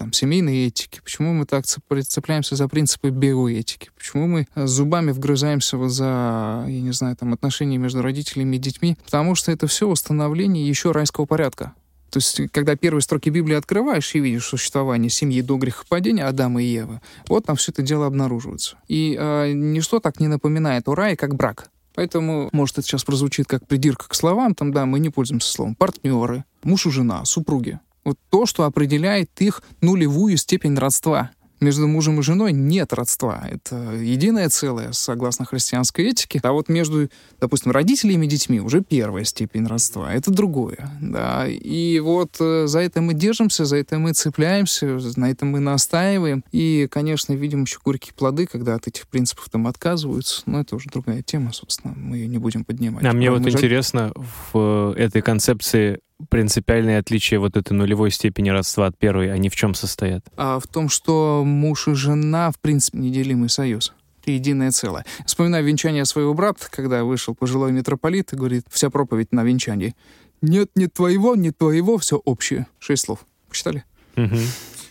Там, 0.00 0.14
семейной 0.14 0.66
этики, 0.66 0.98
почему 1.04 1.34
мы 1.34 1.44
так 1.44 1.66
цепляемся 1.66 2.56
за 2.56 2.68
принципы 2.68 3.10
биоэтики, 3.10 3.90
почему 3.94 4.26
мы 4.26 4.46
зубами 4.56 5.10
вгрызаемся 5.10 5.76
вот 5.76 5.90
за, 5.90 6.64
я 6.66 6.80
не 6.80 6.92
знаю, 6.92 7.16
там, 7.16 7.34
отношения 7.34 7.76
между 7.76 8.00
родителями 8.00 8.56
и 8.56 8.58
детьми, 8.58 8.96
потому 9.04 9.34
что 9.34 9.52
это 9.52 9.66
все 9.66 9.86
установление 9.86 10.66
еще 10.66 10.92
райского 10.92 11.26
порядка. 11.26 11.74
То 12.08 12.16
есть, 12.16 12.50
когда 12.50 12.76
первые 12.76 13.02
строки 13.02 13.28
Библии 13.28 13.54
открываешь 13.54 14.14
и 14.14 14.20
видишь 14.20 14.46
существование 14.46 15.10
семьи 15.10 15.42
до 15.42 15.58
грехопадения 15.58 16.26
Адама 16.26 16.62
и 16.62 16.66
Евы, 16.66 17.02
вот 17.28 17.44
там 17.44 17.56
все 17.56 17.70
это 17.70 17.82
дело 17.82 18.06
обнаруживается. 18.06 18.78
И 18.88 19.14
э, 19.20 19.52
ничто 19.52 20.00
так 20.00 20.18
не 20.18 20.28
напоминает 20.28 20.88
о 20.88 20.94
рае, 20.94 21.14
как 21.14 21.34
брак. 21.34 21.68
Поэтому, 21.94 22.48
может, 22.52 22.78
это 22.78 22.86
сейчас 22.86 23.04
прозвучит 23.04 23.46
как 23.46 23.66
придирка 23.66 24.08
к 24.08 24.14
словам, 24.14 24.54
там, 24.54 24.72
да, 24.72 24.86
мы 24.86 24.98
не 24.98 25.10
пользуемся 25.10 25.52
словом 25.52 25.74
партнеры, 25.74 26.44
муж 26.62 26.86
и 26.86 26.90
жена, 26.90 27.26
супруги. 27.26 27.78
Вот 28.04 28.18
то, 28.30 28.46
что 28.46 28.64
определяет 28.64 29.30
их 29.40 29.62
нулевую 29.80 30.36
степень 30.36 30.76
родства. 30.76 31.30
Между 31.60 31.86
мужем 31.86 32.18
и 32.18 32.22
женой 32.22 32.52
нет 32.52 32.94
родства. 32.94 33.46
Это 33.46 33.92
единое 33.92 34.48
целое, 34.48 34.92
согласно 34.92 35.44
христианской 35.44 36.06
этике. 36.06 36.40
А 36.42 36.52
вот 36.52 36.70
между, 36.70 37.10
допустим, 37.38 37.70
родителями 37.70 38.24
и 38.24 38.28
детьми 38.30 38.60
уже 38.60 38.80
первая 38.80 39.24
степень 39.24 39.66
родства. 39.66 40.10
Это 40.14 40.30
другое. 40.30 40.90
Да. 41.02 41.46
И 41.46 42.00
вот 42.00 42.36
э, 42.40 42.66
за 42.66 42.80
это 42.80 43.02
мы 43.02 43.12
держимся, 43.12 43.66
за 43.66 43.76
это 43.76 43.98
мы 43.98 44.14
цепляемся, 44.14 44.98
на 45.16 45.30
этом 45.30 45.48
мы 45.48 45.60
настаиваем. 45.60 46.44
И, 46.50 46.88
конечно, 46.90 47.34
видим 47.34 47.64
еще 47.64 47.78
горькие 47.84 48.14
плоды, 48.14 48.46
когда 48.46 48.76
от 48.76 48.86
этих 48.86 49.06
принципов 49.06 49.50
там 49.50 49.66
отказываются. 49.66 50.40
Но 50.46 50.60
это 50.60 50.76
уже 50.76 50.88
другая 50.88 51.20
тема, 51.20 51.52
собственно. 51.52 51.92
Мы 51.94 52.16
ее 52.16 52.28
не 52.28 52.38
будем 52.38 52.64
поднимать. 52.64 53.04
А 53.04 53.12
мне 53.12 53.30
вот 53.30 53.46
интересно 53.46 54.14
в 54.54 54.94
этой 54.96 55.20
концепции 55.20 56.00
принципиальные 56.28 56.98
отличия 56.98 57.38
вот 57.38 57.56
этой 57.56 57.72
нулевой 57.72 58.10
степени 58.10 58.50
родства 58.50 58.86
от 58.86 58.98
первой, 58.98 59.32
они 59.32 59.48
в 59.48 59.56
чем 59.56 59.74
состоят? 59.74 60.24
А 60.36 60.58
в 60.58 60.66
том, 60.66 60.88
что 60.88 61.42
муж 61.44 61.88
и 61.88 61.94
жена, 61.94 62.50
в 62.50 62.58
принципе, 62.58 62.98
неделимый 62.98 63.48
союз. 63.48 63.92
единое 64.26 64.70
целое. 64.70 65.04
Вспоминаю 65.26 65.64
венчание 65.64 66.04
своего 66.04 66.34
брата, 66.34 66.66
когда 66.70 67.04
вышел 67.04 67.34
пожилой 67.34 67.72
митрополит 67.72 68.32
и 68.32 68.36
говорит, 68.36 68.64
вся 68.70 68.90
проповедь 68.90 69.32
на 69.32 69.42
венчании. 69.44 69.94
Нет, 70.42 70.70
не 70.74 70.86
твоего, 70.86 71.34
не 71.36 71.50
твоего, 71.50 71.98
все 71.98 72.16
общее. 72.24 72.66
Шесть 72.78 73.04
слов. 73.04 73.26
Почитали? 73.48 73.84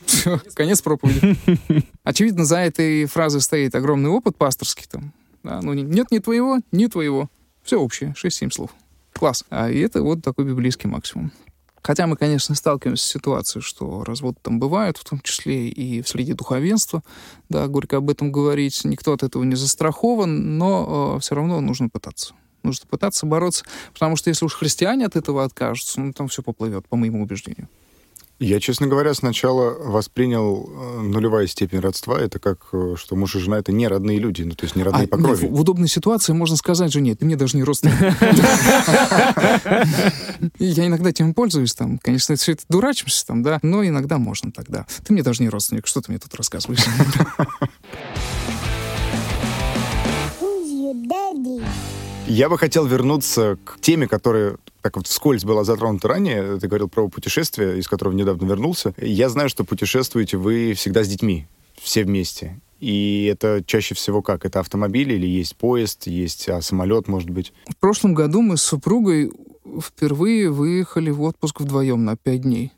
Все, 0.05 0.41
конец 0.55 0.81
проповеди. 0.81 1.37
Очевидно, 2.03 2.43
за 2.43 2.57
этой 2.57 3.05
фразой 3.05 3.41
стоит 3.41 3.75
огромный 3.75 4.09
опыт 4.09 4.35
пасторский 4.35 4.85
там. 4.89 5.13
Да, 5.43 5.61
ну, 5.61 5.73
нет, 5.73 6.11
не 6.11 6.19
твоего, 6.19 6.59
не 6.71 6.87
твоего. 6.87 7.29
Все 7.63 7.79
общее, 7.79 8.13
шесть-семь 8.17 8.49
слов. 8.49 8.71
Класс. 9.19 9.43
А 9.49 9.69
это 9.69 10.01
вот 10.01 10.23
такой 10.23 10.45
библейский 10.45 10.89
максимум. 10.89 11.33
Хотя 11.81 12.07
мы, 12.07 12.15
конечно, 12.15 12.55
сталкиваемся 12.55 13.03
с 13.03 13.09
ситуацией, 13.09 13.61
что 13.61 14.05
разводы 14.05 14.37
там 14.41 14.61
бывают, 14.61 14.97
в 14.97 15.03
том 15.03 15.19
числе 15.19 15.67
и 15.67 16.01
в 16.01 16.07
среде 16.07 16.35
духовенства. 16.35 17.03
Да, 17.49 17.67
горько 17.67 17.97
об 17.97 18.09
этом 18.09 18.31
говорить. 18.31 18.85
Никто 18.85 19.11
от 19.11 19.23
этого 19.23 19.43
не 19.43 19.55
застрахован, 19.55 20.57
но 20.57 21.15
э, 21.17 21.19
все 21.19 21.35
равно 21.35 21.59
нужно 21.59 21.89
пытаться. 21.89 22.33
Нужно 22.63 22.87
пытаться 22.89 23.25
бороться, 23.25 23.65
потому 23.91 24.15
что 24.15 24.29
если 24.29 24.45
уж 24.45 24.53
христиане 24.53 25.05
от 25.05 25.17
этого 25.17 25.43
откажутся, 25.43 25.99
ну, 25.99 26.13
там 26.13 26.29
все 26.29 26.41
поплывет, 26.41 26.87
по 26.87 26.95
моему 26.95 27.21
убеждению. 27.21 27.67
Я, 28.39 28.61
честно 28.61 28.87
говоря, 28.87 29.13
сначала 29.13 29.71
воспринял 29.71 30.69
э, 30.69 31.01
нулевая 31.01 31.45
степень 31.45 31.79
родства. 31.79 32.17
Это 32.17 32.39
как, 32.39 32.59
э, 32.71 32.95
что 32.97 33.17
муж 33.17 33.35
и 33.35 33.39
жена— 33.39 33.57
это 33.59 33.73
не 33.73 33.85
родные 33.85 34.17
люди, 34.17 34.43
ну, 34.43 34.51
то 34.51 34.63
есть 34.63 34.77
не 34.77 34.83
родные 34.83 35.03
а, 35.03 35.07
по 35.07 35.17
крови. 35.17 35.45
В, 35.47 35.51
в 35.51 35.59
удобной 35.59 35.89
ситуации 35.89 36.31
можно 36.31 36.55
сказать 36.55 36.93
жене, 36.93 37.15
ты 37.15 37.25
мне 37.25 37.35
даже 37.35 37.57
не 37.57 37.63
родственник. 37.63 37.97
Я 40.59 40.87
иногда 40.87 41.09
этим 41.09 41.33
пользуюсь, 41.33 41.73
там, 41.73 41.97
конечно, 41.97 42.37
все 42.37 42.53
это 42.53 42.63
дурачимся, 42.69 43.27
там, 43.27 43.43
да, 43.43 43.59
но 43.61 43.85
иногда 43.85 44.17
можно 44.17 44.53
тогда. 44.53 44.85
Ты 45.05 45.11
мне 45.11 45.21
даже 45.21 45.43
не 45.43 45.49
родственник, 45.49 45.85
что 45.85 45.99
ты 46.01 46.09
мне 46.11 46.19
тут 46.19 46.33
рассказываешь? 46.35 46.79
Я 52.29 52.47
бы 52.47 52.59
хотел 52.59 52.85
вернуться 52.85 53.57
к 53.65 53.79
теме, 53.81 54.07
которая 54.07 54.57
так 54.83 54.97
вот 54.97 55.07
вскользь 55.07 55.43
была 55.43 55.63
затронута 55.63 56.09
ранее. 56.09 56.59
Ты 56.59 56.67
говорил 56.67 56.87
про 56.87 57.09
путешествие, 57.09 57.79
из 57.79 57.87
которого 57.87 58.13
недавно 58.13 58.45
вернулся. 58.45 58.93
Я 58.97 59.29
знаю, 59.29 59.49
что 59.49 59.63
путешествуете 59.63 60.37
вы 60.37 60.73
всегда 60.75 61.03
с 61.03 61.07
детьми, 61.07 61.47
все 61.81 62.03
вместе. 62.03 62.61
И 62.79 63.25
это 63.25 63.63
чаще 63.65 63.95
всего 63.95 64.21
как? 64.21 64.45
Это 64.45 64.59
автомобиль 64.59 65.11
или 65.11 65.25
есть 65.25 65.55
поезд, 65.55 66.05
есть 66.05 66.47
а, 66.47 66.61
самолет, 66.61 67.07
может 67.07 67.31
быть? 67.31 67.51
В 67.67 67.75
прошлом 67.77 68.13
году 68.13 68.43
мы 68.43 68.57
с 68.57 68.61
супругой 68.61 69.31
впервые 69.81 70.51
выехали 70.51 71.09
в 71.09 71.23
отпуск 71.23 71.61
вдвоем 71.61 72.05
на 72.05 72.15
пять 72.15 72.41
дней. 72.41 72.71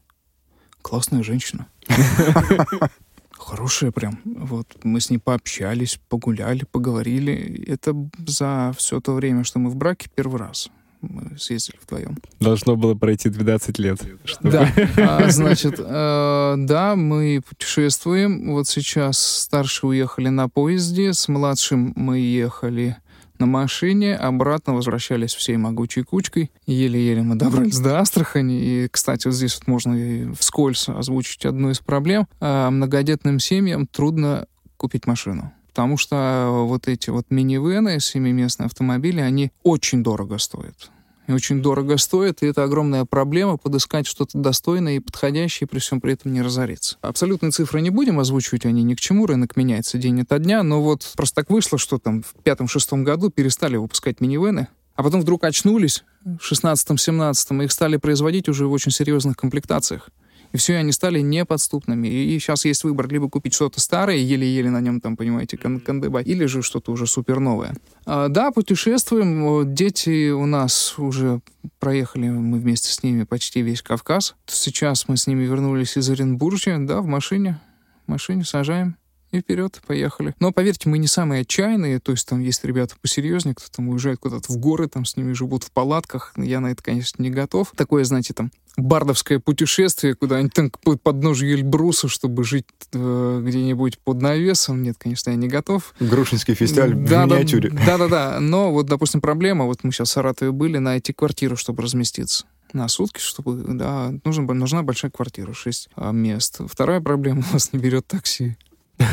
Классная 0.82 1.24
женщина. 1.24 1.68
Хорошая 3.42 3.92
прям. 3.92 4.20
Вот 4.24 4.68
мы 4.84 5.02
с 5.02 5.10
ней 5.10 5.18
пообщались, 5.18 6.00
погуляли, 6.10 6.64
поговорили. 6.72 7.66
Это 7.68 7.96
за 8.26 8.72
все 8.78 9.02
то 9.02 9.14
время, 9.14 9.44
что 9.44 9.60
мы 9.60 9.70
в 9.70 9.76
браке, 9.76 10.10
первый 10.14 10.40
раз 10.40 10.70
мы 11.02 11.38
съездили 11.38 11.78
вдвоем. 11.82 12.18
Должно 12.40 12.76
было 12.76 12.94
пройти 12.94 13.30
12 13.30 13.80
лет. 13.80 14.00
Чтобы... 14.24 14.52
Да, 14.52 14.72
а, 14.98 15.30
значит, 15.30 15.76
э, 15.80 16.56
да, 16.58 16.96
мы 16.96 17.42
путешествуем. 17.48 18.52
Вот 18.52 18.68
сейчас 18.68 19.18
старшие 19.18 19.90
уехали 19.90 20.30
на 20.30 20.48
поезде, 20.48 21.14
с 21.14 21.28
младшим 21.28 21.94
мы 21.96 22.20
ехали 22.20 22.98
на 23.42 23.48
машине, 23.48 24.16
обратно 24.16 24.76
возвращались 24.76 25.34
всей 25.34 25.58
могучей 25.58 26.04
кучкой. 26.04 26.52
Еле-еле 26.68 27.24
мы 27.24 27.36
добрались 27.36 27.80
до 27.80 28.00
Астрахани. 28.00 28.62
И, 28.62 28.88
кстати, 28.88 29.28
вот 29.28 29.34
здесь 29.34 29.56
вот 29.56 29.68
можно 29.68 29.94
и 29.94 30.32
вскользь 30.34 30.88
озвучить 30.88 31.46
одну 31.46 31.72
из 31.72 31.80
проблем. 31.80 32.28
А 32.40 32.70
многодетным 32.70 33.40
семьям 33.40 33.88
трудно 33.88 34.46
купить 34.78 35.08
машину. 35.08 35.52
Потому 35.68 35.98
что 35.98 36.66
вот 36.68 36.88
эти 36.88 37.10
вот 37.10 37.26
минивены, 37.30 38.00
семиместные 38.00 38.68
автомобили, 38.68 39.22
они 39.22 39.52
очень 39.64 40.04
дорого 40.04 40.38
стоят 40.38 40.92
и 41.32 41.36
очень 41.36 41.62
дорого 41.62 41.98
стоит, 41.98 42.44
и 42.44 42.48
это 42.48 42.63
огромная 42.63 43.06
проблема 43.06 43.58
подыскать 43.58 44.08
что-то 44.08 44.38
достойное 44.38 44.98
и 44.98 45.00
подходящее, 45.00 45.67
при 45.67 45.80
всем 45.80 46.02
при 46.02 46.13
этом 46.13 46.34
не 46.34 46.41
разориться. 46.41 46.98
Абсолютные 47.02 47.52
цифры 47.52 47.82
не 47.82 47.89
будем 47.89 48.20
озвучивать, 48.20 48.65
они 48.65 48.84
ни 48.84 48.94
к 48.94 49.00
чему, 49.00 49.26
рынок 49.26 49.56
меняется 49.56 49.98
день 49.98 50.22
ото 50.22 50.39
дня, 50.39 50.63
но 50.63 50.82
вот 50.82 51.12
просто 51.15 51.36
так 51.36 51.50
вышло, 51.50 51.78
что 51.78 51.98
там 51.98 52.24
в 52.24 52.34
пятом-шестом 52.44 53.04
году 53.04 53.30
перестали 53.30 53.78
выпускать 53.78 54.22
минивены, 54.22 54.67
а 54.96 55.04
потом 55.04 55.22
вдруг 55.22 55.44
очнулись 55.44 56.04
в 56.24 56.44
шестнадцатом-семнадцатом, 56.44 57.62
их 57.62 57.72
стали 57.72 57.98
производить 57.98 58.50
уже 58.50 58.67
в 58.67 58.72
очень 58.72 58.91
серьезных 58.91 59.38
комплектациях. 59.38 60.10
И 60.52 60.58
все, 60.58 60.74
и 60.74 60.76
они 60.78 60.92
стали 60.92 61.20
неподступными. 61.22 62.08
И 62.08 62.40
сейчас 62.40 62.66
есть 62.66 62.84
выбор 62.84 63.08
либо 63.08 63.30
купить 63.30 63.54
что-то 63.54 63.80
старое, 63.80 64.18
еле-еле 64.18 64.70
на 64.70 64.82
нем, 64.82 65.00
там, 65.00 65.16
понимаете, 65.16 65.58
кан 65.58 65.80
кандыбать, 65.80 66.28
или 66.28 66.46
же 66.46 66.62
что-то 66.62 66.92
уже 66.92 67.08
супер 67.08 67.40
новое. 67.40 67.76
А, 68.06 68.28
да, 68.28 68.52
путешествуем. 68.52 69.74
Дети 69.74 70.32
у 70.32 70.46
нас 70.46 70.98
уже 70.98 71.42
проехали, 71.80 72.30
мы 72.30 72.60
вместе 72.60 72.92
с 72.92 73.04
ними 73.04 73.24
почти 73.24 73.62
весь 73.62 73.82
Кавказ. 73.82 74.36
Сейчас 74.46 75.08
мы 75.08 75.18
с 75.18 75.28
ними 75.28 75.44
вернулись 75.44 75.98
из 75.98 76.10
Оренбуржья, 76.10 76.78
да, 76.80 77.02
в 77.02 77.06
машине. 77.06 77.60
В 78.06 78.12
машине 78.12 78.44
сажаем 78.44 78.98
и 79.32 79.40
вперед, 79.40 79.82
поехали. 79.88 80.36
Но 80.40 80.52
поверьте, 80.52 80.90
мы 80.90 80.98
не 80.98 81.08
самые 81.08 81.42
отчаянные, 81.42 82.00
то 82.00 82.12
есть 82.12 82.28
там 82.28 82.40
есть 82.40 82.64
ребята 82.64 82.96
посерьезнее, 83.02 83.56
кто 83.56 83.66
там 83.74 83.90
уезжает 83.90 84.20
куда-то 84.20 84.52
в 84.52 84.58
горы, 84.58 84.88
там 84.88 85.06
с 85.06 85.16
ними 85.16 85.34
живут 85.34 85.64
в 85.64 85.72
палатках. 85.72 86.34
Я 86.36 86.60
на 86.60 86.68
это, 86.68 86.84
конечно, 86.84 87.22
не 87.22 87.30
готов. 87.30 87.72
Такое, 87.76 88.04
знаете, 88.04 88.34
там 88.34 88.52
бардовское 88.78 89.40
путешествие 89.40 90.16
куда-нибудь 90.16 90.54
там 90.54 90.72
под 90.72 91.02
подножью 91.02 91.54
Эльбруса, 91.54 92.08
чтобы 92.08 92.44
жить 92.44 92.66
э, 92.94 93.42
где-нибудь 93.46 94.00
под 94.00 94.22
навесом. 94.22 94.82
Нет, 94.84 94.96
конечно, 94.98 95.32
я 95.32 95.36
не 95.36 95.48
готов. 95.48 95.94
Грушинский 96.00 96.54
фестиваль 96.54 96.94
да, 96.94 97.26
в 97.26 97.30
миниатюре. 97.30 97.70
Да-да-да. 97.70 98.40
Но 98.40 98.72
вот, 98.72 98.88
допустим, 98.88 99.22
проблема, 99.22 99.66
вот 99.66 99.84
мы 99.84 99.92
сейчас 99.92 100.10
в 100.10 100.14
Саратове 100.14 100.52
были, 100.52 100.78
найти 100.78 101.14
квартиру, 101.14 101.56
чтобы 101.56 101.84
разместиться 101.84 102.46
на 102.74 102.88
сутки, 102.88 103.20
чтобы, 103.20 103.56
да, 103.56 104.14
нужна, 104.24 104.54
нужна 104.54 104.84
большая 104.84 105.12
квартира, 105.12 105.54
6 105.54 105.90
а, 105.96 106.12
мест. 106.12 106.62
Вторая 106.68 107.02
проблема, 107.02 107.40
у 107.50 107.54
вас 107.54 107.74
не 107.74 107.80
берет 107.80 108.08
такси. 108.08 108.58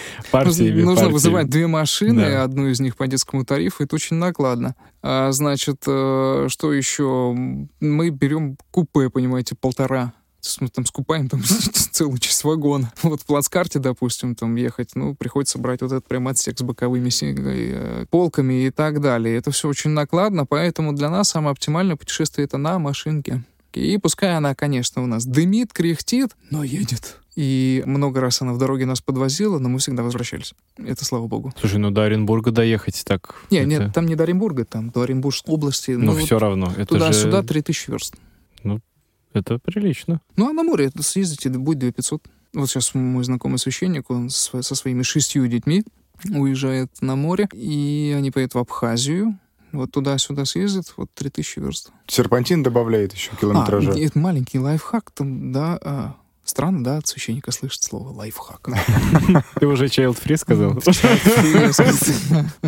Партиями, 0.30 0.82
Нужно 0.82 0.94
партиями. 0.94 1.12
вызывать 1.12 1.50
две 1.50 1.66
машины, 1.66 2.22
да. 2.22 2.44
одну 2.44 2.66
из 2.68 2.80
них 2.80 2.96
по 2.96 3.06
детскому 3.06 3.44
тарифу, 3.44 3.84
это 3.84 3.94
очень 3.94 4.16
накладно. 4.16 4.74
А, 5.02 5.32
значит, 5.32 5.82
э, 5.86 6.46
что 6.48 6.72
еще? 6.72 7.34
Мы 7.80 8.10
берем 8.10 8.56
купе, 8.70 9.10
понимаете, 9.10 9.54
полтора 9.54 10.12
мы 10.60 10.68
там 10.68 10.84
скупаем 10.86 11.28
там 11.28 11.42
целую 11.92 12.18
часть 12.18 12.44
вагона. 12.44 12.92
Вот 13.02 13.22
в 13.22 13.26
плацкарте, 13.26 13.78
допустим, 13.78 14.34
там 14.34 14.54
ехать, 14.56 14.90
ну, 14.94 15.14
приходится 15.14 15.58
брать 15.58 15.82
вот 15.82 15.92
этот 15.92 16.06
прям 16.06 16.28
отсек 16.28 16.58
с 16.58 16.62
боковыми 16.62 17.10
э, 17.22 18.06
полками 18.10 18.66
и 18.66 18.70
так 18.70 19.00
далее. 19.00 19.36
Это 19.36 19.50
все 19.50 19.68
очень 19.68 19.90
накладно, 19.90 20.44
поэтому 20.44 20.92
для 20.92 21.10
нас 21.10 21.30
самое 21.30 21.52
оптимальное 21.52 21.96
путешествие— 21.96 22.44
это 22.46 22.58
на 22.58 22.78
машинке. 22.78 23.44
И 23.76 23.98
пускай 23.98 24.36
она, 24.36 24.54
конечно, 24.54 25.02
у 25.02 25.06
нас 25.06 25.24
дымит, 25.24 25.72
кряхтит, 25.72 26.36
но 26.50 26.64
едет. 26.64 27.18
И 27.34 27.82
много 27.86 28.20
раз 28.20 28.42
она 28.42 28.52
в 28.52 28.58
дороге 28.58 28.84
нас 28.84 29.00
подвозила, 29.00 29.58
но 29.58 29.68
мы 29.68 29.78
всегда 29.78 30.02
возвращались. 30.02 30.52
Это 30.76 31.04
слава 31.04 31.26
богу. 31.28 31.54
Слушай, 31.58 31.78
ну 31.78 31.90
до 31.90 32.04
Оренбурга 32.04 32.50
доехать 32.50 33.02
так... 33.06 33.34
Нет, 33.50 33.62
это... 33.62 33.84
нет, 33.84 33.94
там 33.94 34.06
не 34.06 34.16
до 34.16 34.24
Оренбурга, 34.24 34.66
там 34.66 34.90
до 34.90 35.02
Оренбургской 35.02 35.54
области. 35.54 35.92
Но 35.92 36.12
ну, 36.12 36.18
все 36.18 36.34
вот 36.34 36.42
равно. 36.42 36.72
Это 36.76 36.86
Туда-сюда 36.86 37.40
же... 37.40 37.48
3000 37.48 37.90
верст. 37.90 38.16
Ну, 38.62 38.80
это 39.32 39.58
прилично. 39.58 40.20
Ну, 40.36 40.50
а 40.50 40.52
на 40.52 40.62
море 40.62 40.86
это 40.86 41.02
съездите, 41.02 41.48
будет 41.48 41.78
2500. 41.78 42.22
Вот 42.52 42.68
сейчас 42.68 42.94
мой 42.94 43.24
знакомый 43.24 43.58
священник, 43.58 44.10
он 44.10 44.28
со 44.28 44.62
своими 44.62 45.02
шестью 45.02 45.46
детьми 45.46 45.84
уезжает 46.28 46.90
на 47.00 47.16
море, 47.16 47.48
и 47.54 48.14
они 48.16 48.30
поедут 48.30 48.54
в 48.54 48.58
Абхазию, 48.58 49.38
вот 49.72 49.90
туда-сюда 49.90 50.44
съездит, 50.44 50.92
вот 50.96 51.10
3000 51.14 51.58
верст. 51.58 51.90
Серпантин 52.06 52.62
добавляет 52.62 53.12
еще 53.12 53.30
километража. 53.40 53.92
А, 53.92 53.98
это 53.98 54.18
маленький 54.18 54.58
лайфхак, 54.58 55.10
там, 55.10 55.52
да, 55.52 55.78
а, 55.82 56.14
Странно, 56.44 56.82
да, 56.82 56.96
от 56.96 57.06
священника 57.06 57.52
слышать 57.52 57.84
слово 57.84 58.08
лайфхак. 58.10 58.68
Ты 59.60 59.66
уже 59.66 59.86
child 59.86 60.18
free 60.20 60.36
сказал? 60.36 60.74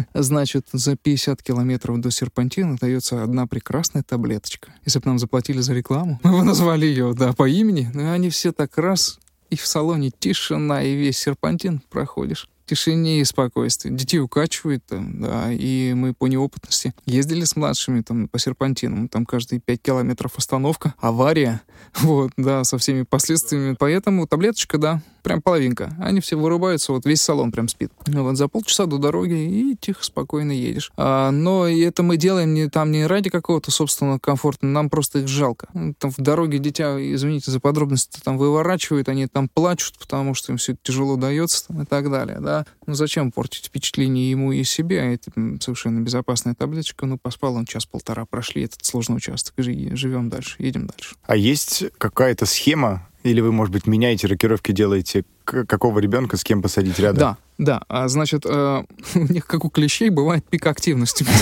Значит, 0.14 0.68
за 0.72 0.96
50 0.96 1.42
километров 1.42 2.00
до 2.00 2.10
серпантина 2.10 2.76
дается 2.80 3.24
одна 3.24 3.48
прекрасная 3.48 4.04
таблеточка. 4.04 4.72
Если 4.84 5.00
бы 5.00 5.06
нам 5.06 5.18
заплатили 5.18 5.60
за 5.60 5.74
рекламу, 5.74 6.20
мы 6.22 6.38
бы 6.38 6.44
назвали 6.44 6.86
ее, 6.86 7.14
да, 7.14 7.32
по 7.32 7.48
имени. 7.48 7.90
Но 7.92 8.12
они 8.12 8.30
все 8.30 8.52
так 8.52 8.78
раз, 8.78 9.18
и 9.50 9.56
в 9.56 9.66
салоне 9.66 10.12
тишина, 10.16 10.82
и 10.82 10.94
весь 10.94 11.18
серпантин 11.18 11.82
проходишь 11.90 12.48
тишине 12.66 13.20
и 13.20 13.24
спокойствии. 13.24 13.90
Детей 13.90 14.18
укачивает 14.18 14.84
там, 14.86 15.20
да, 15.20 15.52
и 15.52 15.92
мы 15.94 16.14
по 16.14 16.26
неопытности 16.26 16.94
ездили 17.06 17.44
с 17.44 17.56
младшими 17.56 18.00
там 18.02 18.28
по 18.28 18.38
серпантинам, 18.38 19.08
там 19.08 19.26
каждые 19.26 19.60
5 19.60 19.82
километров 19.82 20.32
остановка, 20.36 20.94
авария, 20.98 21.60
вот, 22.00 22.32
да, 22.36 22.64
со 22.64 22.78
всеми 22.78 23.02
последствиями. 23.02 23.76
Поэтому 23.78 24.26
таблеточка, 24.26 24.78
да, 24.78 25.02
прям 25.24 25.42
половинка. 25.42 25.96
Они 25.98 26.20
все 26.20 26.36
вырубаются, 26.36 26.92
вот 26.92 27.06
весь 27.06 27.22
салон 27.22 27.50
прям 27.50 27.66
спит. 27.66 27.90
Вот 28.06 28.36
за 28.36 28.46
полчаса 28.46 28.86
до 28.86 28.98
дороги 28.98 29.32
и 29.32 29.76
тихо, 29.80 30.04
спокойно 30.04 30.52
едешь. 30.52 30.92
А, 30.96 31.30
но 31.30 31.66
это 31.66 32.02
мы 32.02 32.16
делаем 32.16 32.54
не 32.54 32.68
там 32.68 32.92
не 32.92 33.06
ради 33.06 33.30
какого-то 33.30 33.70
собственного 33.70 34.18
комфорта, 34.18 34.66
нам 34.66 34.90
просто 34.90 35.20
их 35.20 35.28
жалко. 35.28 35.68
Там 35.98 36.10
в 36.10 36.18
дороге 36.18 36.58
дитя, 36.58 36.96
извините 37.00 37.50
за 37.50 37.58
подробности, 37.58 38.20
там 38.22 38.38
выворачивают, 38.38 39.08
они 39.08 39.26
там 39.26 39.48
плачут, 39.48 39.98
потому 39.98 40.34
что 40.34 40.52
им 40.52 40.58
все 40.58 40.72
это 40.72 40.80
тяжело 40.84 41.16
дается 41.16 41.66
там, 41.66 41.82
и 41.82 41.86
так 41.86 42.10
далее, 42.10 42.38
да. 42.40 42.66
Ну 42.86 42.94
зачем 42.94 43.32
портить 43.32 43.66
впечатление 43.66 44.30
ему 44.30 44.52
и 44.52 44.62
себе? 44.62 45.00
А 45.00 45.04
это 45.06 45.30
совершенно 45.60 46.00
безопасная 46.00 46.54
таблеточка. 46.54 47.06
Ну 47.06 47.16
поспал 47.16 47.56
он 47.56 47.64
час-полтора, 47.64 48.26
прошли 48.26 48.64
этот 48.64 48.84
сложный 48.84 49.16
участок, 49.16 49.54
живем 49.56 50.28
дальше, 50.28 50.56
едем 50.58 50.86
дальше. 50.86 51.16
А 51.24 51.34
есть 51.34 51.84
какая-то 51.96 52.44
схема, 52.44 53.08
или 53.24 53.40
вы, 53.40 53.52
может 53.52 53.72
быть, 53.72 53.86
меняете 53.86 54.26
рокировки, 54.26 54.70
делаете 54.70 55.24
какого 55.44 55.98
ребенка 55.98 56.36
с 56.36 56.44
кем 56.44 56.62
посадить 56.62 56.98
рядом? 56.98 57.18
Да, 57.18 57.36
да. 57.58 57.82
А, 57.88 58.06
значит, 58.08 58.44
э, 58.46 58.82
у 59.14 59.32
них, 59.32 59.46
как 59.46 59.64
у 59.64 59.70
клещей, 59.70 60.10
бывает 60.10 60.44
пик 60.48 60.66
активности. 60.66 61.24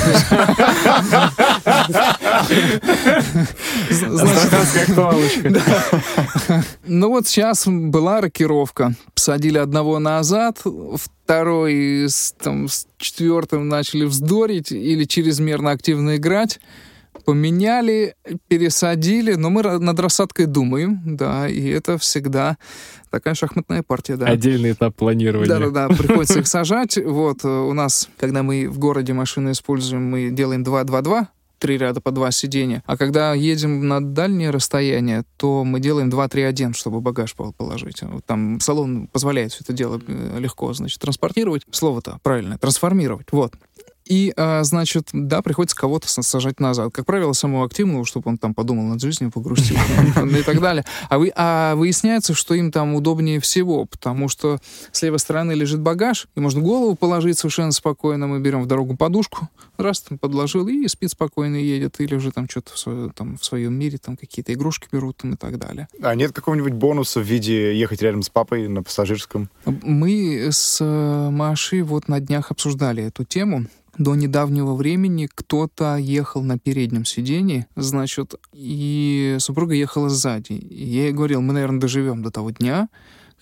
Ну 6.86 7.08
вот 7.08 7.26
сейчас 7.26 7.66
была 7.66 8.20
рокировка. 8.20 8.94
Посадили 9.14 9.58
одного 9.58 9.98
назад, 9.98 10.62
второй 10.94 12.08
с, 12.08 12.34
четвертым 12.98 13.68
начали 13.68 14.04
вздорить 14.04 14.70
или 14.70 15.04
чрезмерно 15.04 15.70
активно 15.70 16.16
играть 16.16 16.60
поменяли, 17.24 18.14
пересадили, 18.48 19.34
но 19.34 19.50
мы 19.50 19.62
над 19.62 19.98
рассадкой 20.00 20.46
думаем, 20.46 21.00
да, 21.04 21.48
и 21.48 21.68
это 21.68 21.98
всегда 21.98 22.56
такая 23.10 23.34
шахматная 23.34 23.82
партия, 23.82 24.16
да. 24.16 24.26
Отдельный 24.26 24.72
этап 24.72 24.96
планирования. 24.96 25.48
Да-да-да, 25.48 25.88
приходится 25.88 26.40
их 26.40 26.46
сажать. 26.46 26.96
Вот, 26.96 27.44
э, 27.44 27.48
у 27.48 27.72
нас, 27.72 28.08
когда 28.18 28.42
мы 28.42 28.68
в 28.68 28.78
городе 28.78 29.12
машины 29.12 29.52
используем, 29.52 30.10
мы 30.10 30.30
делаем 30.30 30.62
2-2-2, 30.62 31.26
три 31.62 31.78
ряда 31.78 32.00
по 32.00 32.10
два 32.10 32.32
сиденья. 32.32 32.82
А 32.86 32.96
когда 32.96 33.34
едем 33.34 33.86
на 33.86 34.04
дальние 34.04 34.50
расстояния, 34.50 35.22
то 35.36 35.62
мы 35.62 35.78
делаем 35.78 36.08
2-3-1, 36.08 36.74
чтобы 36.74 37.00
багаж 37.00 37.36
положить. 37.36 38.02
Там 38.26 38.58
салон 38.58 39.06
позволяет 39.06 39.52
все 39.52 39.62
это 39.62 39.72
дело 39.72 40.00
э, 40.04 40.38
легко, 40.40 40.72
значит, 40.72 41.00
транспортировать. 41.00 41.62
Слово-то 41.70 42.18
правильное, 42.24 42.58
трансформировать. 42.58 43.28
Вот. 43.30 43.54
И, 44.04 44.32
а, 44.36 44.62
значит, 44.64 45.08
да, 45.12 45.42
приходится 45.42 45.76
кого-то 45.76 46.08
сажать 46.08 46.60
назад. 46.60 46.92
Как 46.92 47.06
правило, 47.06 47.32
самого 47.32 47.64
активного, 47.64 48.04
чтобы 48.04 48.30
он 48.30 48.38
там 48.38 48.54
подумал 48.54 48.84
над 48.84 49.00
жизнью, 49.00 49.30
погрустил 49.30 49.76
и 50.38 50.42
так 50.42 50.60
далее. 50.60 50.84
А, 51.08 51.18
вы, 51.18 51.32
а 51.34 51.74
выясняется, 51.74 52.34
что 52.34 52.54
им 52.54 52.70
там 52.72 52.94
удобнее 52.94 53.40
всего, 53.40 53.84
потому 53.84 54.28
что 54.28 54.58
с 54.90 55.02
левой 55.02 55.18
стороны 55.18 55.52
лежит 55.52 55.80
багаж, 55.80 56.26
и 56.34 56.40
можно 56.40 56.60
голову 56.60 56.96
положить 56.96 57.38
совершенно 57.38 57.72
спокойно. 57.72 58.26
Мы 58.26 58.40
берем 58.40 58.62
в 58.62 58.66
дорогу 58.66 58.96
подушку, 58.96 59.48
раз 59.76 60.00
там 60.00 60.18
подложил, 60.18 60.66
и 60.68 60.86
спит 60.88 61.10
спокойно 61.10 61.56
едет, 61.56 62.00
или 62.00 62.14
уже 62.14 62.32
там 62.32 62.48
что-то 62.48 62.72
в 62.74 63.44
своем 63.44 63.74
мире, 63.74 63.98
там 63.98 64.16
какие-то 64.16 64.52
игрушки 64.52 64.88
берут 64.90 65.18
там, 65.18 65.34
и 65.34 65.36
так 65.36 65.58
далее. 65.58 65.88
А 66.02 66.14
нет 66.14 66.32
какого-нибудь 66.32 66.72
бонуса 66.72 67.20
в 67.20 67.24
виде 67.24 67.78
ехать 67.78 68.02
рядом 68.02 68.22
с 68.22 68.30
папой 68.30 68.68
на 68.68 68.82
пассажирском? 68.82 69.50
Мы 69.64 70.48
с 70.50 70.78
э, 70.80 71.30
Машей 71.30 71.82
вот 71.82 72.08
на 72.08 72.20
днях 72.20 72.50
обсуждали 72.50 73.04
эту 73.04 73.24
тему 73.24 73.66
до 73.98 74.14
недавнего 74.14 74.74
времени 74.74 75.28
кто-то 75.32 75.96
ехал 75.96 76.42
на 76.42 76.58
переднем 76.58 77.04
сидении, 77.04 77.66
значит, 77.76 78.34
и 78.52 79.36
супруга 79.38 79.74
ехала 79.74 80.08
сзади. 80.08 80.52
И 80.52 80.84
я 80.84 81.04
ей 81.04 81.12
говорил, 81.12 81.40
мы, 81.40 81.52
наверное, 81.52 81.80
доживем 81.80 82.22
до 82.22 82.30
того 82.30 82.50
дня, 82.50 82.88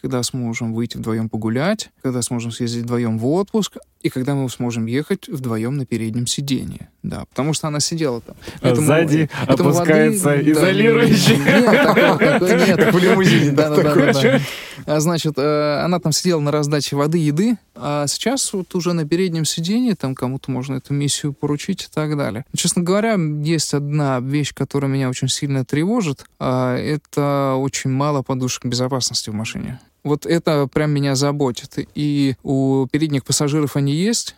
когда 0.00 0.22
сможем 0.22 0.72
выйти 0.72 0.96
вдвоем 0.96 1.28
погулять, 1.28 1.90
когда 2.02 2.22
сможем 2.22 2.50
съездить 2.50 2.84
вдвоем 2.84 3.18
в 3.18 3.26
отпуск, 3.26 3.76
и 4.02 4.08
когда 4.08 4.34
мы 4.34 4.48
сможем 4.48 4.86
ехать 4.86 5.28
вдвоем 5.28 5.76
на 5.76 5.86
переднем 5.86 6.26
сидении. 6.26 6.88
Да, 7.02 7.24
потому 7.26 7.52
что 7.52 7.68
она 7.68 7.80
сидела 7.80 8.20
там. 8.20 8.36
А 8.60 8.68
этому, 8.68 8.86
сзади 8.86 9.30
этому 9.46 9.70
опускается 9.70 10.28
воды, 10.30 10.50
изолирующий. 10.52 11.36
Да, 11.44 11.60
нет, 11.60 11.82
такого, 11.82 12.18
такого 12.18 12.66
нет. 12.66 12.76
Как 12.76 12.94
в 12.94 12.98
лимузине. 12.98 13.52
Да, 13.52 13.70
да, 13.70 13.82
да, 13.82 14.12
да. 14.12 14.40
А, 14.86 15.00
значит, 15.00 15.34
э, 15.36 15.80
она 15.82 15.98
там 16.00 16.12
сидела 16.12 16.40
на 16.40 16.50
раздаче 16.50 16.96
воды, 16.96 17.18
еды, 17.18 17.56
а 17.74 18.06
сейчас 18.06 18.52
вот 18.52 18.74
уже 18.74 18.92
на 18.92 19.06
переднем 19.06 19.44
сидении 19.44 19.92
там 19.92 20.14
кому-то 20.14 20.50
можно 20.50 20.76
эту 20.76 20.94
миссию 20.94 21.32
поручить 21.32 21.84
и 21.84 21.88
так 21.92 22.16
далее. 22.16 22.44
Честно 22.54 22.82
говоря, 22.82 23.16
есть 23.42 23.74
одна 23.74 24.20
вещь, 24.20 24.52
которая 24.54 24.90
меня 24.90 25.08
очень 25.08 25.28
сильно 25.28 25.64
тревожит. 25.64 26.24
А, 26.38 26.76
это 26.76 27.54
очень 27.58 27.90
мало 27.90 28.22
подушек 28.22 28.64
безопасности 28.64 29.30
в 29.30 29.34
машине. 29.34 29.80
Вот 30.02 30.26
это 30.26 30.66
прям 30.66 30.90
меня 30.90 31.14
заботит. 31.14 31.78
И 31.94 32.36
у 32.42 32.86
передних 32.90 33.24
пассажиров 33.24 33.76
они 33.76 33.94
есть, 33.94 34.36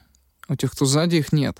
у 0.48 0.57
тех, 0.57 0.72
кто 0.72 0.85
сзади, 0.85 1.16
их 1.16 1.33
нет. 1.33 1.59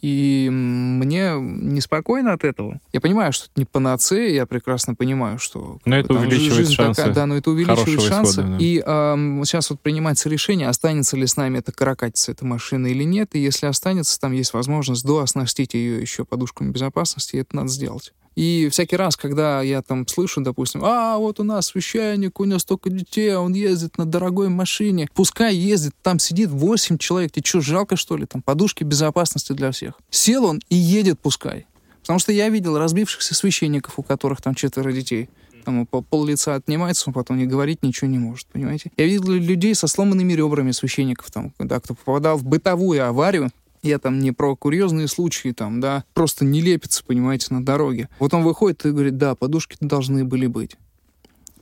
И 0.00 0.48
мне 0.50 1.34
неспокойно 1.38 2.32
от 2.32 2.42
этого. 2.44 2.80
Я 2.92 3.02
понимаю, 3.02 3.32
что 3.32 3.46
это 3.46 3.52
не 3.56 3.66
панацея, 3.66 4.32
я 4.32 4.46
прекрасно 4.46 4.94
понимаю, 4.94 5.38
что... 5.38 5.78
Но 5.84 5.96
это 5.96 6.14
увеличивает 6.14 6.70
шансы. 6.70 7.02
Такая, 7.02 7.14
да, 7.14 7.26
но 7.26 7.36
это 7.36 7.50
увеличивает 7.50 8.00
шансы. 8.00 8.40
Исхода, 8.40 8.48
да. 8.48 8.56
И 8.58 8.78
э, 8.78 9.42
сейчас 9.44 9.68
вот 9.68 9.80
принимается 9.80 10.30
решение, 10.30 10.68
останется 10.68 11.18
ли 11.18 11.26
с 11.26 11.36
нами 11.36 11.58
эта 11.58 11.72
каракатица, 11.72 12.32
эта 12.32 12.46
машина 12.46 12.86
или 12.86 13.04
нет. 13.04 13.34
И 13.34 13.40
если 13.40 13.66
останется, 13.66 14.18
там 14.18 14.32
есть 14.32 14.54
возможность 14.54 15.04
дооснастить 15.04 15.74
ее 15.74 16.00
еще 16.00 16.24
подушками 16.24 16.70
безопасности, 16.70 17.36
и 17.36 17.40
это 17.40 17.54
надо 17.54 17.68
сделать. 17.68 18.14
И 18.36 18.68
всякий 18.70 18.96
раз, 18.96 19.16
когда 19.16 19.60
я 19.60 19.82
там 19.82 20.06
слышу, 20.06 20.40
допустим, 20.40 20.82
а, 20.84 21.18
вот 21.18 21.40
у 21.40 21.44
нас 21.44 21.66
священник, 21.66 22.38
у 22.40 22.44
него 22.44 22.58
столько 22.58 22.88
детей, 22.88 23.34
а 23.34 23.40
он 23.40 23.54
ездит 23.54 23.98
на 23.98 24.06
дорогой 24.06 24.48
машине, 24.48 25.08
пускай 25.14 25.54
ездит, 25.54 25.92
там 26.02 26.18
сидит 26.18 26.50
8 26.50 26.98
человек, 26.98 27.32
тебе 27.32 27.44
что, 27.44 27.60
жалко, 27.60 27.96
что 27.96 28.16
ли, 28.16 28.26
там 28.26 28.42
подушки 28.42 28.84
безопасности 28.84 29.52
для 29.52 29.72
всех. 29.72 29.94
Сел 30.10 30.44
он 30.44 30.60
и 30.68 30.76
едет 30.76 31.18
пускай. 31.20 31.66
Потому 32.02 32.18
что 32.18 32.32
я 32.32 32.48
видел 32.48 32.78
разбившихся 32.78 33.34
священников, 33.34 33.98
у 33.98 34.02
которых 34.02 34.40
там 34.40 34.54
четверо 34.54 34.92
детей. 34.92 35.28
Там 35.64 35.86
пол, 35.86 36.02
пол 36.02 36.24
лица 36.24 36.54
отнимается, 36.54 37.04
он 37.08 37.12
потом 37.12 37.36
не 37.36 37.46
говорить 37.46 37.82
ничего 37.82 38.08
не 38.08 38.18
может, 38.18 38.46
понимаете? 38.46 38.90
Я 38.96 39.06
видел 39.06 39.30
людей 39.30 39.74
со 39.74 39.86
сломанными 39.86 40.32
ребрами 40.32 40.70
священников, 40.70 41.30
там, 41.30 41.52
да, 41.58 41.80
кто 41.80 41.94
попадал 41.94 42.38
в 42.38 42.44
бытовую 42.44 43.06
аварию, 43.06 43.50
я 43.82 43.98
там 43.98 44.18
не 44.18 44.32
про 44.32 44.56
курьезные 44.56 45.08
случаи, 45.08 45.52
там, 45.52 45.80
да, 45.80 46.04
просто 46.14 46.44
не 46.44 46.60
лепится, 46.60 47.04
понимаете, 47.04 47.46
на 47.50 47.64
дороге. 47.64 48.08
Вот 48.18 48.34
он 48.34 48.42
выходит 48.42 48.84
и 48.84 48.90
говорит, 48.90 49.16
да, 49.16 49.34
подушки 49.34 49.76
должны 49.80 50.24
были 50.24 50.46
быть. 50.46 50.76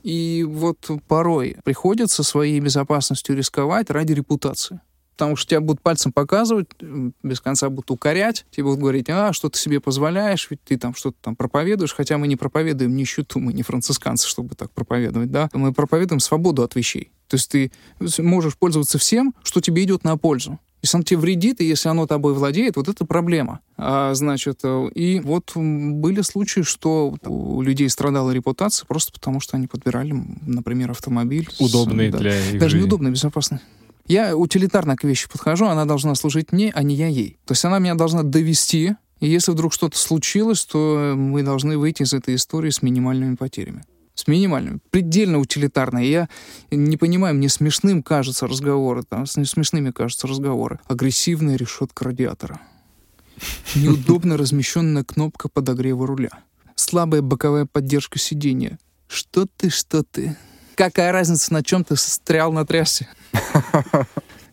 И 0.03 0.45
вот 0.47 0.89
порой 1.07 1.57
приходится 1.63 2.23
своей 2.23 2.59
безопасностью 2.59 3.35
рисковать 3.35 3.89
ради 3.89 4.13
репутации. 4.13 4.81
Потому 5.19 5.35
что 5.35 5.49
тебя 5.49 5.59
будут 5.59 5.81
пальцем 5.81 6.13
показывать, 6.13 6.69
без 6.79 7.41
конца 7.41 7.69
будут 7.69 7.91
укорять, 7.91 8.45
тебе 8.51 8.63
будут 8.63 8.79
говорить, 8.79 9.09
а, 9.09 9.33
что 9.33 9.49
ты 9.49 9.59
себе 9.59 9.81
позволяешь, 9.81 10.47
ведь 10.49 10.63
ты 10.63 10.77
там 10.77 10.95
что-то 10.95 11.17
там 11.21 11.35
проповедуешь, 11.35 11.93
хотя 11.93 12.17
мы 12.17 12.29
не 12.29 12.37
проповедуем 12.37 12.95
нищету, 12.95 13.39
мы 13.39 13.51
не 13.51 13.61
францисканцы, 13.61 14.29
чтобы 14.29 14.55
так 14.55 14.71
проповедовать, 14.71 15.29
да, 15.29 15.49
мы 15.51 15.73
проповедуем 15.73 16.21
свободу 16.21 16.63
от 16.63 16.75
вещей. 16.75 17.11
То 17.27 17.35
есть 17.35 17.51
ты 17.51 17.69
можешь 18.21 18.55
пользоваться 18.57 18.97
всем, 18.97 19.35
что 19.43 19.59
тебе 19.59 19.83
идет 19.83 20.05
на 20.05 20.15
пользу. 20.17 20.57
Если 20.81 20.97
оно 20.97 21.03
тебе 21.03 21.19
вредит, 21.19 21.61
и 21.61 21.65
если 21.65 21.89
оно 21.89 22.07
тобой 22.07 22.33
владеет, 22.33 22.75
вот 22.77 22.87
это 22.87 23.05
проблема. 23.05 23.59
А, 23.77 24.13
значит, 24.13 24.59
э, 24.63 24.89
и 24.95 25.19
вот 25.19 25.51
были 25.55 26.21
случаи, 26.21 26.61
что 26.61 27.15
у 27.25 27.61
людей 27.61 27.89
страдала 27.89 28.31
репутация 28.31 28.85
просто 28.85 29.11
потому, 29.11 29.39
что 29.39 29.57
они 29.57 29.67
подбирали, 29.67 30.13
например, 30.41 30.91
автомобиль. 30.91 31.49
Удобный 31.59 32.11
с, 32.11 32.15
для 32.15 32.31
да, 32.31 32.39
их 32.39 32.59
Даже 32.59 32.71
жизни. 32.71 32.85
неудобный, 32.85 33.11
безопасный. 33.11 33.59
Я 34.07 34.35
утилитарно 34.35 34.95
к 34.95 35.03
вещи 35.03 35.29
подхожу, 35.29 35.65
она 35.65 35.85
должна 35.85 36.15
служить 36.15 36.51
мне, 36.51 36.71
а 36.73 36.81
не 36.81 36.95
я 36.95 37.07
ей. 37.07 37.37
То 37.45 37.51
есть 37.51 37.63
она 37.65 37.79
меня 37.79 37.95
должна 37.95 38.23
довести, 38.23 38.95
и 39.19 39.27
если 39.27 39.51
вдруг 39.51 39.73
что-то 39.73 39.97
случилось, 39.97 40.63
то 40.65 41.13
мы 41.15 41.43
должны 41.43 41.77
выйти 41.77 42.03
из 42.03 42.13
этой 42.13 42.35
истории 42.35 42.69
с 42.69 42.81
минимальными 42.81 43.35
потерями 43.35 43.83
с 44.19 44.27
минимальными, 44.27 44.79
предельно 44.91 45.39
утилитарно. 45.39 45.99
Я 45.99 46.27
не 46.71 46.97
понимаю, 46.97 47.35
мне 47.35 47.49
смешным 47.49 48.03
кажутся 48.03 48.47
разговоры, 48.47 49.03
там, 49.03 49.25
смешными 49.25 49.91
кажутся 49.91 50.27
разговоры. 50.27 50.79
Агрессивная 50.87 51.55
решетка 51.55 52.05
радиатора. 52.05 52.59
Неудобно 53.75 54.35
размещенная 54.35 55.03
кнопка 55.05 55.47
подогрева 55.47 56.05
руля. 56.05 56.31
Слабая 56.75 57.21
боковая 57.21 57.65
поддержка 57.65 58.19
сидения. 58.19 58.77
Что 59.07 59.45
ты, 59.45 59.69
что 59.69 60.03
ты? 60.03 60.37
Какая 60.75 61.11
разница, 61.11 61.53
на 61.53 61.63
чем 61.63 61.83
ты 61.83 61.95
стрял 61.95 62.51
на 62.51 62.65
трассе? 62.65 63.07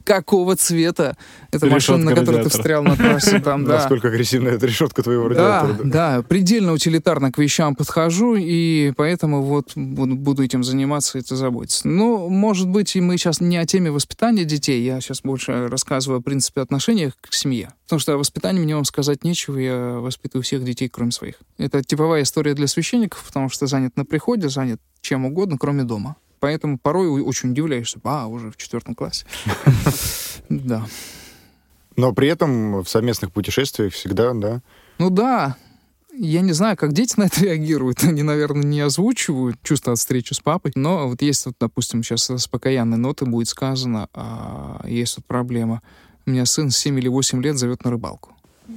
Какого 0.07 0.57
цвета 0.57 1.17
эта 1.51 1.67
машина, 1.67 2.11
на 2.11 2.15
которой 2.15 2.45
ты 2.45 2.49
встрял 2.49 2.83
на 2.83 2.97
трассе. 2.97 3.41
Там, 3.45 3.65
да. 3.65 3.75
Насколько 3.75 4.09
агрессивная 4.09 4.53
эта 4.53 4.67
решетка 4.67 5.03
твоего 5.03 5.29
радиатора. 5.29 5.75
Да, 5.85 6.17
да, 6.17 6.23
предельно 6.23 6.73
утилитарно 6.73 7.33
к 7.33 7.39
вещам 7.39 7.75
подхожу, 7.75 8.37
и 8.37 8.93
поэтому 8.97 9.43
вот 9.43 9.73
буду 9.75 10.45
этим 10.45 10.63
заниматься 10.63 11.19
и 11.19 11.21
это 11.21 11.35
заботиться. 11.37 11.89
Ну, 11.89 12.29
может 12.29 12.69
быть, 12.69 12.95
и 12.95 13.01
мы 13.01 13.19
сейчас 13.19 13.41
не 13.41 13.57
о 13.57 13.67
теме 13.67 13.91
воспитания 13.91 14.45
детей, 14.45 14.83
я 14.83 15.01
сейчас 15.01 15.23
больше 15.23 15.67
рассказываю 15.67 16.21
о 16.21 16.23
принципе 16.23 16.61
отношениях 16.61 17.15
к 17.21 17.35
семье. 17.35 17.73
Потому 17.85 18.01
что 18.01 18.15
о 18.15 18.17
воспитании 18.17 18.61
мне 18.61 18.75
вам 18.75 18.85
сказать 18.85 19.25
нечего, 19.25 19.59
я 19.59 19.77
воспитываю 19.99 20.45
всех 20.45 20.65
детей, 20.65 20.89
кроме 20.89 21.11
своих. 21.11 21.35
Это 21.59 21.83
типовая 21.83 22.23
история 22.23 22.55
для 22.55 22.69
священников, 22.69 23.25
потому 23.27 23.49
что 23.49 23.67
занят 23.67 23.97
на 23.97 24.05
приходе, 24.05 24.49
занят 24.49 24.81
чем 25.01 25.25
угодно, 25.25 25.57
кроме 25.59 25.85
дома. 25.85 26.17
Поэтому 26.47 26.79
порой 26.79 27.09
очень 27.09 27.51
удивляешься. 27.51 27.99
А, 28.05 28.29
уже 28.29 28.53
в 28.53 28.57
четвертом 28.57 28.95
классе. 28.95 29.27
Да. 30.49 30.87
Но 31.97 32.13
при 32.13 32.29
этом 32.29 32.85
в 32.85 32.89
совместных 32.89 33.33
путешествиях 33.33 33.93
всегда, 33.93 34.33
да? 34.33 34.63
Ну 34.99 35.11
да, 35.11 35.57
я 36.13 36.43
не 36.43 36.53
знаю, 36.53 36.77
как 36.77 36.93
дети 36.93 37.15
на 37.17 37.25
это 37.25 37.41
реагируют. 37.41 38.05
Они, 38.05 38.23
наверное, 38.23 38.63
не 38.63 38.81
озвучивают 38.81 39.61
чувство 39.65 39.95
от 39.95 39.99
встречи 39.99 40.35
с 40.35 40.39
папой. 40.39 40.71
Но 40.77 41.09
вот 41.09 41.21
есть, 41.21 41.47
вот, 41.47 41.57
допустим, 41.59 42.05
сейчас 42.05 42.31
с 42.31 42.47
покаянной 42.47 42.97
ноты 42.97 43.25
будет 43.25 43.49
сказано, 43.49 44.09
а 44.15 44.85
есть 44.87 45.17
вот 45.17 45.27
проблема. 45.27 45.83
У 46.27 46.31
меня 46.31 46.47
сын 46.47 46.71
7 46.71 46.97
или 47.01 47.09
8 47.09 47.43
лет 47.43 47.59
зовет 47.59 47.85
на 47.85 47.91
рыбалку. 47.91 48.37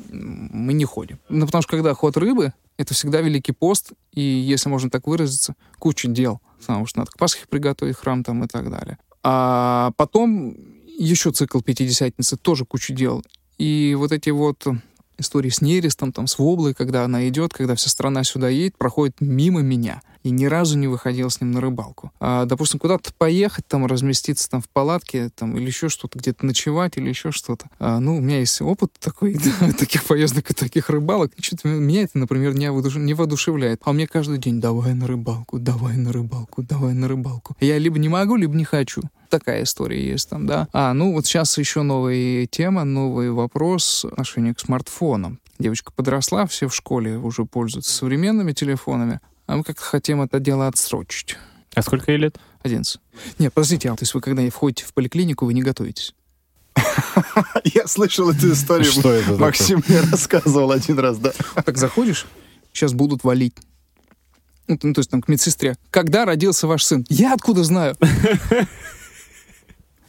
Мы 0.10 0.74
не 0.74 0.86
ходим. 0.86 1.20
Ну, 1.30 1.46
потому 1.46 1.62
что 1.62 1.74
когда 1.74 1.94
ход 1.94 2.18
рыбы, 2.18 2.52
это 2.80 2.94
всегда 2.94 3.20
Великий 3.20 3.52
пост, 3.52 3.92
и, 4.14 4.22
если 4.22 4.70
можно 4.70 4.90
так 4.90 5.06
выразиться, 5.06 5.54
куча 5.80 6.08
дел. 6.08 6.40
Потому 6.60 6.86
что 6.86 7.00
надо 7.00 7.12
к 7.12 7.18
Пасхе 7.18 7.46
приготовить 7.50 7.98
храм 7.98 8.24
там 8.24 8.46
и 8.46 8.48
так 8.48 8.72
далее. 8.72 8.98
А 9.22 9.92
потом 9.98 10.56
еще 10.98 11.32
цикл 11.32 11.60
Пятидесятницы, 11.60 12.38
тоже 12.38 12.64
куча 12.64 12.94
дел. 12.94 13.22
И 13.58 13.96
вот 14.00 14.14
эти 14.14 14.30
вот 14.30 14.66
истории 15.18 15.50
с 15.50 15.60
нерестом, 15.60 16.14
там, 16.14 16.26
с 16.26 16.40
воблой, 16.40 16.74
когда 16.74 17.04
она 17.04 17.28
идет, 17.28 17.54
когда 17.54 17.76
вся 17.76 17.90
страна 17.90 18.24
сюда 18.24 18.48
едет, 18.48 18.78
проходит 18.78 19.18
мимо 19.20 19.60
меня. 19.60 20.02
И 20.24 20.32
ни 20.32 20.46
разу 20.46 20.78
не 20.78 20.88
выходил 20.88 21.30
с 21.30 21.42
ним 21.42 21.52
на 21.52 21.62
рыбалку. 21.62 22.12
А, 22.20 22.46
допустим, 22.46 22.80
куда-то 22.80 23.14
поехать, 23.14 23.66
там, 23.68 23.86
разместиться 23.86 24.50
там 24.50 24.62
в 24.62 24.70
палатке, 24.70 25.30
там, 25.30 25.58
или 25.58 25.66
еще 25.66 25.90
что-то, 25.90 26.20
где-то 26.20 26.46
ночевать, 26.46 26.98
или 26.98 27.10
еще 27.10 27.32
что-то. 27.32 27.68
А, 27.80 28.00
ну, 28.00 28.18
у 28.18 28.22
меня 28.22 28.40
есть 28.40 28.62
опыт 28.62 28.92
такой, 29.00 29.38
да, 29.62 29.72
таких 29.72 30.04
поездок 30.06 30.52
и 30.52 30.54
таких 30.54 30.90
рыбалок. 30.90 31.32
Что-то 31.40 31.68
меня 31.68 32.04
это, 32.04 32.18
например, 32.18 32.54
не, 32.56 32.72
воодуш... 32.72 32.96
не 32.96 33.14
воодушевляет. 33.14 33.82
А 33.86 33.94
мне 33.94 34.08
каждый 34.08 34.38
день 34.38 34.60
давай 34.60 34.94
на 34.94 35.08
рыбалку, 35.08 35.60
давай 35.60 35.96
на 35.96 36.12
рыбалку, 36.12 36.64
давай 36.64 36.94
на 36.94 37.08
рыбалку. 37.08 37.56
Я 37.60 37.78
либо 37.78 38.00
не 38.00 38.10
могу, 38.10 38.36
либо 38.36 38.56
не 38.56 38.66
хочу 38.66 39.02
такая 39.30 39.64
история 39.64 40.06
есть 40.06 40.30
там, 40.30 40.46
да. 40.46 40.68
А, 40.74 40.94
ну 40.94 41.14
вот 41.14 41.26
сейчас 41.26 41.58
еще 41.58 41.84
новая 41.84 42.46
тема, 42.48 42.84
новый 42.84 43.32
вопрос 43.32 44.06
отношение 44.06 44.54
к 44.54 44.60
смартфонам. 44.60 45.40
Девочка 45.60 45.92
подросла, 45.92 46.46
все 46.46 46.68
в 46.68 46.76
школе 46.76 47.18
уже 47.18 47.46
пользуются 47.46 47.92
современными 47.94 48.54
телефонами, 48.54 49.20
а 49.50 49.56
мы 49.56 49.64
как-то 49.64 49.82
хотим 49.82 50.22
это 50.22 50.40
дело 50.40 50.68
отсрочить. 50.68 51.36
А 51.74 51.82
сколько 51.82 52.12
ей 52.12 52.20
лет? 52.20 52.38
11. 52.62 53.02
Нет, 53.40 53.52
подождите, 53.52 53.90
а 53.90 53.96
то 53.96 54.04
есть 54.04 54.14
вы 54.14 54.22
когда 54.22 54.48
входите 54.52 54.86
в 54.86 54.94
поликлинику, 54.94 55.48
вы 55.48 55.56
не 55.56 55.64
готовитесь? 55.64 56.14
Я 57.64 57.88
слышал 57.88 58.30
эту 58.30 58.52
историю. 58.52 58.92
Что 58.92 59.12
это 59.12 59.34
Максим 59.38 59.84
мне 59.88 60.02
рассказывал 60.02 60.72
один 60.72 61.00
раз, 61.00 61.18
да. 61.18 61.32
Так 61.66 61.80
заходишь, 61.80 62.28
сейчас 62.74 62.94
будут 62.94 63.24
валить. 63.24 63.56
Ну, 64.68 64.78
то 64.78 65.00
есть 65.00 65.10
там 65.10 65.24
к 65.24 65.28
медсестре. 65.28 65.78
Когда 65.90 66.26
родился 66.26 66.68
ваш 66.68 66.84
сын? 66.84 67.04
Я 67.10 67.34
откуда 67.34 67.64
знаю? 67.64 67.98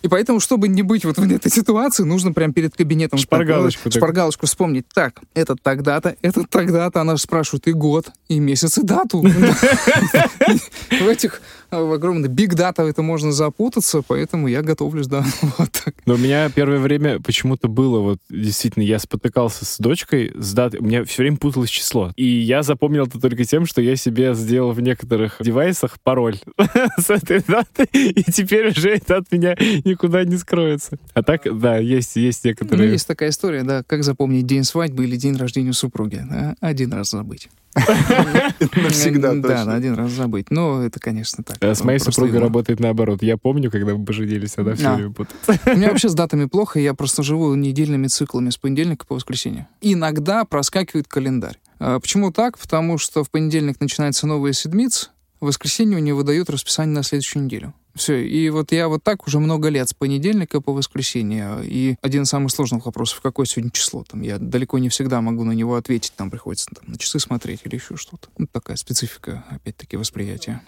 И 0.02 0.08
поэтому, 0.08 0.40
чтобы 0.40 0.68
не 0.68 0.82
быть 0.82 1.04
вот 1.04 1.18
в 1.18 1.30
этой 1.30 1.50
ситуации, 1.50 2.04
нужно 2.04 2.32
прям 2.32 2.52
перед 2.52 2.74
кабинетом 2.74 3.18
шпаргалочку, 3.18 3.84
так, 3.84 3.92
шпаргалочку 3.92 4.46
вспомнить. 4.46 4.86
Так, 4.94 5.20
это 5.34 5.56
тогда-то, 5.56 6.16
это 6.22 6.44
тогда-то. 6.44 7.00
Она 7.00 7.16
же 7.16 7.22
спрашивает 7.22 7.68
и 7.68 7.72
год, 7.72 8.10
и 8.28 8.38
месяц, 8.38 8.78
и 8.78 8.82
дату. 8.82 9.20
В 10.90 11.08
этих 11.08 11.42
в 11.70 11.92
огромный 11.92 12.28
биг 12.28 12.54
дата 12.54 12.82
это 12.82 13.02
можно 13.02 13.32
запутаться, 13.32 14.02
поэтому 14.06 14.48
я 14.48 14.62
готовлюсь, 14.62 15.06
да, 15.06 15.24
вот 15.58 15.70
так. 15.72 15.94
Но 16.06 16.14
у 16.14 16.18
меня 16.18 16.48
первое 16.50 16.78
время 16.78 17.20
почему-то 17.20 17.68
было, 17.68 18.00
вот 18.00 18.18
действительно, 18.28 18.82
я 18.82 18.98
спотыкался 18.98 19.64
с 19.64 19.78
дочкой, 19.78 20.32
с 20.34 20.52
датой, 20.52 20.80
у 20.80 20.84
меня 20.84 21.04
все 21.04 21.22
время 21.22 21.36
путалось 21.36 21.70
число. 21.70 22.12
И 22.16 22.24
я 22.24 22.62
запомнил 22.62 23.06
это 23.06 23.20
только 23.20 23.44
тем, 23.44 23.66
что 23.66 23.80
я 23.80 23.96
себе 23.96 24.34
сделал 24.34 24.72
в 24.72 24.80
некоторых 24.80 25.36
девайсах 25.40 26.00
пароль 26.02 26.38
с 26.98 27.10
этой 27.10 27.40
даты, 27.40 27.84
и 27.92 28.22
теперь 28.30 28.68
уже 28.68 28.90
это 28.90 29.18
от 29.18 29.30
меня 29.32 29.56
никуда 29.84 30.24
не 30.24 30.36
скроется. 30.36 30.98
А 31.14 31.22
так, 31.22 31.42
да, 31.58 31.78
есть, 31.78 32.16
есть 32.16 32.44
некоторые... 32.44 32.86
Ну, 32.86 32.92
есть 32.92 33.06
такая 33.06 33.30
история, 33.30 33.62
да, 33.62 33.82
как 33.86 34.04
запомнить 34.04 34.46
день 34.46 34.64
свадьбы 34.64 35.04
или 35.04 35.16
день 35.16 35.36
рождения 35.36 35.72
супруги. 35.72 36.22
Да? 36.28 36.56
Один 36.60 36.92
раз 36.92 37.10
забыть. 37.10 37.48
Навсегда 38.76 39.34
Да, 39.34 39.64
на 39.64 39.74
один 39.74 39.94
раз 39.94 40.10
забыть. 40.10 40.50
Но 40.50 40.82
это, 40.82 40.98
конечно, 40.98 41.44
так. 41.44 41.56
С 41.62 41.84
моей 41.84 41.98
супругой 41.98 42.40
работает 42.40 42.80
наоборот. 42.80 43.22
Я 43.22 43.36
помню, 43.36 43.70
когда 43.70 43.94
мы 43.94 44.04
поженились, 44.04 44.54
она 44.56 44.74
все 44.74 44.94
время 44.94 45.12
путает. 45.12 45.40
У 45.66 45.76
меня 45.76 45.88
вообще 45.88 46.08
с 46.08 46.14
датами 46.14 46.46
плохо, 46.46 46.80
я 46.80 46.94
просто 46.94 47.22
живу 47.22 47.54
недельными 47.54 48.08
циклами 48.08 48.50
с 48.50 48.56
понедельника 48.56 49.06
по 49.06 49.14
воскресенье. 49.14 49.68
Иногда 49.80 50.44
проскакивает 50.44 51.06
календарь. 51.08 51.58
А 51.78 51.98
почему 51.98 52.32
так? 52.32 52.58
Потому 52.58 52.98
что 52.98 53.24
в 53.24 53.30
понедельник 53.30 53.80
начинается 53.80 54.26
новая 54.26 54.52
седмица, 54.52 55.10
в 55.40 55.46
воскресенье 55.46 55.98
мне 55.98 56.14
выдают 56.14 56.50
расписание 56.50 56.94
на 56.94 57.02
следующую 57.02 57.44
неделю. 57.44 57.74
Все. 57.94 58.24
И 58.24 58.50
вот 58.50 58.72
я 58.72 58.88
вот 58.88 59.02
так 59.02 59.26
уже 59.26 59.40
много 59.40 59.68
лет 59.68 59.88
с 59.88 59.94
понедельника 59.94 60.60
по 60.60 60.72
воскресенье. 60.72 61.58
И 61.64 61.96
один 62.02 62.22
из 62.22 62.28
самых 62.28 62.52
сложных 62.52 62.86
вопросов, 62.86 63.20
какое 63.20 63.46
сегодня 63.46 63.70
число? 63.72 64.04
Там, 64.04 64.22
я 64.22 64.38
далеко 64.38 64.78
не 64.78 64.88
всегда 64.88 65.20
могу 65.20 65.44
на 65.44 65.52
него 65.52 65.74
ответить. 65.74 66.12
Там 66.16 66.30
приходится 66.30 66.68
там, 66.74 66.84
на 66.92 66.98
часы 66.98 67.18
смотреть 67.18 67.60
или 67.64 67.74
еще 67.74 67.96
что-то. 67.96 68.28
Ну, 68.38 68.46
такая 68.46 68.76
специфика, 68.76 69.44
опять-таки, 69.50 69.96
восприятия. 69.96 70.62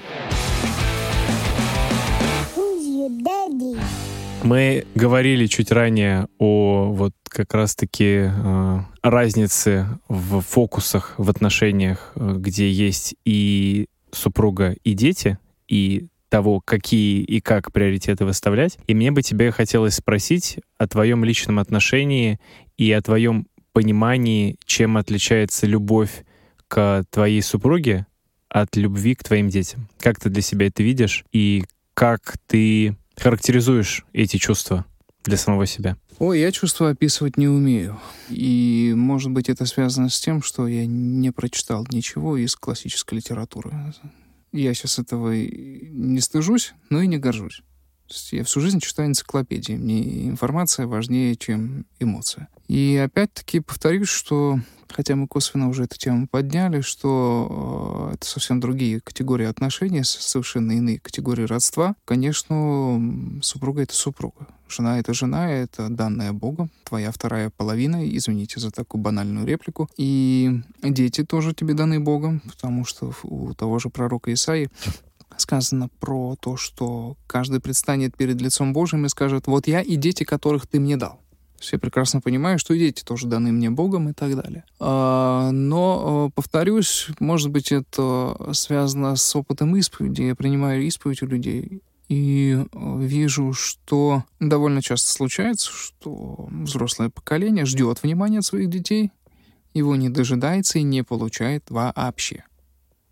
Мы 4.42 4.86
говорили 4.96 5.46
чуть 5.46 5.70
ранее 5.70 6.26
о 6.38 6.92
вот 6.92 7.12
как 7.28 7.54
раз-таки 7.54 8.28
э, 8.28 8.78
разнице 9.02 9.86
в 10.08 10.40
фокусах 10.40 11.14
в 11.16 11.30
отношениях, 11.30 12.12
э, 12.16 12.34
где 12.38 12.70
есть 12.70 13.14
и 13.24 13.86
супруга, 14.12 14.76
и 14.84 14.94
дети, 14.94 15.38
и 15.68 16.06
того, 16.28 16.60
какие 16.60 17.22
и 17.22 17.40
как 17.40 17.72
приоритеты 17.72 18.24
выставлять. 18.24 18.78
И 18.86 18.94
мне 18.94 19.10
бы 19.10 19.22
тебе 19.22 19.50
хотелось 19.50 19.96
спросить 19.96 20.58
о 20.78 20.88
твоем 20.88 21.24
личном 21.24 21.58
отношении 21.58 22.40
и 22.78 22.90
о 22.92 23.02
твоем 23.02 23.46
понимании, 23.72 24.56
чем 24.64 24.96
отличается 24.96 25.66
любовь 25.66 26.24
к 26.68 27.04
твоей 27.10 27.42
супруге 27.42 28.06
от 28.48 28.76
любви 28.76 29.14
к 29.14 29.24
твоим 29.24 29.48
детям. 29.48 29.88
Как 29.98 30.20
ты 30.20 30.30
для 30.30 30.42
себя 30.42 30.66
это 30.66 30.82
видишь 30.82 31.24
и 31.32 31.64
как 31.94 32.36
ты 32.46 32.96
характеризуешь 33.16 34.04
эти 34.12 34.36
чувства 34.36 34.84
для 35.24 35.36
самого 35.36 35.66
себя? 35.66 35.96
Ой, 36.22 36.38
я 36.38 36.52
чувства 36.52 36.90
описывать 36.90 37.36
не 37.36 37.48
умею. 37.48 37.98
И, 38.28 38.92
может 38.96 39.32
быть, 39.32 39.48
это 39.48 39.66
связано 39.66 40.08
с 40.08 40.20
тем, 40.20 40.40
что 40.40 40.68
я 40.68 40.86
не 40.86 41.32
прочитал 41.32 41.84
ничего 41.90 42.36
из 42.36 42.54
классической 42.54 43.14
литературы. 43.14 43.72
Я 44.52 44.72
сейчас 44.72 45.00
этого 45.00 45.32
не 45.32 46.20
стыжусь, 46.20 46.74
но 46.90 47.02
и 47.02 47.08
не 47.08 47.18
горжусь. 47.18 47.62
Я 48.30 48.44
всю 48.44 48.60
жизнь 48.60 48.78
читаю 48.78 49.08
энциклопедии. 49.08 49.72
Мне 49.72 50.28
информация 50.28 50.86
важнее, 50.86 51.34
чем 51.34 51.86
эмоция. 51.98 52.48
И 52.68 52.96
опять-таки 53.04 53.58
повторюсь, 53.58 54.08
что 54.08 54.60
хотя 54.92 55.16
мы 55.16 55.26
косвенно 55.26 55.68
уже 55.68 55.84
эту 55.84 55.98
тему 55.98 56.28
подняли, 56.28 56.80
что 56.80 58.10
э, 58.10 58.14
это 58.14 58.26
совсем 58.26 58.60
другие 58.60 59.00
категории 59.00 59.46
отношений, 59.46 60.04
совершенно 60.04 60.72
иные 60.72 61.00
категории 61.00 61.44
родства. 61.44 61.94
Конечно, 62.04 63.40
супруга— 63.42 63.82
это 63.82 63.94
супруга. 63.94 64.46
Жена— 64.68 64.98
это 65.00 65.12
жена, 65.12 65.50
это 65.50 65.88
данная 65.88 66.32
Богом, 66.32 66.70
твоя 66.84 67.10
вторая 67.10 67.50
половина, 67.50 68.08
извините 68.16 68.58
за 68.60 68.70
такую 68.70 69.02
банальную 69.02 69.46
реплику. 69.46 69.88
И 69.96 70.62
дети 70.82 71.24
тоже 71.24 71.54
тебе 71.54 71.74
даны 71.74 72.00
Богом, 72.00 72.40
потому 72.40 72.84
что 72.84 73.12
у 73.22 73.52
того 73.54 73.78
же 73.78 73.90
пророка 73.90 74.32
Исаи 74.32 74.70
сказано 75.36 75.88
про 76.00 76.36
то, 76.36 76.56
что 76.56 77.16
каждый 77.26 77.60
предстанет 77.60 78.16
перед 78.16 78.40
лицом 78.40 78.72
Божьим 78.72 79.06
и 79.06 79.08
скажет, 79.08 79.46
вот 79.46 79.66
я 79.66 79.80
и 79.80 79.96
дети, 79.96 80.24
которых 80.24 80.66
ты 80.66 80.80
мне 80.80 80.96
дал. 80.96 81.21
Все 81.62 81.78
прекрасно 81.78 82.20
понимают, 82.20 82.60
что 82.60 82.74
и 82.74 82.78
дети 82.80 83.04
тоже 83.04 83.28
даны 83.28 83.52
мне 83.52 83.70
Богом 83.70 84.08
и 84.08 84.12
так 84.12 84.34
далее. 84.34 84.64
А, 84.80 85.52
но, 85.52 86.26
э, 86.26 86.32
повторюсь, 86.34 87.06
может 87.20 87.50
быть, 87.50 87.70
это 87.70 88.36
связано 88.52 89.14
с 89.14 89.36
опытом 89.36 89.76
исповеди. 89.76 90.22
Я 90.22 90.34
принимаю 90.34 90.82
исповедь 90.82 91.22
у 91.22 91.26
людей 91.26 91.80
и 92.08 92.58
э, 92.60 92.98
вижу, 92.98 93.52
что 93.52 94.24
довольно 94.40 94.82
часто 94.82 95.12
случается, 95.12 95.70
что 95.70 96.48
взрослое 96.50 97.10
поколение 97.10 97.64
ждет 97.64 98.02
внимания 98.02 98.40
от 98.40 98.44
своих 98.44 98.68
детей, 98.68 99.12
его 99.72 99.94
не 99.94 100.08
дожидается 100.08 100.80
и 100.80 100.82
не 100.82 101.04
получает 101.04 101.70
вообще. 101.70 102.44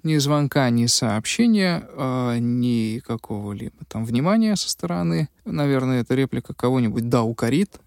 Ни 0.03 0.17
звонка, 0.17 0.69
ни 0.71 0.87
сообщения, 0.87 1.87
ни 2.41 2.99
какого-либо 3.01 3.85
там 3.87 4.05
внимания 4.07 4.57
со 4.57 4.69
стороны. 4.71 5.29
Наверное, 5.45 6.01
эта 6.01 6.15
реплика 6.15 6.55
кого-нибудь 6.55 7.09
да 7.11 7.23
укорит, 7.23 7.79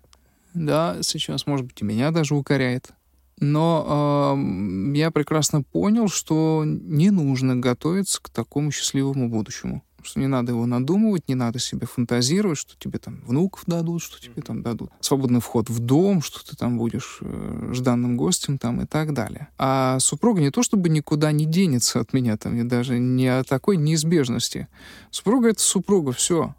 да, 0.53 0.97
сейчас, 1.01 1.47
может 1.47 1.65
быть, 1.65 1.81
и 1.81 1.85
меня 1.85 2.11
даже 2.11 2.35
укоряет. 2.35 2.91
Но 3.39 4.35
э, 4.37 4.97
я 4.97 5.11
прекрасно 5.11 5.63
понял, 5.63 6.07
что 6.07 6.63
не 6.65 7.09
нужно 7.09 7.55
готовиться 7.55 8.21
к 8.21 8.29
такому 8.29 8.71
счастливому 8.71 9.27
будущему. 9.27 9.83
что 10.03 10.19
не 10.19 10.27
надо 10.27 10.51
его 10.51 10.65
надумывать, 10.65 11.27
не 11.27 11.35
надо 11.35 11.59
себе 11.59 11.87
фантазировать, 11.87 12.57
что 12.57 12.77
тебе 12.77 12.99
там 12.99 13.21
внуков 13.25 13.63
дадут, 13.65 14.01
что 14.01 14.21
тебе 14.21 14.41
там 14.41 14.61
дадут 14.61 14.91
свободный 14.99 15.39
вход 15.39 15.69
в 15.69 15.79
дом, 15.79 16.21
что 16.21 16.45
ты 16.45 16.55
там 16.55 16.77
будешь 16.77 17.19
э, 17.21 17.69
жданным 17.73 18.17
гостем 18.17 18.57
там 18.57 18.81
и 18.81 18.85
так 18.85 19.13
далее. 19.13 19.49
А 19.57 19.99
супруга 19.99 20.41
не 20.41 20.51
то 20.51 20.61
чтобы 20.61 20.89
никуда 20.89 21.31
не 21.31 21.45
денется 21.45 21.99
от 21.99 22.13
меня, 22.13 22.37
там, 22.37 22.55
и 22.55 22.63
даже 22.63 22.99
не 22.99 23.27
о 23.27 23.43
такой 23.43 23.77
неизбежности. 23.77 24.67
Супруга— 25.09 25.49
это 25.49 25.61
супруга, 25.61 26.11
все 26.11 26.53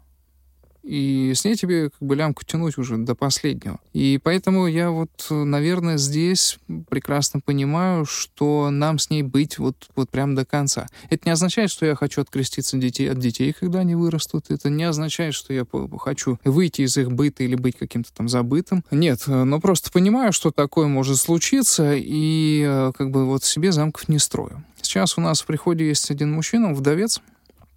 и 0.85 1.33
с 1.35 1.43
ней 1.43 1.55
тебе 1.55 1.89
как 1.89 2.01
бы 2.01 2.15
лямку 2.15 2.43
тянуть 2.45 2.77
уже 2.77 2.97
до 2.97 3.15
последнего. 3.15 3.79
И 3.93 4.19
поэтому 4.23 4.67
я 4.67 4.91
вот, 4.91 5.27
наверное, 5.29 5.97
здесь 5.97 6.59
прекрасно 6.89 7.39
понимаю, 7.39 8.05
что 8.05 8.69
нам 8.69 8.99
с 8.99 9.09
ней 9.09 9.23
быть 9.23 9.57
вот, 9.57 9.75
вот 9.95 10.09
прям 10.09 10.35
до 10.35 10.45
конца. 10.45 10.87
Это 11.09 11.23
не 11.25 11.31
означает, 11.31 11.71
что 11.71 11.85
я 11.85 11.95
хочу 11.95 12.21
откреститься 12.21 12.77
детей, 12.77 13.11
от 13.11 13.19
детей, 13.19 13.53
когда 13.53 13.79
они 13.79 13.95
вырастут. 13.95 14.45
Это 14.49 14.69
не 14.69 14.83
означает, 14.83 15.33
что 15.33 15.53
я 15.53 15.65
хочу 15.99 16.39
выйти 16.43 16.83
из 16.83 16.95
их 16.97 17.11
быта 17.11 17.43
или 17.43 17.55
быть 17.55 17.77
каким-то 17.77 18.13
там 18.13 18.29
забытым. 18.29 18.83
Нет, 18.91 19.23
но 19.27 19.59
просто 19.59 19.91
понимаю, 19.91 20.33
что 20.33 20.51
такое 20.51 20.87
может 20.87 21.17
случиться, 21.17 21.93
и 21.95 22.63
э, 22.65 22.91
как 22.95 23.09
бы 23.09 23.25
вот 23.25 23.43
себе 23.43 23.71
замков 23.71 24.07
не 24.07 24.19
строю. 24.19 24.63
Сейчас 24.81 25.17
у 25.17 25.21
нас 25.21 25.41
в 25.41 25.45
приходе 25.45 25.87
есть 25.87 26.11
один 26.11 26.31
мужчина, 26.31 26.73
вдовец, 26.73 27.21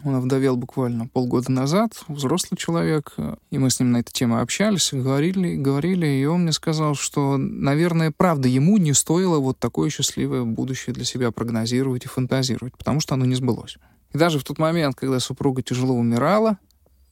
он 0.04 0.14
овдовел 0.14 0.56
буквально 0.56 1.08
полгода 1.08 1.50
назад, 1.50 1.92
взрослый 2.08 2.56
человек, 2.56 3.14
и 3.50 3.58
мы 3.58 3.70
с 3.70 3.80
ним 3.80 3.92
на 3.92 3.98
эту 3.98 4.12
тему 4.12 4.40
общались, 4.40 4.90
говорили, 4.92 5.56
говорили, 5.56 6.06
и 6.06 6.24
он 6.24 6.42
мне 6.42 6.52
сказал, 6.52 6.94
что, 6.94 7.36
наверное, 7.36 8.12
правда, 8.16 8.48
ему 8.48 8.76
не 8.78 8.92
стоило 8.92 9.38
вот 9.38 9.58
такое 9.58 9.90
счастливое 9.90 10.44
будущее 10.44 10.94
для 10.94 11.04
себя 11.04 11.32
прогнозировать 11.32 12.04
и 12.04 12.08
фантазировать, 12.08 12.76
потому 12.76 13.00
что 13.00 13.14
оно 13.14 13.24
не 13.24 13.34
сбылось. 13.34 13.76
И 14.12 14.18
даже 14.18 14.38
в 14.38 14.44
тот 14.44 14.58
момент, 14.58 14.94
когда 14.94 15.20
супруга 15.20 15.62
тяжело 15.62 15.94
умирала, 15.94 16.58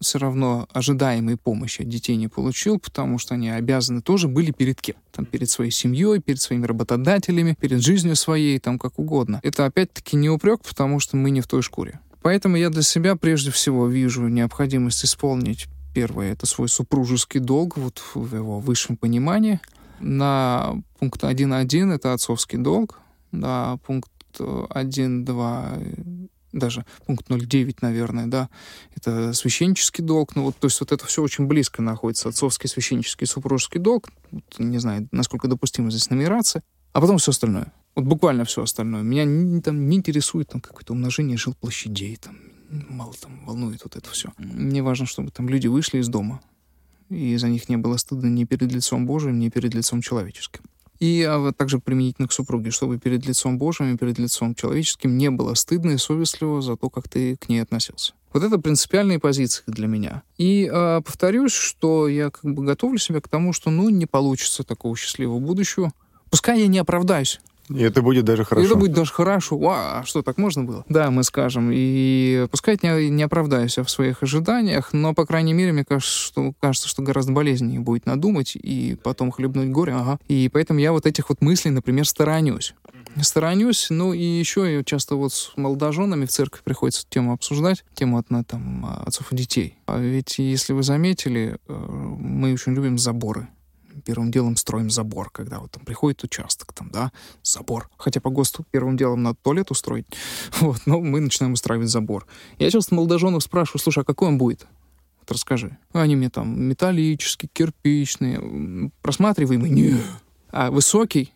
все 0.01 0.19
равно 0.19 0.69
ожидаемой 0.73 1.37
помощи 1.37 1.83
от 1.83 1.89
детей 1.89 2.17
не 2.17 2.29
получил, 2.29 2.79
потому 2.79 3.19
что 3.19 3.35
они 3.35 3.51
обязаны 3.51 4.03
тоже 4.03 4.29
были 4.29 4.51
перед 4.51 4.81
кем? 4.81 4.97
Там, 5.11 5.25
перед 5.25 5.49
своей 5.49 5.71
семьей, 5.71 6.21
перед 6.21 6.41
своими 6.41 6.67
работодателями, 6.67 7.57
перед 7.59 7.81
жизнью 7.81 8.17
своей, 8.17 8.59
там, 8.59 8.79
как 8.79 8.99
угодно. 8.99 9.41
Это 9.43 9.65
опять-таки 9.65 10.17
не 10.17 10.29
упрек, 10.29 10.61
потому 10.63 11.01
что 11.01 11.17
мы 11.17 11.31
не 11.31 11.41
в 11.41 11.47
той 11.47 11.63
шкуре. 11.63 12.01
Поэтому 12.27 12.57
я 12.57 12.71
для 12.71 12.83
себя 12.83 13.15
прежде 13.15 13.53
всего 13.53 13.87
вижу 13.87 14.27
необходимость 14.27 15.05
исполнить 15.05 15.69
первое, 15.95 16.33
это 16.33 16.45
свой 16.47 16.69
супружеский 16.69 17.39
долг, 17.39 17.77
вот 17.77 18.03
в 18.15 18.35
его 18.35 18.59
высшем 18.59 18.97
понимании. 18.97 19.61
На 20.01 20.75
пункт 20.99 21.23
1.1 21.23 21.95
это 21.95 22.13
отцовский 22.13 22.59
долг, 22.59 22.99
на 23.31 23.77
пункт 23.87 24.11
1.2 24.41 26.29
даже 26.51 26.85
пункт 27.07 27.31
0.9, 27.31 27.77
наверное, 27.83 28.27
да, 28.27 28.49
это 28.97 29.33
священнический 29.33 30.03
долг, 30.03 30.35
ну 30.35 30.47
вот, 30.47 30.57
то 30.57 30.67
есть 30.67 30.81
вот 30.81 30.91
это 30.91 31.07
все 31.07 31.23
очень 31.23 31.47
близко 31.47 31.81
находится, 31.81 32.31
отцовский, 32.31 32.69
священнический, 32.69 33.29
супружеский 33.29 33.79
долг, 33.79 34.09
вот, 34.33 34.43
не 34.59 34.79
знаю, 34.79 35.07
насколько 35.13 35.47
допустима 35.47 35.93
здесь 35.93 36.11
нумерация, 36.11 36.65
а 36.93 37.01
потом 37.01 37.19
все 37.19 37.31
остальное. 37.31 37.73
Вот 37.97 38.05
буквально 38.05 38.45
все 38.45 38.63
остальное. 38.63 39.03
Меня 39.03 39.25
не, 39.25 39.61
там, 39.63 39.89
не 39.89 39.97
интересует 39.97 40.49
там 40.49 40.61
какое-то 40.61 40.93
умножение 40.93 41.39
жилплощадей, 41.39 42.17
там, 42.17 42.39
мало 42.69 43.15
там 43.15 43.45
волнует 43.47 43.81
вот 43.85 43.97
это 43.97 44.11
все. 44.11 44.33
Мне 44.37 44.83
важно, 44.83 45.07
чтобы 45.07 45.31
там 45.31 45.49
люди 45.49 45.67
вышли 45.67 45.99
из 45.99 46.09
дома, 46.09 46.41
и 47.09 47.37
за 47.37 47.49
них 47.49 47.69
не 47.71 47.79
было 47.79 47.97
стыдно 47.97 48.27
ни 48.27 48.45
перед 48.45 48.71
лицом 48.71 49.07
Божиим, 49.07 49.39
ни 49.39 49.49
перед 49.49 49.75
лицом 49.75 50.03
человеческим. 50.03 50.61
И 50.99 51.23
а 51.29 51.53
также 51.53 51.79
применительно 51.79 52.29
к 52.29 52.33
супруге, 52.33 52.71
чтобы 52.71 52.99
перед 52.99 53.27
лицом 53.27 53.59
Божьим 53.59 53.95
и 53.95 53.99
перед 53.99 54.19
лицом 54.19 54.55
человеческим 54.55 55.17
не 55.17 55.31
было 55.31 55.55
стыдно 55.55 55.93
и 55.93 55.99
совестливо 55.99 56.63
за 56.63 56.77
то, 56.77 56.91
как 56.91 57.09
ты 57.09 57.37
к 57.37 57.49
ней 57.49 57.61
относился. 57.61 58.13
Вот 58.33 58.43
это 58.43 58.59
принципиальные 58.59 59.19
позиции 59.19 59.63
для 59.67 59.87
меня. 59.87 60.23
И 60.37 60.71
э, 60.71 61.01
повторюсь, 61.03 61.53
что 61.53 62.09
я 62.09 62.31
как 62.31 62.45
бы 62.45 62.65
готовлю 62.65 62.99
себя 62.99 63.21
к 63.21 63.29
тому, 63.29 63.55
что 63.55 63.71
ну 63.71 63.89
не 63.89 64.07
получится 64.07 64.63
такого 64.63 64.97
счастливого 64.97 65.39
будущего. 65.39 65.93
Пускай 66.31 66.61
я 66.61 66.67
не 66.67 66.79
оправдаюсь. 66.79 67.41
И 67.69 67.83
это 67.83 68.03
будет 68.03 68.25
даже 68.25 68.45
хорошо. 68.45 68.65
И 68.65 68.71
это 68.71 68.79
будет 68.79 68.93
даже 68.93 69.13
хорошо. 69.13 69.59
А, 69.69 70.03
что, 70.05 70.23
так 70.23 70.39
можно 70.39 70.65
было? 70.65 70.85
Да, 70.89 71.11
мы 71.11 71.25
скажем. 71.25 71.71
И 71.73 72.47
пускай 72.51 72.79
не, 72.83 73.11
не 73.11 73.23
оправдаюсь 73.23 73.79
в 73.79 73.89
своих 73.89 74.23
ожиданиях, 74.23 74.93
но, 74.93 75.15
по 75.15 75.27
крайней 75.27 75.53
мере, 75.53 75.73
мне 75.73 75.85
кажется, 75.85 76.13
что, 76.13 76.53
кажется, 76.61 76.89
что 76.89 77.03
гораздо 77.03 77.33
болезненнее 77.33 77.81
будет 77.81 78.07
надумать 78.07 78.57
и 78.57 78.97
потом 79.03 79.31
хлебнуть 79.31 79.71
горе. 79.71 79.95
Ага. 79.95 80.19
И 80.29 80.49
поэтому 80.53 80.81
я 80.81 80.93
вот 80.93 81.07
этих 81.07 81.29
вот 81.29 81.41
мыслей, 81.41 81.71
например, 81.71 82.07
сторонюсь. 82.07 82.75
Сторонюсь, 83.21 83.87
ну 83.89 84.13
и 84.13 84.23
еще 84.23 84.85
часто 84.85 85.17
вот 85.17 85.33
с 85.33 85.53
молодоженами 85.57 86.27
в 86.27 86.31
церкви 86.31 86.61
приходится 86.63 87.07
тему 87.09 87.33
обсуждать, 87.33 87.85
тему 87.95 88.19
от, 88.19 88.31
на, 88.31 88.45
там, 88.45 88.87
отцов 89.07 89.33
и 89.33 89.37
детей. 89.37 89.79
А 89.87 89.99
ведь, 89.99 90.39
если 90.39 90.75
вы 90.75 90.83
заметили, 90.83 91.57
э, 91.67 91.73
мы 91.73 92.53
очень 92.53 92.75
любим 92.75 92.99
заборы 92.99 93.49
первым 94.07 94.31
делом 94.31 94.57
строим 94.57 94.89
забор, 94.89 95.31
когда 95.31 95.59
вот 95.59 95.73
там 95.73 95.85
приходит 95.85 96.23
участок, 96.23 96.73
там, 96.73 96.91
да, 96.91 97.13
забор. 97.43 97.91
Хотя 97.99 98.21
по 98.21 98.31
ГОСТу 98.31 98.65
первым 98.71 98.97
делом 98.97 99.23
надо 99.25 99.37
туалет 99.43 99.71
устроить, 99.71 100.07
вот, 100.61 100.81
но 100.87 101.01
мы 101.01 101.21
начинаем 101.21 101.53
устраивать 101.53 101.91
забор. 101.91 102.27
Я 102.59 102.71
часто 102.71 102.95
молодоженов 102.95 103.43
спрашиваю, 103.43 103.81
слушай, 103.81 104.01
а 104.01 104.05
какой 104.05 104.29
он 104.29 104.39
будет? 104.39 104.67
Вот 105.21 105.33
расскажи. 105.33 105.77
Они 105.93 106.15
мне 106.15 106.31
там 106.31 106.69
металлический, 106.69 107.49
кирпичный, 107.53 108.93
просматриваемый? 109.03 109.71
Не. 109.71 109.97
А 110.51 110.71
высокий? 110.71 111.33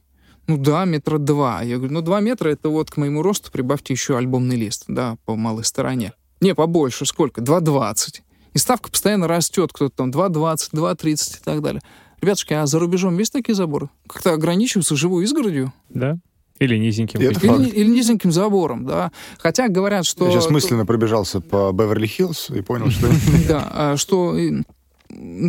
Ну 0.47 0.57
да, 0.57 0.85
метра 0.85 1.19
два. 1.19 1.63
Я 1.63 1.77
говорю, 1.77 1.95
ну 1.95 2.01
два 2.01 2.21
метра 2.21 2.51
это 2.51 2.69
вот 2.69 2.91
к 2.91 2.97
моему 2.97 3.23
росту 3.23 3.51
прибавьте 3.51 3.93
еще 3.93 4.17
альбомный 4.17 4.57
лист, 4.57 4.85
да, 4.87 5.17
по 5.25 5.35
малой 5.35 5.65
стороне. 5.65 6.13
Не, 6.41 6.55
побольше, 6.55 7.05
сколько? 7.05 7.41
2,20. 7.41 8.21
И 8.55 8.59
ставка 8.59 8.91
постоянно 8.91 9.29
растет, 9.29 9.73
кто-то 9.73 9.95
там 9.97 10.11
2,20, 10.11 10.71
2,30 10.73 11.39
и 11.39 11.45
так 11.45 11.63
далее. 11.63 11.83
Ребятушки, 12.21 12.53
а 12.53 12.67
за 12.67 12.79
рубежом 12.79 13.19
есть 13.19 13.33
такие 13.33 13.55
заборы? 13.55 13.89
Как-то 14.07 14.33
ограничиваются 14.33 14.97
живой 14.97 15.25
изгородью? 15.25 15.73
Да. 15.89 16.19
Или 16.59 16.77
низеньким. 16.77 17.21
Или, 17.21 17.69
или 17.71 17.89
низеньким 17.89 18.31
забором, 18.33 18.85
да. 18.85 19.13
Хотя 19.39 19.69
говорят, 19.69 20.05
что... 20.05 20.27
Я 20.27 20.33
сейчас 20.33 20.51
мысленно 20.51 20.85
пробежался 20.85 21.41
по 21.41 21.71
Беверли-Хиллз 21.73 22.59
и 22.59 22.61
понял, 22.61 22.91
что... 22.91 23.09
Да, 23.49 23.69
а 23.73 23.97
что 23.97 24.37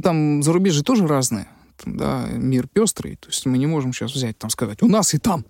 там 0.02 0.42
зарубежье 0.42 0.84
тоже 0.84 1.06
разные. 1.06 1.48
Да, 1.86 2.28
мир 2.32 2.68
пестрый. 2.72 3.18
То 3.18 3.28
есть 3.28 3.46
мы 3.46 3.58
не 3.58 3.68
можем 3.68 3.92
сейчас 3.92 4.14
взять, 4.14 4.38
там 4.38 4.50
сказать, 4.50 4.82
у 4.82 4.88
нас 4.88 5.14
и 5.14 5.18
там 5.18 5.46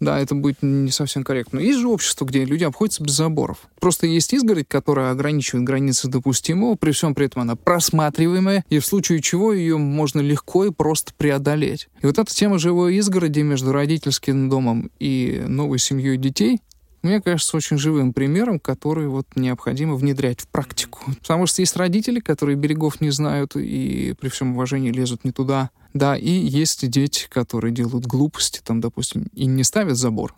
да, 0.00 0.18
это 0.18 0.34
будет 0.34 0.62
не 0.62 0.90
совсем 0.90 1.22
корректно. 1.22 1.60
Есть 1.60 1.78
же 1.78 1.88
общество, 1.88 2.24
где 2.24 2.44
люди 2.44 2.64
обходятся 2.64 3.02
без 3.02 3.12
заборов. 3.12 3.58
Просто 3.78 4.06
есть 4.06 4.32
изгородь, 4.32 4.66
которая 4.66 5.10
ограничивает 5.10 5.64
границы 5.64 6.08
допустимого, 6.08 6.74
при 6.74 6.92
всем 6.92 7.14
при 7.14 7.26
этом 7.26 7.42
она 7.42 7.54
просматриваемая, 7.54 8.64
и 8.70 8.78
в 8.78 8.86
случае 8.86 9.20
чего 9.20 9.52
ее 9.52 9.76
можно 9.76 10.20
легко 10.20 10.64
и 10.64 10.70
просто 10.70 11.12
преодолеть. 11.16 11.88
И 12.02 12.06
вот 12.06 12.18
эта 12.18 12.34
тема 12.34 12.58
живой 12.58 12.96
изгороди 12.96 13.40
между 13.40 13.72
родительским 13.72 14.48
домом 14.48 14.90
и 14.98 15.44
новой 15.46 15.78
семьей 15.78 16.16
детей, 16.16 16.60
мне 17.02 17.20
кажется, 17.22 17.56
очень 17.56 17.78
живым 17.78 18.12
примером, 18.12 18.60
который 18.60 19.08
вот 19.08 19.26
необходимо 19.34 19.94
внедрять 19.94 20.40
в 20.40 20.48
практику. 20.48 21.00
Потому 21.22 21.46
что 21.46 21.62
есть 21.62 21.76
родители, 21.76 22.20
которые 22.20 22.56
берегов 22.56 23.00
не 23.00 23.10
знают 23.10 23.56
и 23.56 24.14
при 24.20 24.28
всем 24.28 24.52
уважении 24.52 24.92
лезут 24.92 25.24
не 25.24 25.32
туда. 25.32 25.70
Да, 25.92 26.16
и 26.16 26.30
есть 26.30 26.88
дети, 26.88 27.26
которые 27.28 27.72
делают 27.72 28.06
глупости, 28.06 28.60
там, 28.64 28.80
допустим, 28.80 29.28
и 29.32 29.46
не 29.46 29.64
ставят 29.64 29.96
забор. 29.96 30.34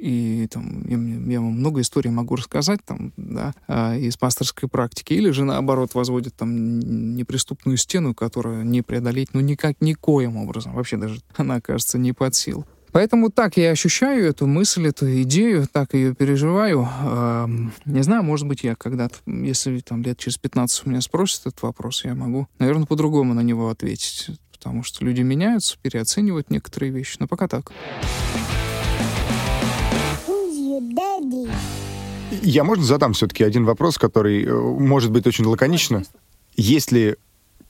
И 0.00 0.48
там 0.50 0.82
я, 0.88 0.96
я 1.32 1.40
вам 1.40 1.52
много 1.52 1.82
историй 1.82 2.10
могу 2.10 2.34
рассказать 2.34 2.80
там, 2.86 3.12
да, 3.18 3.52
а, 3.68 3.94
из 3.94 4.16
пасторской 4.16 4.66
практики. 4.66 5.12
Или 5.12 5.30
же 5.30 5.44
наоборот 5.44 5.94
возводит 5.94 6.34
там 6.34 6.80
неприступную 7.14 7.76
стену, 7.76 8.14
которая 8.14 8.64
не 8.64 8.80
преодолеть, 8.80 9.34
ну 9.34 9.40
никак 9.40 9.76
никоим 9.80 10.38
образом. 10.38 10.72
Вообще 10.74 10.96
даже 10.96 11.20
она 11.36 11.60
кажется 11.60 11.98
не 11.98 12.12
под 12.12 12.34
силу. 12.34 12.66
Поэтому 12.92 13.30
так 13.30 13.56
я 13.56 13.70
ощущаю 13.70 14.26
эту 14.26 14.46
мысль, 14.46 14.88
эту 14.88 15.22
идею, 15.22 15.68
так 15.70 15.94
ее 15.94 16.12
переживаю. 16.12 16.88
Не 17.84 18.02
знаю, 18.02 18.24
может 18.24 18.48
быть, 18.48 18.64
я 18.64 18.74
когда-то, 18.74 19.14
если 19.26 19.78
там 19.78 20.02
лет 20.02 20.18
через 20.18 20.38
15 20.38 20.86
у 20.86 20.90
меня 20.90 21.00
спросят 21.00 21.46
этот 21.46 21.62
вопрос, 21.62 22.04
я 22.04 22.16
могу, 22.16 22.48
наверное, 22.58 22.86
по-другому 22.86 23.32
на 23.34 23.42
него 23.42 23.68
ответить. 23.68 24.30
Потому 24.60 24.82
что 24.82 25.02
люди 25.06 25.22
меняются, 25.22 25.78
переоценивают 25.80 26.50
некоторые 26.50 26.92
вещи. 26.92 27.16
Но 27.18 27.26
пока 27.26 27.48
так. 27.48 27.72
Я, 32.42 32.62
можно, 32.62 32.84
задам 32.84 33.14
все-таки 33.14 33.42
один 33.42 33.64
вопрос, 33.64 33.96
который 33.96 34.44
э, 34.44 34.52
может 34.52 35.12
быть 35.12 35.26
очень 35.26 35.46
лаконично. 35.46 36.02
Есть 36.56 36.92
ли 36.92 37.16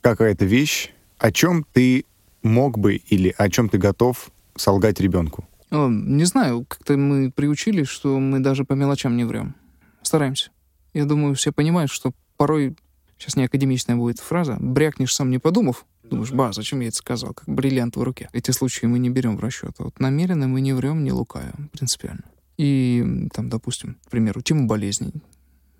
какая-то 0.01 0.45
вещь, 0.45 0.91
о 1.19 1.31
чем 1.31 1.65
ты 1.73 2.05
мог 2.43 2.77
бы 2.77 2.97
или 2.97 3.33
о 3.39 3.49
чем 3.49 3.69
ты 3.69 3.79
готов 3.79 4.33
солгать 4.57 5.01
ребенку? 5.01 5.45
О, 5.71 5.87
не 5.89 6.25
знаю, 6.25 6.65
как-то 6.67 6.97
мы 6.97 7.31
приучились, 7.31 7.87
что 7.87 8.19
мы 8.19 8.41
даже 8.41 8.65
по 8.65 8.73
мелочам 8.73 9.17
не 9.17 9.23
врем. 9.23 9.55
Стараемся. 10.03 10.51
Я 10.93 11.05
думаю, 11.05 11.37
все 11.37 11.53
понимают, 11.53 11.93
что 11.93 12.11
порой, 12.37 12.75
сейчас 13.17 13.37
не 13.37 13.45
академичная 13.45 13.95
будет 13.95 14.19
фраза, 14.19 14.57
брякнешь 14.59 15.15
сам 15.15 15.31
не 15.31 15.39
подумав, 15.39 15.87
думаешь, 16.11 16.33
ба, 16.33 16.53
зачем 16.53 16.81
я 16.81 16.89
это 16.89 16.97
сказал, 16.97 17.35
как 17.35 17.49
бриллиант 17.49 17.97
в 17.97 18.03
руке. 18.03 18.29
Эти 18.33 18.51
случаи 18.51 18.87
мы 18.87 18.99
не 18.99 19.11
берем 19.11 19.37
в 19.37 19.41
расчет. 19.41 19.77
Вот 19.79 19.99
намеренно 20.01 20.49
мы 20.49 20.61
не 20.61 20.73
врем, 20.73 21.05
не 21.05 21.13
лукаем, 21.13 21.71
принципиально. 21.73 22.25
И 22.59 23.29
там, 23.33 23.49
допустим, 23.49 23.97
к 24.07 24.11
примеру, 24.11 24.43
тему 24.43 24.67
болезней. 24.67 25.13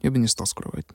Я 0.03 0.11
бы 0.11 0.19
не 0.19 0.29
стал 0.29 0.47
скрывать 0.47 0.87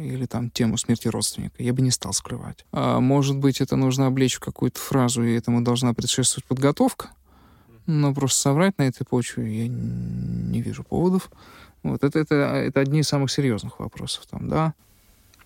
или 0.00 0.26
там 0.26 0.50
тему 0.50 0.76
смерти 0.76 1.08
родственника, 1.08 1.62
я 1.62 1.72
бы 1.72 1.82
не 1.82 1.90
стал 1.90 2.12
скрывать. 2.12 2.64
А 2.72 3.00
может 3.00 3.36
быть, 3.36 3.60
это 3.60 3.76
нужно 3.76 4.06
облечь 4.06 4.34
в 4.34 4.40
какую-то 4.40 4.80
фразу, 4.80 5.22
и 5.22 5.34
этому 5.34 5.62
должна 5.62 5.94
предшествовать 5.94 6.44
подготовка, 6.46 7.10
но 7.86 8.14
просто 8.14 8.40
соврать 8.40 8.78
на 8.78 8.84
этой 8.84 9.04
почве 9.04 9.64
я 9.64 9.68
не 9.68 10.60
вижу 10.62 10.84
поводов. 10.84 11.30
Вот 11.82 12.02
это, 12.02 12.18
это, 12.18 12.34
это 12.34 12.80
одни 12.80 13.00
из 13.00 13.08
самых 13.08 13.30
серьезных 13.30 13.78
вопросов 13.78 14.26
там, 14.26 14.48
да. 14.48 14.74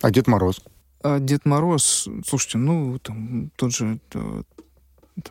А 0.01 0.11
Дед 0.11 0.29
Мороз? 0.29 0.63
А 1.03 1.21
Дед 1.21 1.45
Мороз, 1.45 2.09
слушайте, 2.27 2.59
ну, 2.59 2.99
там, 2.99 3.51
тот 3.57 3.75
же 3.75 3.99
там, 4.09 4.45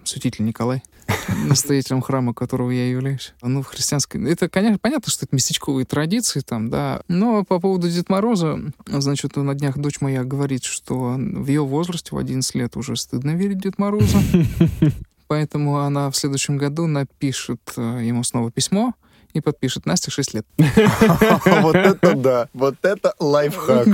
святитель 0.03 0.45
Николай, 0.45 0.83
настоятелем 1.47 2.01
храма, 2.01 2.33
которого 2.33 2.71
я 2.71 2.89
являюсь. 2.89 3.33
Ну, 3.41 3.61
в 3.61 3.67
христианской... 3.67 4.23
Это, 4.31 4.49
конечно, 4.49 4.79
понятно, 4.79 5.11
что 5.11 5.25
это 5.25 5.35
местечковые 5.35 5.85
традиции 5.85 6.41
там, 6.41 6.69
да. 6.69 7.01
Но 7.07 7.43
по 7.43 7.59
поводу 7.59 7.89
Дед 7.89 8.09
Мороза, 8.09 8.59
значит, 8.85 9.35
на 9.35 9.53
днях 9.55 9.77
дочь 9.77 10.01
моя 10.01 10.23
говорит, 10.23 10.63
что 10.63 11.15
в 11.17 11.47
ее 11.47 11.65
возрасте, 11.65 12.15
в 12.15 12.17
11 12.17 12.55
лет, 12.55 12.77
уже 12.77 12.95
стыдно 12.95 13.31
верить 13.31 13.59
Дед 13.59 13.77
Морозу. 13.77 14.17
Поэтому 15.27 15.79
она 15.79 16.09
в 16.09 16.15
следующем 16.15 16.57
году 16.57 16.87
напишет 16.87 17.59
э, 17.75 17.99
ему 18.03 18.23
снова 18.23 18.49
письмо, 18.49 18.93
и 19.37 19.41
подпишет. 19.41 19.85
Настя 19.85 20.11
6 20.11 20.33
лет. 20.33 20.45
Вот 21.61 21.75
это 21.75 22.15
да. 22.15 22.49
Вот 22.53 22.75
это 22.83 23.13
лайфхак. 23.19 23.87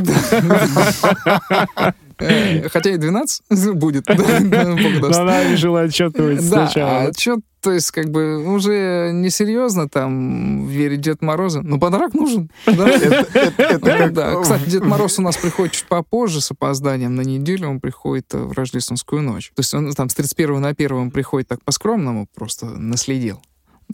Э, 2.20 2.70
хотя 2.70 2.92
и 2.92 2.98
12 2.98 3.42
будет. 3.74 4.08
Но 4.08 4.16
она 4.16 5.44
решила 5.52 5.82
отчетывать 5.82 6.42
сначала. 6.42 7.04
Да, 7.04 7.08
отчет, 7.08 7.40
то 7.62 7.72
есть, 7.72 7.92
как 7.92 8.10
бы, 8.10 8.46
уже 8.54 9.12
несерьезно 9.14 9.90
там 9.90 10.68
верить 10.68 11.02
Дед 11.02 11.22
Мороза. 11.22 11.62
Но 11.62 11.80
подарок 11.80 12.14
нужен. 12.14 12.50
Да, 12.66 14.42
кстати, 14.42 14.70
Дед 14.70 14.86
Мороз 14.86 15.20
у 15.20 15.22
нас 15.22 15.38
приходит 15.38 15.74
чуть 15.74 15.86
попозже, 15.86 16.42
с 16.42 16.52
опозданием 16.52 17.16
на 17.16 17.22
неделю. 17.22 17.70
Он 17.70 17.80
приходит 17.80 18.34
в 18.34 18.52
рождественскую 18.52 19.22
ночь. 19.22 19.52
То 19.56 19.62
есть 19.62 19.74
он 19.74 19.92
там 19.94 20.10
с 20.10 20.14
31 20.14 20.62
на 20.62 20.70
1 20.70 21.12
приходит 21.12 21.48
так 21.48 21.64
по-скромному, 21.64 22.28
просто 22.36 22.66
наследил. 22.66 23.42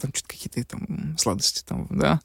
Там 0.00 0.12
что-то 0.14 0.28
какие-то 0.28 0.64
там 0.64 1.16
сладости 1.18 1.64
там, 1.64 1.86
да. 1.90 2.20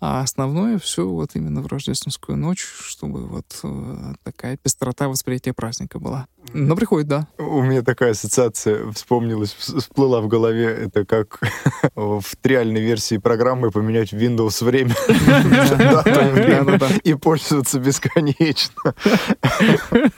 А 0.00 0.22
основное 0.22 0.78
все 0.78 1.08
вот 1.08 1.34
именно 1.34 1.60
в 1.60 1.66
рождественскую 1.66 2.38
ночь, 2.38 2.62
чтобы 2.62 3.26
вот 3.26 3.60
э, 3.64 4.14
такая 4.22 4.56
пестрота 4.56 5.08
восприятия 5.08 5.52
праздника 5.52 5.98
была. 5.98 6.28
Но 6.52 6.76
приходит, 6.76 7.08
да. 7.08 7.26
У 7.38 7.62
меня 7.62 7.82
такая 7.82 8.12
ассоциация 8.12 8.90
вспомнилась, 8.92 9.52
всплыла 9.52 10.20
в 10.20 10.28
голове. 10.28 10.66
Это 10.66 11.04
как 11.04 11.40
в 11.94 12.24
триальной 12.40 12.80
версии 12.80 13.18
программы 13.18 13.70
поменять 13.70 14.12
Windows 14.12 14.64
время 14.64 14.94
и 17.04 17.14
пользоваться 17.14 17.78
бесконечно. 17.78 18.94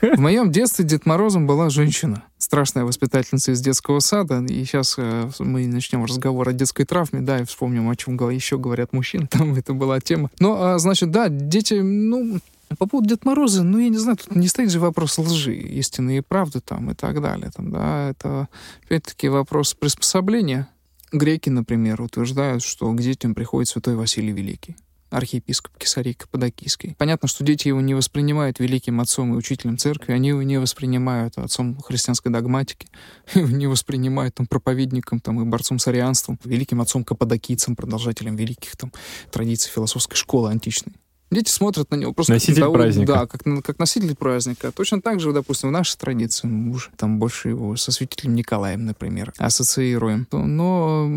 В 0.01 0.19
моем 0.19 0.51
детстве 0.51 0.85
Дед 0.85 1.07
Морозом 1.07 1.47
была 1.47 1.71
женщина 1.71 2.25
страшная 2.41 2.85
воспитательница 2.85 3.53
из 3.53 3.61
детского 3.61 4.01
сада, 4.01 4.43
и 4.43 4.65
сейчас 4.65 4.95
э, 4.99 5.31
мы 5.39 5.67
начнем 5.67 6.05
разговор 6.05 6.49
о 6.49 6.53
детской 6.53 6.85
травме, 6.85 7.21
да, 7.21 7.41
и 7.41 7.45
вспомним, 7.45 7.89
о 7.91 7.97
чем 7.97 8.17
еще 8.31 8.59
говорят 8.59 8.93
мужчины, 8.93 9.27
там 9.31 9.55
это 9.55 9.75
была 9.75 10.01
тема. 10.01 10.31
Ну, 10.39 10.57
а, 10.59 10.79
значит, 10.79 11.11
да, 11.11 11.29
дети, 11.29 11.75
ну, 11.75 12.41
по 12.79 12.87
поводу 12.87 13.09
Дед 13.09 13.25
Мороза, 13.25 13.63
ну, 13.63 13.79
я 13.79 13.89
не 13.89 13.99
знаю, 13.99 14.17
тут 14.17 14.35
не 14.37 14.49
стоит 14.49 14.71
же 14.71 14.81
вопрос 14.81 15.19
лжи, 15.19 15.55
истины 15.57 16.19
и 16.19 16.21
правды 16.21 16.61
там 16.61 16.91
и 16.91 16.95
так 16.95 17.21
далее. 17.21 17.51
Там, 17.55 17.71
да, 17.71 18.11
это, 18.11 18.49
опять-таки, 18.85 19.29
вопрос 19.29 19.75
приспособления. 19.75 20.69
Греки, 21.13 21.51
например, 21.51 22.01
утверждают, 22.01 22.63
что 22.63 22.91
к 22.93 23.01
детям 23.01 23.35
приходит 23.35 23.69
святой 23.69 23.97
Василий 23.97 24.33
Великий 24.33 24.77
архиепископ 25.11 25.77
Кесарий 25.77 26.15
Каппадокийский. 26.15 26.95
Понятно, 26.97 27.29
что 27.29 27.45
дети 27.45 27.69
его 27.69 27.81
не 27.81 27.95
воспринимают 27.95 28.61
великим 28.61 29.01
отцом 29.01 29.35
и 29.35 29.37
учителем 29.37 29.77
церкви, 29.77 30.13
они 30.13 30.29
его 30.29 30.43
не 30.43 30.59
воспринимают 30.59 31.37
отцом 31.37 31.77
христианской 31.81 32.33
догматики, 32.33 32.89
не 33.35 33.67
воспринимают 33.67 34.37
там 34.37 34.47
проповедником 34.47 35.21
там, 35.21 35.43
и 35.43 35.45
борцом 35.45 35.79
с 35.79 35.89
арианством, 35.89 36.39
великим 36.45 36.81
отцом 36.81 37.05
каппадокийцем, 37.05 37.77
продолжателем 37.77 38.37
великих 38.37 38.77
там 38.77 38.93
традиций 39.31 39.71
философской 39.71 40.17
школы 40.17 40.51
античной. 40.51 40.95
Дети 41.31 41.49
смотрят 41.49 41.91
на 41.93 41.95
него 41.95 42.13
просто 42.13 42.33
носитель 42.33 42.63
как, 42.63 42.73
праздника. 42.73 43.13
Да, 43.13 43.27
как, 43.27 43.43
как 43.65 43.79
носитель 43.79 44.17
праздника. 44.17 44.73
Точно 44.73 45.01
так 45.01 45.21
же, 45.21 45.33
допустим, 45.33 45.69
в 45.69 45.73
нашей 45.73 45.97
традиции 45.97 46.49
мы 46.49 46.75
уже 46.75 46.91
там 46.97 47.21
больше 47.21 47.51
его 47.51 47.77
со 47.77 47.93
святителем 47.93 48.35
Николаем, 48.35 48.85
например, 48.85 49.33
ассоциируем. 49.39 50.27
Но 50.33 51.09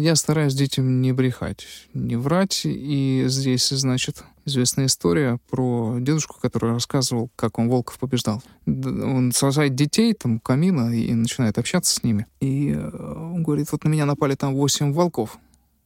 я 0.00 0.16
стараюсь 0.16 0.54
детям 0.54 1.02
не 1.02 1.12
брехать, 1.12 1.66
не 1.92 2.16
врать. 2.16 2.62
И 2.64 3.24
здесь, 3.26 3.68
значит, 3.68 4.24
известная 4.46 4.86
история 4.86 5.38
про 5.50 5.96
дедушку, 6.00 6.36
который 6.40 6.72
рассказывал, 6.72 7.30
как 7.36 7.58
он 7.58 7.68
волков 7.68 7.98
побеждал. 7.98 8.42
Он 8.66 9.32
сажает 9.34 9.74
детей 9.74 10.14
там 10.14 10.40
камина 10.40 10.96
и 10.96 11.12
начинает 11.12 11.58
общаться 11.58 11.94
с 11.94 12.02
ними. 12.02 12.26
И 12.40 12.72
э, 12.72 13.14
он 13.34 13.42
говорит, 13.42 13.70
вот 13.72 13.84
на 13.84 13.88
меня 13.88 14.06
напали 14.06 14.34
там 14.34 14.54
восемь 14.54 14.92
волков. 14.92 15.38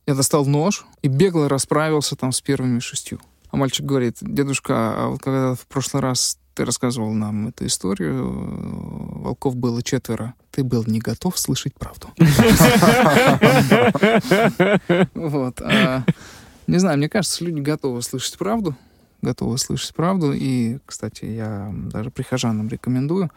Я 0.07 0.15
достал 0.15 0.47
нож 0.47 0.85
и 1.03 1.09
бегло 1.09 1.49
расправился 1.49 2.15
там 2.15 2.31
с 2.31 2.41
первыми 2.41 2.79
шестью. 2.79 3.21
А 3.53 3.57
мальчик 3.59 3.85
говорит, 3.85 4.17
дедушка, 4.23 4.95
а 4.97 5.09
вот 5.09 5.21
когда 5.21 5.55
в 5.55 5.67
прошлый 5.67 6.03
раз 6.03 6.39
ты 6.55 6.65
рассказывал 6.65 7.13
нам 7.13 7.49
эту 7.49 7.67
историю, 7.67 9.21
волков 9.21 9.57
было 9.57 9.83
четверо. 9.83 10.33
Ты 10.51 10.65
был 10.65 10.85
не 10.87 11.01
готов 11.01 11.39
слышать 11.39 11.75
правду. 11.75 12.09
Вот. 15.15 15.61
А, 15.61 16.05
не 16.67 16.79
знаю, 16.79 16.97
мне 16.97 17.11
кажется, 17.11 17.45
люди 17.45 17.61
готовы 17.61 18.01
слышать 18.03 18.39
правду, 18.39 18.75
готовы 19.21 19.59
слышать 19.59 19.95
правду. 19.95 20.33
И, 20.33 20.79
кстати, 20.87 21.27
я 21.27 21.71
даже 21.73 22.11
прихожанам 22.11 22.69
рекомендую 22.69 23.31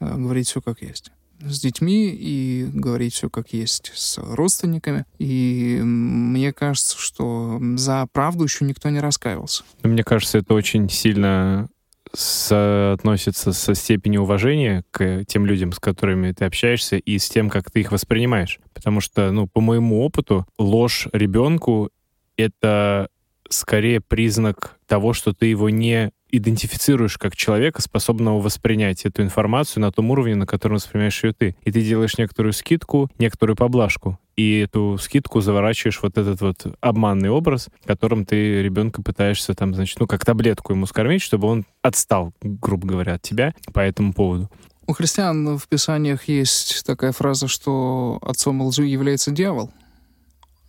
э, 0.00 0.14
говорить 0.16 0.48
все 0.48 0.62
как 0.62 0.80
есть 0.82 1.12
с 1.42 1.60
детьми 1.60 2.08
и 2.08 2.68
говорить 2.72 3.14
все 3.14 3.30
как 3.30 3.52
есть 3.52 3.92
с 3.94 4.18
родственниками. 4.18 5.04
И 5.18 5.80
мне 5.82 6.52
кажется, 6.52 6.96
что 6.98 7.60
за 7.76 8.06
правду 8.12 8.44
еще 8.44 8.64
никто 8.64 8.88
не 8.90 9.00
раскаивался. 9.00 9.64
Мне 9.82 10.04
кажется, 10.04 10.38
это 10.38 10.54
очень 10.54 10.88
сильно 10.88 11.68
соотносится 12.12 13.52
со 13.52 13.74
степенью 13.74 14.22
уважения 14.22 14.84
к 14.90 15.24
тем 15.26 15.46
людям, 15.46 15.72
с 15.72 15.78
которыми 15.78 16.32
ты 16.32 16.44
общаешься, 16.44 16.96
и 16.96 17.18
с 17.18 17.28
тем, 17.28 17.48
как 17.48 17.70
ты 17.70 17.80
их 17.80 17.92
воспринимаешь. 17.92 18.58
Потому 18.74 19.00
что, 19.00 19.30
ну, 19.30 19.46
по 19.46 19.60
моему 19.60 20.02
опыту, 20.04 20.46
ложь 20.58 21.06
ребенку— 21.12 21.90
это 22.36 23.08
скорее 23.48 24.00
признак 24.00 24.78
того, 24.86 25.12
что 25.12 25.32
ты 25.32 25.46
его 25.46 25.70
не 25.70 26.10
идентифицируешь 26.30 27.18
как 27.18 27.36
человека, 27.36 27.82
способного 27.82 28.40
воспринять 28.40 29.04
эту 29.04 29.22
информацию 29.22 29.82
на 29.82 29.92
том 29.92 30.10
уровне, 30.10 30.34
на 30.34 30.46
котором 30.46 30.76
воспринимаешь 30.76 31.22
ее 31.22 31.32
ты. 31.32 31.56
И 31.64 31.72
ты 31.72 31.82
делаешь 31.82 32.18
некоторую 32.18 32.52
скидку, 32.52 33.10
некоторую 33.18 33.56
поблажку. 33.56 34.18
И 34.36 34.60
эту 34.60 34.96
скидку 34.98 35.40
заворачиваешь 35.40 36.00
вот 36.02 36.16
этот 36.16 36.40
вот 36.40 36.66
обманный 36.80 37.28
образ, 37.28 37.68
которым 37.84 38.24
ты 38.24 38.62
ребенка 38.62 39.02
пытаешься 39.02 39.54
там, 39.54 39.74
значит, 39.74 40.00
ну, 40.00 40.06
как 40.06 40.24
таблетку 40.24 40.72
ему 40.72 40.86
скормить, 40.86 41.20
чтобы 41.22 41.48
он 41.48 41.66
отстал, 41.82 42.32
грубо 42.40 42.86
говоря, 42.86 43.14
от 43.14 43.22
тебя 43.22 43.54
по 43.72 43.80
этому 43.80 44.12
поводу. 44.12 44.50
У 44.86 44.92
христиан 44.92 45.58
в 45.58 45.68
Писаниях 45.68 46.24
есть 46.24 46.84
такая 46.84 47.12
фраза, 47.12 47.48
что 47.48 48.18
отцом 48.22 48.62
лжи 48.62 48.86
является 48.86 49.30
дьявол, 49.30 49.70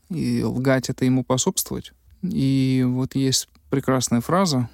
и 0.09 0.43
лгать— 0.43 0.89
это 0.91 1.05
ему 1.05 1.23
пособствовать. 1.23 1.93
И 2.21 2.85
вот 2.85 3.15
есть 3.15 3.47
прекрасная 3.69 4.21
фраза, 4.21 4.69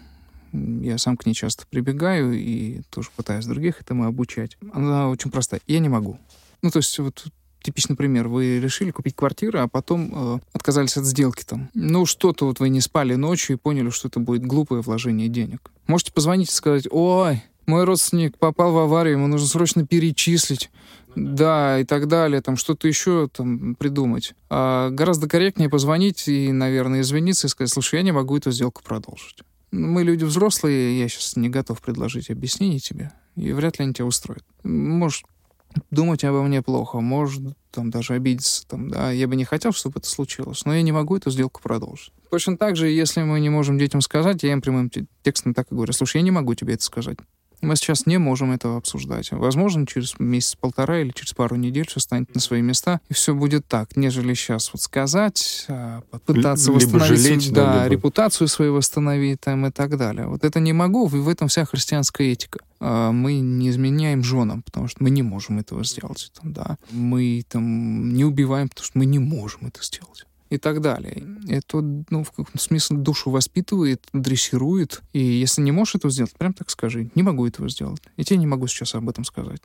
я 0.51 0.97
сам 0.97 1.17
к 1.17 1.25
ней 1.25 1.33
часто 1.33 1.65
прибегаю 1.69 2.33
и 2.33 2.81
тоже 2.89 3.09
пытаюсь 3.15 3.45
других 3.45 3.81
этому 3.81 4.05
обучать. 4.05 4.57
Она 4.73 5.09
очень 5.09 5.31
простая. 5.31 5.61
Я 5.67 5.79
не 5.79 5.89
могу. 5.89 6.19
Ну, 6.61 6.71
то 6.71 6.77
есть 6.77 6.97
вот 6.99 7.25
типичный 7.61 7.95
пример. 7.95 8.27
Вы 8.27 8.59
решили 8.59 8.91
купить 8.91 9.15
квартиру, 9.15 9.59
а 9.59 9.67
потом 9.67 10.35
э, 10.35 10.39
отказались 10.53 10.95
от 10.95 11.05
сделки 11.05 11.43
там. 11.43 11.69
Ну, 11.73 12.05
что-то 12.05 12.45
вот 12.45 12.59
вы 12.59 12.69
не 12.69 12.81
спали 12.81 13.15
ночью 13.15 13.55
и 13.55 13.59
поняли, 13.59 13.89
что 13.89 14.07
это 14.07 14.19
будет 14.19 14.45
глупое 14.45 14.81
вложение 14.81 15.27
денег. 15.27 15.71
Можете 15.85 16.13
позвонить 16.13 16.49
и 16.49 16.53
сказать, 16.53 16.87
ой, 16.89 17.43
мой 17.65 17.83
родственник 17.83 18.37
попал 18.37 18.71
в 18.71 18.77
аварию, 18.77 19.15
ему 19.15 19.27
нужно 19.27 19.47
срочно 19.47 19.85
перечислить. 19.85 20.71
Да, 21.15 21.79
и 21.79 21.83
так 21.83 22.07
далее, 22.07 22.41
там 22.41 22.57
что-то 22.57 22.87
еще 22.87 23.27
там 23.27 23.75
придумать. 23.75 24.35
А 24.49 24.91
гораздо 24.91 25.27
корректнее 25.27 25.67
позвонить 25.67 26.27
и, 26.27 26.51
наверное, 26.51 27.01
извиниться 27.01 27.47
и 27.47 27.49
сказать, 27.49 27.71
слушай, 27.71 27.95
я 27.95 28.03
не 28.03 28.11
могу 28.11 28.37
эту 28.37 28.51
сделку 28.51 28.83
продолжить. 28.83 29.39
Мы 29.71 30.03
люди 30.03 30.23
взрослые, 30.23 30.99
я 30.99 31.07
сейчас 31.07 31.35
не 31.35 31.49
готов 31.49 31.81
предложить 31.81 32.29
объяснение 32.29 32.79
тебе, 32.79 33.11
и 33.35 33.51
вряд 33.51 33.79
ли 33.79 33.85
они 33.85 33.93
тебя 33.93 34.05
устроят. 34.05 34.45
Может, 34.63 35.23
думать 35.91 36.23
обо 36.23 36.41
мне 36.43 36.61
плохо, 36.61 36.99
может, 36.99 37.41
там, 37.71 37.89
даже 37.89 38.13
обидеться, 38.13 38.65
там, 38.67 38.89
да, 38.89 39.11
я 39.11 39.27
бы 39.27 39.35
не 39.35 39.45
хотел, 39.45 39.71
чтобы 39.73 39.99
это 39.99 40.07
случилось, 40.07 40.65
но 40.65 40.73
я 40.73 40.81
не 40.81 40.91
могу 40.91 41.17
эту 41.17 41.29
сделку 41.31 41.61
продолжить. 41.61 42.13
Точно 42.31 42.57
так 42.57 42.75
же, 42.75 42.89
если 42.89 43.21
мы 43.21 43.39
не 43.39 43.49
можем 43.49 43.77
детям 43.77 44.01
сказать, 44.01 44.43
я 44.43 44.53
им 44.53 44.61
прямым 44.61 44.89
текстом 45.21 45.53
так 45.53 45.71
и 45.71 45.75
говорю, 45.75 45.93
слушай, 45.93 46.17
я 46.17 46.23
не 46.23 46.31
могу 46.31 46.55
тебе 46.55 46.73
это 46.73 46.83
сказать. 46.83 47.17
Мы 47.61 47.75
сейчас 47.75 48.05
не 48.05 48.17
можем 48.17 48.51
этого 48.51 48.77
обсуждать. 48.77 49.31
Возможно, 49.31 49.87
через 49.87 50.19
месяц-полтора 50.19 50.99
или 51.01 51.11
через 51.11 51.33
пару 51.33 51.55
недель 51.55 51.87
все 51.87 51.99
станет 51.99 52.33
на 52.35 52.39
свои 52.41 52.61
места, 52.61 53.01
и 53.09 53.13
все 53.13 53.33
будет 53.33 53.65
так, 53.67 53.95
нежели 53.97 54.33
сейчас 54.35 54.71
вот 54.73 54.81
сказать, 54.81 55.65
а, 55.67 56.01
попытаться 56.11 56.71
Либо 56.71 56.75
восстановить 56.75 57.23
жалеть, 57.23 57.53
да, 57.53 57.65
да, 57.65 57.83
либо- 57.85 57.95
репутацию 57.95 58.47
свою 58.47 58.73
восстановить 58.75 59.41
там, 59.41 59.65
и 59.65 59.71
так 59.71 59.97
далее. 59.97 60.27
Вот 60.27 60.43
это 60.43 60.59
не 60.59 60.73
могу, 60.73 61.07
и 61.07 61.19
в 61.19 61.27
этом 61.29 61.47
вся 61.47 61.65
христианская 61.65 62.31
этика. 62.31 62.59
А, 62.79 63.11
Мы 63.11 63.39
не 63.39 63.69
изменяем 63.69 64.23
женам, 64.23 64.61
потому 64.61 64.87
что 64.87 65.01
мы 65.03 65.09
не 65.09 65.23
можем 65.23 65.57
этого 65.57 65.83
сделать. 65.83 66.31
Там, 66.39 66.53
да. 66.53 66.77
Мы 66.91 67.43
там 67.49 68.13
не 68.13 68.23
убиваем, 68.23 68.69
потому 68.69 68.85
что 68.85 68.97
мы 68.99 69.05
не 69.07 69.17
можем 69.19 69.65
это 69.67 69.81
сделать 69.83 70.26
и 70.49 70.57
так 70.57 70.81
далее. 70.81 71.23
Это, 71.47 71.81
ну, 71.81 72.23
в 72.23 72.31
каком-то 72.31 72.57
смысле 72.59 72.97
душу 72.97 73.29
воспитывает, 73.29 74.05
дрессирует. 74.13 75.01
И 75.13 75.19
если 75.19 75.61
не 75.61 75.71
можешь 75.71 75.95
этого 75.95 76.11
сделать, 76.11 76.33
прям 76.37 76.53
так 76.53 76.69
скажи. 76.69 77.09
Не 77.15 77.23
могу 77.23 77.47
этого 77.47 77.69
сделать. 77.69 78.01
И 78.15 78.23
тебе 78.23 78.37
не 78.37 78.47
могу 78.47 78.67
сейчас 78.67 78.95
об 78.95 79.09
этом 79.09 79.23
сказать. 79.23 79.61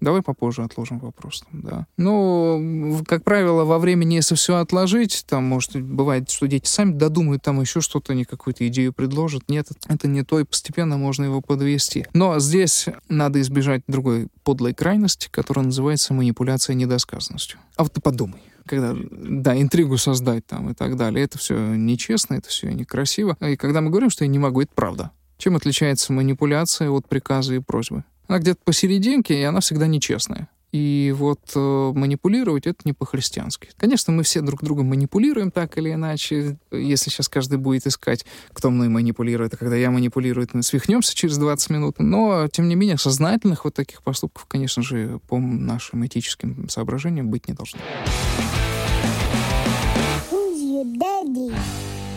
Давай 0.00 0.22
попозже 0.22 0.62
отложим 0.62 0.98
вопрос. 0.98 1.44
Да. 1.52 1.86
Но, 1.96 2.60
как 3.06 3.24
правило, 3.24 3.64
во 3.64 3.78
времени, 3.78 4.14
если 4.14 4.34
все 4.34 4.56
отложить, 4.56 5.24
там, 5.26 5.44
может, 5.44 5.80
бывает, 5.80 6.28
что 6.30 6.46
дети 6.46 6.66
сами 6.66 6.92
додумают, 6.92 7.42
там 7.42 7.60
еще 7.60 7.80
что-то, 7.80 8.12
они 8.12 8.24
какую-то 8.24 8.66
идею 8.68 8.92
предложат. 8.92 9.48
Нет, 9.48 9.68
это 9.88 10.08
не 10.08 10.22
то, 10.22 10.40
и 10.40 10.44
постепенно 10.44 10.98
можно 10.98 11.24
его 11.24 11.40
подвести. 11.40 12.06
Но 12.12 12.38
здесь 12.38 12.86
надо 13.08 13.40
избежать 13.40 13.82
другой 13.86 14.28
подлой 14.42 14.74
крайности, 14.74 15.28
которая 15.30 15.64
называется 15.64 16.12
манипуляция 16.12 16.74
недосказанностью. 16.74 17.58
А 17.76 17.84
вот 17.84 17.92
ты 17.92 18.00
подумай 18.00 18.40
когда, 18.66 18.94
да, 19.10 19.60
интригу 19.60 19.98
создать 19.98 20.46
там 20.46 20.70
и 20.70 20.74
так 20.74 20.96
далее. 20.96 21.24
Это 21.24 21.38
все 21.38 21.56
нечестно, 21.56 22.34
это 22.34 22.48
все 22.48 22.72
некрасиво. 22.72 23.36
И 23.40 23.56
когда 23.56 23.80
мы 23.80 23.90
говорим, 23.90 24.10
что 24.10 24.24
я 24.24 24.28
не 24.28 24.38
могу, 24.38 24.62
это 24.62 24.72
правда. 24.74 25.10
Чем 25.36 25.56
отличается 25.56 26.12
манипуляция 26.12 26.90
от 26.90 27.08
приказа 27.08 27.54
и 27.54 27.58
просьбы? 27.58 28.04
Она 28.28 28.38
где-то 28.38 28.60
посерединке, 28.64 29.38
и 29.38 29.42
она 29.42 29.60
всегда 29.60 29.86
нечестная. 29.86 30.48
И 30.74 31.14
вот 31.16 31.52
э, 31.54 31.92
манипулировать 31.94 32.66
это 32.66 32.80
не 32.84 32.92
по-христиански. 32.92 33.68
Конечно, 33.76 34.12
мы 34.12 34.24
все 34.24 34.40
друг 34.40 34.60
друга 34.64 34.82
манипулируем 34.82 35.52
так 35.52 35.78
или 35.78 35.92
иначе. 35.92 36.56
Если 36.72 37.10
сейчас 37.10 37.28
каждый 37.28 37.58
будет 37.58 37.86
искать, 37.86 38.26
кто 38.52 38.70
мной 38.70 38.88
манипулирует, 38.88 39.54
а 39.54 39.56
когда 39.56 39.76
я 39.76 39.92
манипулирую, 39.92 40.48
мы 40.52 40.64
свихнемся 40.64 41.14
через 41.14 41.38
20 41.38 41.70
минут. 41.70 42.00
Но, 42.00 42.48
тем 42.48 42.66
не 42.66 42.74
менее, 42.74 42.98
сознательных 42.98 43.64
вот 43.64 43.74
таких 43.74 44.02
поступков, 44.02 44.46
конечно 44.46 44.82
же, 44.82 45.20
по 45.28 45.38
нашим 45.38 46.04
этическим 46.04 46.68
соображениям 46.68 47.30
быть 47.30 47.46
не 47.46 47.54
должно. 47.54 47.78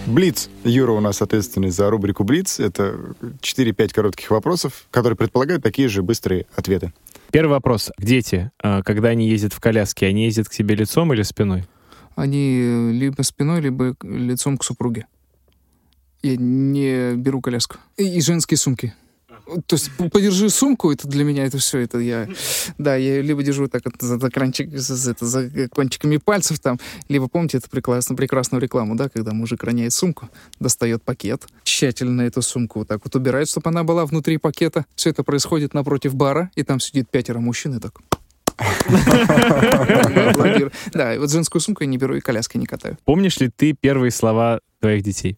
Блиц. 0.08 0.50
Юра 0.64 0.94
у 0.94 1.00
нас 1.00 1.22
ответственный 1.22 1.70
за 1.70 1.92
рубрику 1.92 2.24
Блиц. 2.24 2.60
Это 2.60 3.14
4-5 3.22 3.94
коротких 3.94 4.32
вопросов, 4.32 4.88
которые 4.90 5.16
предполагают 5.16 5.62
такие 5.62 5.90
же 5.90 6.02
быстрые 6.02 6.48
ответы. 6.56 6.92
Первый 7.32 7.52
вопрос. 7.52 7.92
Дети, 8.00 8.52
а, 8.62 8.82
когда 8.84 9.10
они 9.10 9.28
ездят 9.28 9.54
в 9.54 9.60
коляске, 9.60 10.08
они 10.08 10.26
ездят 10.26 10.50
к 10.50 10.52
тебе 10.52 10.76
лицом 10.76 11.14
или 11.14 11.24
спиной? 11.24 11.66
Они 12.16 12.62
э, 12.64 12.92
либо 12.92 13.22
спиной, 13.22 13.62
либо 13.62 13.96
лицом 14.02 14.58
к 14.58 14.64
супруге. 14.64 15.06
Я 16.24 16.36
не 16.38 17.16
беру 17.16 17.42
коляску. 17.42 17.78
И 17.96 18.20
женские 18.22 18.58
сумки. 18.58 18.94
То 19.66 19.76
есть 19.76 19.92
подержи 20.12 20.50
сумку, 20.50 20.92
это 20.92 21.08
для 21.08 21.24
меня 21.24 21.46
это 21.46 21.58
все, 21.58 21.80
это 21.80 22.00
я, 22.00 22.28
да, 22.78 22.96
я 22.96 23.22
либо 23.22 23.44
держу 23.44 23.68
так 23.68 23.84
за, 24.00 24.20
за, 24.20 24.28
кранчик- 24.28 24.76
за, 24.76 25.12
это, 25.12 25.26
за 25.26 25.70
кончиками 25.70 26.18
пальцев 26.18 26.60
там, 26.60 26.80
либо 27.08 27.28
помните 27.28 27.58
эту 27.58 27.70
прекрасно, 27.70 28.16
прекрасную 28.16 28.62
рекламу, 28.62 28.96
да, 28.96 29.10
когда 29.10 29.34
мужик 29.34 29.64
роняет 29.64 29.94
сумку, 29.94 30.30
достает 30.60 31.04
пакет, 31.04 31.48
тщательно 31.64 32.24
эту 32.24 32.42
сумку 32.42 32.80
вот 32.80 32.88
так 32.88 33.02
вот 33.04 33.16
убирает, 33.16 33.50
чтобы 33.50 33.70
она 33.70 33.84
была 33.84 34.06
внутри 34.06 34.38
пакета. 34.38 34.86
Все 34.96 35.12
это 35.12 35.24
происходит 35.24 35.74
напротив 35.74 36.16
бара, 36.16 36.52
и 36.56 36.64
там 36.64 36.80
сидит 36.80 37.10
пятеро 37.10 37.40
мужчин 37.40 37.76
и 37.76 37.80
так. 37.80 37.94
Да, 40.94 41.14
и 41.14 41.18
вот 41.20 41.32
женскую 41.32 41.62
сумку 41.62 41.84
я 41.84 41.88
не 41.88 41.98
беру 41.98 42.16
и 42.16 42.20
коляской 42.20 42.60
не 42.60 42.66
катаю. 42.66 42.98
Помнишь 43.06 43.38
ли 43.38 43.50
ты 43.56 43.74
первые 43.74 44.12
слова 44.12 44.60
твоих 44.80 45.04
детей? 45.04 45.38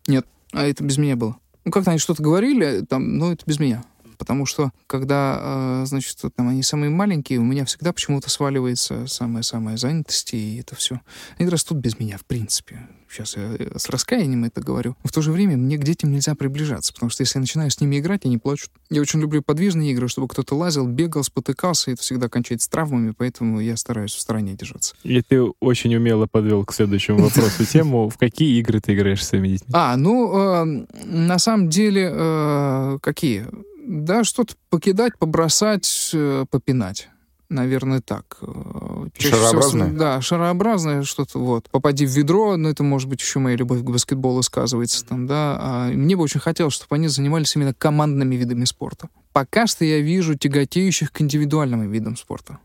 А 0.51 0.65
это 0.65 0.83
без 0.83 0.97
меня 0.97 1.15
было. 1.15 1.37
Ну, 1.65 1.71
как-то 1.71 1.91
они 1.91 1.99
что-то 1.99 2.23
говорили, 2.23 2.85
там, 2.89 3.17
но 3.17 3.33
это 3.33 3.43
без 3.45 3.59
меня. 3.59 3.83
Потому 4.19 4.45
что, 4.45 4.71
когда, 4.85 5.39
э, 5.41 5.85
значит, 5.85 6.17
там 6.35 6.49
они 6.49 6.61
самые 6.61 6.89
маленькие, 6.89 7.39
у 7.39 7.43
меня 7.43 7.63
всегда 7.63 7.93
почему-то 7.93 8.29
сваливается 8.29 9.07
самая-самая 9.07 9.77
занятость, 9.77 10.33
и 10.33 10.57
это 10.57 10.75
все. 10.75 10.99
Они 11.37 11.47
растут 11.49 11.77
без 11.77 11.97
меня, 11.97 12.17
в 12.17 12.25
принципе. 12.25 12.87
Сейчас 13.09 13.37
я 13.37 13.43
э, 13.57 13.77
с 13.77 13.89
раскаянием 13.89 14.43
это 14.43 14.61
говорю. 14.61 14.95
Но 15.03 15.07
в 15.07 15.11
то 15.13 15.21
же 15.21 15.31
время 15.31 15.55
мне 15.55 15.77
к 15.77 15.83
детям 15.83 16.11
нельзя 16.11 16.35
приближаться, 16.35 16.93
потому 16.93 17.09
что 17.09 17.23
если 17.23 17.39
я 17.39 17.41
начинаю 17.41 17.71
с 17.71 17.79
ними 17.79 17.97
играть, 17.97 18.25
они 18.25 18.37
плачут. 18.37 18.71
Я 18.89 19.01
очень 19.01 19.21
люблю 19.21 19.41
подвижные 19.41 19.93
игры, 19.93 20.09
чтобы 20.09 20.27
кто-то 20.27 20.53
лазил, 20.55 20.85
бегал, 20.85 21.23
спотыкался, 21.23 21.89
и 21.89 21.93
это 21.93 22.03
всегда 22.03 22.27
кончается 22.27 22.69
травмами, 22.69 23.13
поэтому 23.17 23.61
я 23.61 23.77
стараюсь 23.77 24.13
в 24.13 24.19
стороне 24.19 24.53
держаться. 24.53 24.95
Или 25.03 25.21
ты 25.21 25.41
очень 25.61 25.95
умело 25.95 26.27
подвел 26.27 26.65
к 26.65 26.73
следующему 26.73 27.19
вопросу 27.19 27.65
тему, 27.71 28.09
в 28.09 28.17
какие 28.17 28.59
игры 28.59 28.81
ты 28.81 28.93
играешь 28.93 29.23
с 29.23 29.29
своими 29.29 29.47
детьми? 29.47 29.69
А, 29.73 29.95
ну, 29.95 30.65
э, 30.65 30.85
на 31.05 31.39
самом 31.39 31.69
деле, 31.69 32.11
э, 32.13 32.97
какие? 33.01 33.47
Да, 33.89 34.23
что-то 34.23 34.53
покидать, 34.69 35.17
побросать, 35.17 36.11
э, 36.13 36.45
попинать. 36.51 37.09
Наверное, 37.49 38.01
так. 38.01 38.37
Э, 38.39 39.07
чаще 39.17 39.33
всего 39.33 39.47
Шарообразное? 39.47 39.89
да, 39.89 40.21
шарообразное 40.21 41.01
что-то, 41.01 41.39
вот. 41.39 41.67
Попади 41.71 42.05
в 42.05 42.11
ведро, 42.11 42.55
но 42.55 42.69
это, 42.69 42.83
может 42.83 43.09
быть, 43.09 43.19
еще 43.19 43.39
моя 43.39 43.55
любовь 43.55 43.79
к 43.79 43.89
баскетболу 43.89 44.43
сказывается 44.43 45.03
там, 45.03 45.25
да. 45.25 45.57
А 45.59 45.89
мне 45.89 46.15
бы 46.15 46.21
очень 46.21 46.39
хотелось, 46.39 46.75
чтобы 46.75 46.97
они 46.97 47.07
занимались 47.07 47.55
именно 47.55 47.73
командными 47.73 48.35
видами 48.35 48.65
спорта. 48.65 49.09
Пока 49.33 49.65
что 49.65 49.83
я 49.83 50.01
вижу 50.01 50.37
тяготеющих 50.37 51.11
к 51.11 51.21
индивидуальным 51.21 51.89
видам 51.89 52.15
спорта. 52.15 52.59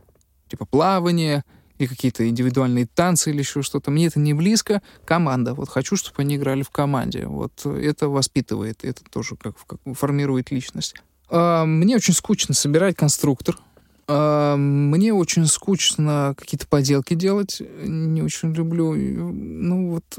Типа 0.48 0.66
плавание, 0.66 1.42
и 1.78 1.86
какие-то 1.86 2.28
индивидуальные 2.28 2.86
танцы 2.86 3.30
или 3.30 3.38
еще 3.38 3.62
что-то. 3.62 3.90
Мне 3.90 4.08
это 4.08 4.20
не 4.20 4.34
близко. 4.34 4.82
Команда. 5.06 5.54
Вот 5.54 5.70
хочу, 5.70 5.96
чтобы 5.96 6.20
они 6.20 6.36
играли 6.36 6.62
в 6.62 6.68
команде. 6.68 7.26
Вот 7.26 7.64
это 7.64 8.10
воспитывает, 8.10 8.84
это 8.84 9.02
тоже 9.10 9.36
как, 9.36 9.56
как 9.66 9.80
формирует 9.96 10.50
личность. 10.50 10.94
А, 11.28 11.64
Мне 11.64 11.96
очень 11.96 12.14
скучно 12.14 12.54
собирать 12.54 12.96
конструктор. 12.96 13.58
А, 14.06 14.56
Мне 14.56 15.12
очень 15.12 15.46
скучно 15.46 16.34
какие-то 16.36 16.66
поделки 16.66 17.14
делать. 17.14 17.62
Не 17.82 18.22
очень 18.22 18.52
люблю. 18.52 18.94
Ну 18.94 19.90
вот 19.90 20.18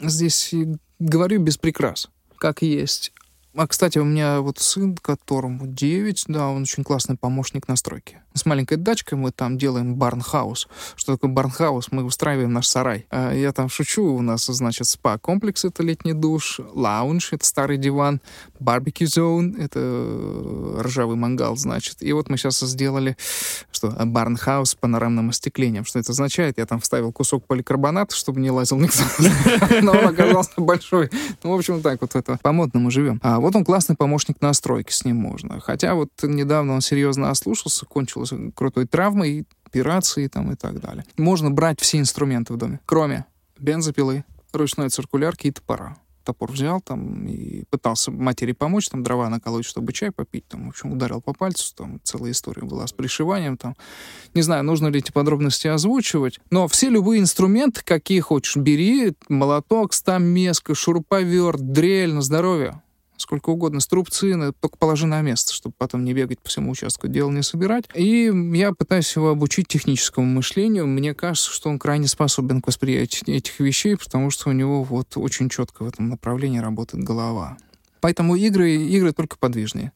здесь 0.00 0.54
говорю 0.98 1.40
без 1.40 1.56
прикрас. 1.56 2.08
Как 2.36 2.62
есть. 2.62 3.12
А, 3.54 3.66
кстати, 3.66 3.98
у 3.98 4.04
меня 4.04 4.40
вот 4.40 4.58
сын, 4.58 4.96
которому 4.96 5.66
9, 5.66 6.24
да, 6.28 6.48
он 6.48 6.62
очень 6.62 6.84
классный 6.84 7.16
помощник 7.16 7.66
настройки. 7.68 8.20
С 8.34 8.46
маленькой 8.46 8.76
дачкой 8.76 9.18
мы 9.18 9.32
там 9.32 9.58
делаем 9.58 9.94
барнхаус. 9.94 10.68
Что 10.96 11.14
такое 11.14 11.30
барнхаус? 11.30 11.88
Мы 11.90 12.04
устраиваем 12.04 12.52
наш 12.52 12.66
сарай. 12.66 13.06
А 13.10 13.32
Я 13.32 13.52
там 13.52 13.68
шучу, 13.68 14.04
у 14.04 14.22
нас, 14.22 14.46
значит, 14.46 14.86
спа-комплекс— 14.86 15.64
это 15.66 15.82
летний 15.82 16.12
душ, 16.12 16.60
лаунж— 16.74 17.32
это 17.32 17.44
старый 17.44 17.76
диван, 17.76 18.20
барбекю 18.60 19.06
зон— 19.06 19.56
это 19.58 19.80
э, 19.82 20.80
ржавый 20.82 21.16
мангал, 21.16 21.56
значит. 21.56 21.96
И 22.00 22.12
вот 22.12 22.28
мы 22.28 22.36
сейчас 22.36 22.60
сделали, 22.60 23.16
что, 23.72 23.90
барнхаус 23.90 24.70
с 24.70 24.74
панорамным 24.74 25.30
остеклением. 25.30 25.84
Что 25.84 25.98
это 25.98 26.12
означает? 26.12 26.58
Я 26.58 26.66
там 26.66 26.80
вставил 26.80 27.12
кусок 27.12 27.44
поликарбоната, 27.46 28.14
чтобы 28.14 28.40
не 28.40 28.50
лазил 28.50 28.78
никто. 28.78 29.02
Но 29.82 29.92
он 29.92 30.06
оказался 30.06 30.52
большой. 30.56 31.10
Ну, 31.42 31.50
в 31.50 31.54
общем, 31.54 31.82
так 31.82 32.00
вот 32.00 32.14
это 32.14 32.38
по-модному 32.42 32.90
живем. 32.90 33.20
А 33.22 33.40
вот 33.40 33.56
он 33.56 33.64
классный 33.64 33.96
помощник 33.96 34.40
настройки, 34.40 34.92
с 34.92 35.04
ним 35.04 35.16
можно. 35.16 35.60
Хотя 35.60 35.94
вот 35.94 36.10
недавно 36.22 36.74
он 36.74 36.80
серьезно 36.80 37.30
ослушался, 37.30 37.86
кончилась 38.20 38.52
крутой 38.54 38.86
травмой, 38.86 39.46
операции 39.64 40.26
там 40.26 40.52
и 40.52 40.56
так 40.56 40.80
далее. 40.80 41.04
Можно 41.16 41.50
брать 41.50 41.80
все 41.80 41.98
инструменты 41.98 42.52
в 42.52 42.56
доме, 42.56 42.80
кроме 42.86 43.26
бензопилы, 43.58 44.24
ручной 44.52 44.88
циркулярки 44.88 45.48
и 45.48 45.52
топора. 45.52 45.96
Топор 46.24 46.52
взял 46.52 46.80
там 46.80 47.26
и 47.26 47.64
пытался 47.70 48.10
матери 48.10 48.52
помочь, 48.52 48.88
там 48.90 49.02
дрова 49.02 49.30
наколоть, 49.30 49.64
чтобы 49.64 49.92
чай 49.92 50.10
попить, 50.10 50.46
там, 50.48 50.66
в 50.66 50.68
общем, 50.68 50.92
ударил 50.92 51.22
по 51.22 51.32
пальцу, 51.32 51.74
там 51.74 51.98
целая 52.02 52.32
история 52.32 52.62
была 52.62 52.86
с 52.86 52.92
пришиванием, 52.92 53.56
там. 53.56 53.74
Не 54.34 54.42
знаю, 54.42 54.62
нужно 54.64 54.88
ли 54.88 54.98
эти 54.98 55.12
подробности 55.12 55.68
озвучивать, 55.68 56.38
но 56.50 56.68
все 56.68 56.90
любые 56.90 57.20
инструменты, 57.20 57.80
какие 57.82 58.20
хочешь, 58.20 58.56
бери, 58.56 59.14
молоток, 59.28 59.94
стамеска, 59.94 60.74
шуруповерт, 60.74 61.72
дрель 61.72 62.12
на 62.12 62.20
здоровье 62.22 62.82
сколько 63.20 63.50
угодно, 63.50 63.80
струбцины, 63.80 64.52
только 64.52 64.76
положи 64.76 65.06
на 65.06 65.20
место, 65.20 65.52
чтобы 65.52 65.74
потом 65.78 66.04
не 66.04 66.14
бегать 66.14 66.40
по 66.40 66.48
всему 66.48 66.72
участку, 66.72 67.08
дело 67.08 67.30
не 67.30 67.42
собирать. 67.42 67.84
И 67.94 68.30
я 68.54 68.72
пытаюсь 68.72 69.14
его 69.14 69.30
обучить 69.30 69.68
техническому 69.68 70.26
мышлению. 70.26 70.86
Мне 70.86 71.14
кажется, 71.14 71.50
что 71.50 71.68
он 71.68 71.78
крайне 71.78 72.08
способен 72.08 72.60
к 72.60 72.66
восприятию 72.66 73.36
этих 73.36 73.60
вещей, 73.60 73.96
потому 73.96 74.30
что 74.30 74.50
у 74.50 74.52
него 74.52 74.82
вот 74.82 75.16
очень 75.16 75.48
четко 75.48 75.84
в 75.84 75.88
этом 75.88 76.08
направлении 76.08 76.58
работает 76.58 77.04
голова. 77.04 77.56
Поэтому 78.00 78.34
игры, 78.34 78.72
игры 78.72 79.12
только 79.12 79.36
подвижные. 79.38 79.92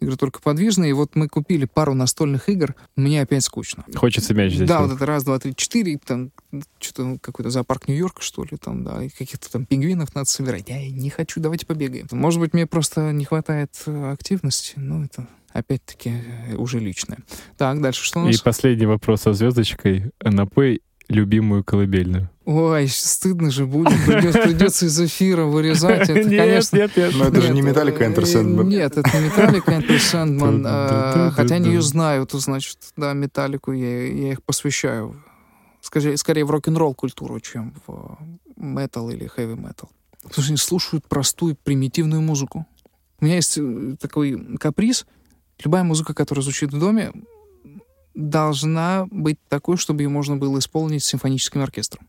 Игры 0.00 0.16
только 0.16 0.40
подвижные. 0.40 0.90
И 0.90 0.92
вот 0.92 1.14
мы 1.14 1.28
купили 1.28 1.64
пару 1.64 1.94
настольных 1.94 2.48
игр. 2.48 2.74
Мне 2.96 3.22
опять 3.22 3.44
скучно. 3.44 3.84
Хочется 3.94 4.34
мяч 4.34 4.54
здесь. 4.54 4.68
Да, 4.68 4.82
вот 4.82 4.92
это 4.92 5.06
раз, 5.06 5.24
два, 5.24 5.38
три, 5.38 5.54
четыре, 5.54 5.92
и 5.94 5.96
там 5.96 6.30
что-то 6.78 7.18
какой-то 7.20 7.50
зоопарк 7.50 7.88
Нью-Йорка, 7.88 8.22
что 8.22 8.44
ли, 8.44 8.56
там, 8.56 8.84
да, 8.84 9.02
и 9.02 9.08
каких-то 9.08 9.50
там 9.50 9.66
пингвинов 9.66 10.14
надо 10.14 10.28
собирать. 10.28 10.68
Я 10.68 10.90
не 10.90 11.10
хочу, 11.10 11.40
давайте 11.40 11.66
побегаем. 11.66 12.06
Может 12.10 12.40
быть, 12.40 12.52
мне 12.54 12.66
просто 12.66 13.12
не 13.12 13.24
хватает 13.24 13.70
э, 13.86 14.12
активности, 14.12 14.74
ну, 14.76 15.04
это 15.04 15.26
опять-таки, 15.52 16.10
э, 16.50 16.56
уже 16.56 16.78
личное. 16.78 17.18
Так, 17.56 17.80
дальше 17.80 18.04
что 18.04 18.20
у 18.20 18.24
И 18.24 18.32
нас? 18.32 18.40
последний 18.40 18.86
вопрос 18.86 19.22
со 19.22 19.32
звездочкой. 19.32 20.10
Напой 20.22 20.82
любимую 21.08 21.64
колыбельную. 21.64 22.30
Ой, 22.44 22.88
стыдно 22.88 23.50
же 23.50 23.66
будет, 23.66 23.92
придется, 24.06 24.42
придется 24.42 24.86
из 24.86 25.00
эфира 25.00 25.44
вырезать. 25.44 26.08
Это, 26.08 26.28
нет, 26.28 26.38
конечно, 26.38 26.76
нет, 26.76 26.96
нет. 26.96 27.14
Но 27.16 27.24
это 27.24 27.40
же 27.40 27.48
не 27.52 27.60
Нет, 27.60 27.70
Металлика 27.70 28.04
Enter 28.04 28.22
Sandman. 28.22 28.64
Нет, 28.64 28.96
это 28.96 29.18
не 29.18 29.24
Металлика 29.26 29.72
Enter 29.72 29.96
Sandman. 29.96 31.30
Хотя 31.32 31.56
они 31.56 31.70
ее 31.70 31.82
знают, 31.82 32.32
значит, 32.32 32.78
да, 32.96 33.12
Металлику 33.12 33.72
я, 33.72 34.06
я 34.06 34.32
их 34.32 34.42
посвящаю. 34.42 35.22
Скорее, 35.80 36.16
скорее 36.16 36.44
в 36.44 36.50
рок-н-ролл 36.50 36.94
культуру, 36.94 37.38
чем 37.40 37.74
в 37.86 38.18
метал 38.56 39.10
или 39.10 39.26
хэви 39.26 39.54
метал. 39.54 39.90
Потому 40.22 40.42
что 40.42 40.50
они 40.50 40.56
слушают 40.56 41.06
простую, 41.06 41.56
примитивную 41.56 42.22
музыку. 42.22 42.66
У 43.20 43.24
меня 43.24 43.36
есть 43.36 43.56
э, 43.58 43.96
такой 44.00 44.56
каприз. 44.58 45.06
Любая 45.64 45.84
музыка, 45.84 46.12
которая 46.12 46.42
звучит 46.42 46.72
в 46.72 46.78
доме, 46.78 47.12
должна 48.16 49.06
быть 49.10 49.38
такой, 49.48 49.76
чтобы 49.76 50.02
ее 50.02 50.08
можно 50.08 50.36
было 50.36 50.58
исполнить 50.58 51.04
с 51.04 51.06
симфоническим 51.06 51.60
оркестром. 51.60 52.08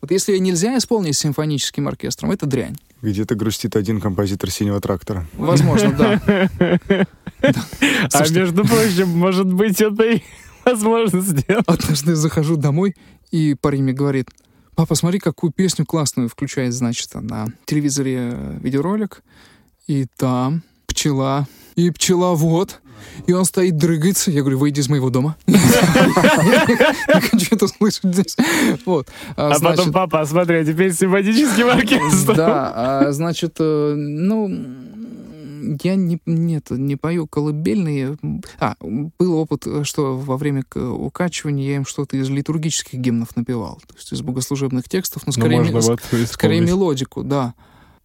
Вот 0.00 0.10
если 0.10 0.32
ее 0.32 0.40
нельзя 0.40 0.76
исполнить 0.78 1.14
с 1.14 1.20
симфоническим 1.20 1.86
оркестром, 1.86 2.32
это 2.32 2.46
дрянь. 2.46 2.76
Где-то 3.02 3.36
грустит 3.36 3.76
один 3.76 4.00
композитор 4.00 4.50
синего 4.50 4.80
трактора. 4.80 5.28
Возможно, 5.34 5.92
да. 5.92 7.08
А 8.12 8.28
между 8.30 8.64
прочим, 8.64 9.08
может 9.08 9.52
быть, 9.52 9.80
это 9.80 10.02
и 10.04 10.22
возможно 10.64 11.20
сделать. 11.20 11.64
однажды 11.68 12.14
захожу 12.16 12.56
домой, 12.56 12.94
и 13.30 13.54
парень 13.54 13.84
мне 13.84 13.92
говорит, 13.92 14.30
папа, 14.74 14.94
смотри, 14.94 15.18
какую 15.20 15.52
песню 15.52 15.84
классную 15.84 16.28
включает, 16.28 16.72
значит, 16.72 17.14
на 17.14 17.48
телевизоре 17.64 18.30
э, 18.32 18.58
видеоролик, 18.60 19.22
и 19.86 20.06
там 20.16 20.62
пчела, 20.86 21.46
и 21.74 21.90
пчеловод, 21.90 22.80
и 23.26 23.32
он 23.32 23.44
стоит, 23.44 23.76
дрыгается. 23.76 24.30
Я 24.30 24.40
говорю, 24.40 24.58
выйди 24.58 24.80
из 24.80 24.88
моего 24.88 25.10
дома. 25.10 25.36
Я 25.46 25.56
не 27.14 27.20
хочу 27.20 27.54
это 27.56 27.68
слышать 27.68 28.04
здесь. 28.14 28.36
Вот. 28.86 29.08
А 29.36 29.54
значит, 29.54 29.78
потом, 29.78 29.92
папа, 29.92 30.20
а 30.20 30.26
смотри, 30.26 30.56
а 30.58 30.64
теперь 30.64 30.92
с 30.92 30.98
симфоническим 30.98 31.68
оркестром. 31.68 32.36
Да, 32.42 32.72
а, 32.74 33.12
значит, 33.12 33.56
э, 33.58 33.94
ну, 33.96 34.48
я 35.82 35.94
не, 35.94 36.18
нет, 36.26 36.70
не 36.70 36.96
пою 36.96 37.26
колыбельные. 37.26 38.16
А, 38.58 38.74
был 38.80 39.34
опыт, 39.34 39.66
что 39.84 40.16
во 40.16 40.36
время 40.36 40.64
укачивания 40.74 41.68
я 41.70 41.76
им 41.76 41.86
что-то 41.86 42.16
из 42.16 42.28
литургических 42.28 42.98
гимнов 42.98 43.36
напевал, 43.36 43.80
то 43.86 43.94
есть 43.96 44.12
из 44.12 44.22
богослужебных 44.22 44.88
текстов, 44.88 45.22
но 45.26 45.32
Ну, 45.34 45.40
скорее, 45.40 45.58
можно 45.58 45.76
ми- 45.76 45.80
вот 45.80 46.00
скорее 46.30 46.60
мелодику, 46.60 47.22
да. 47.22 47.54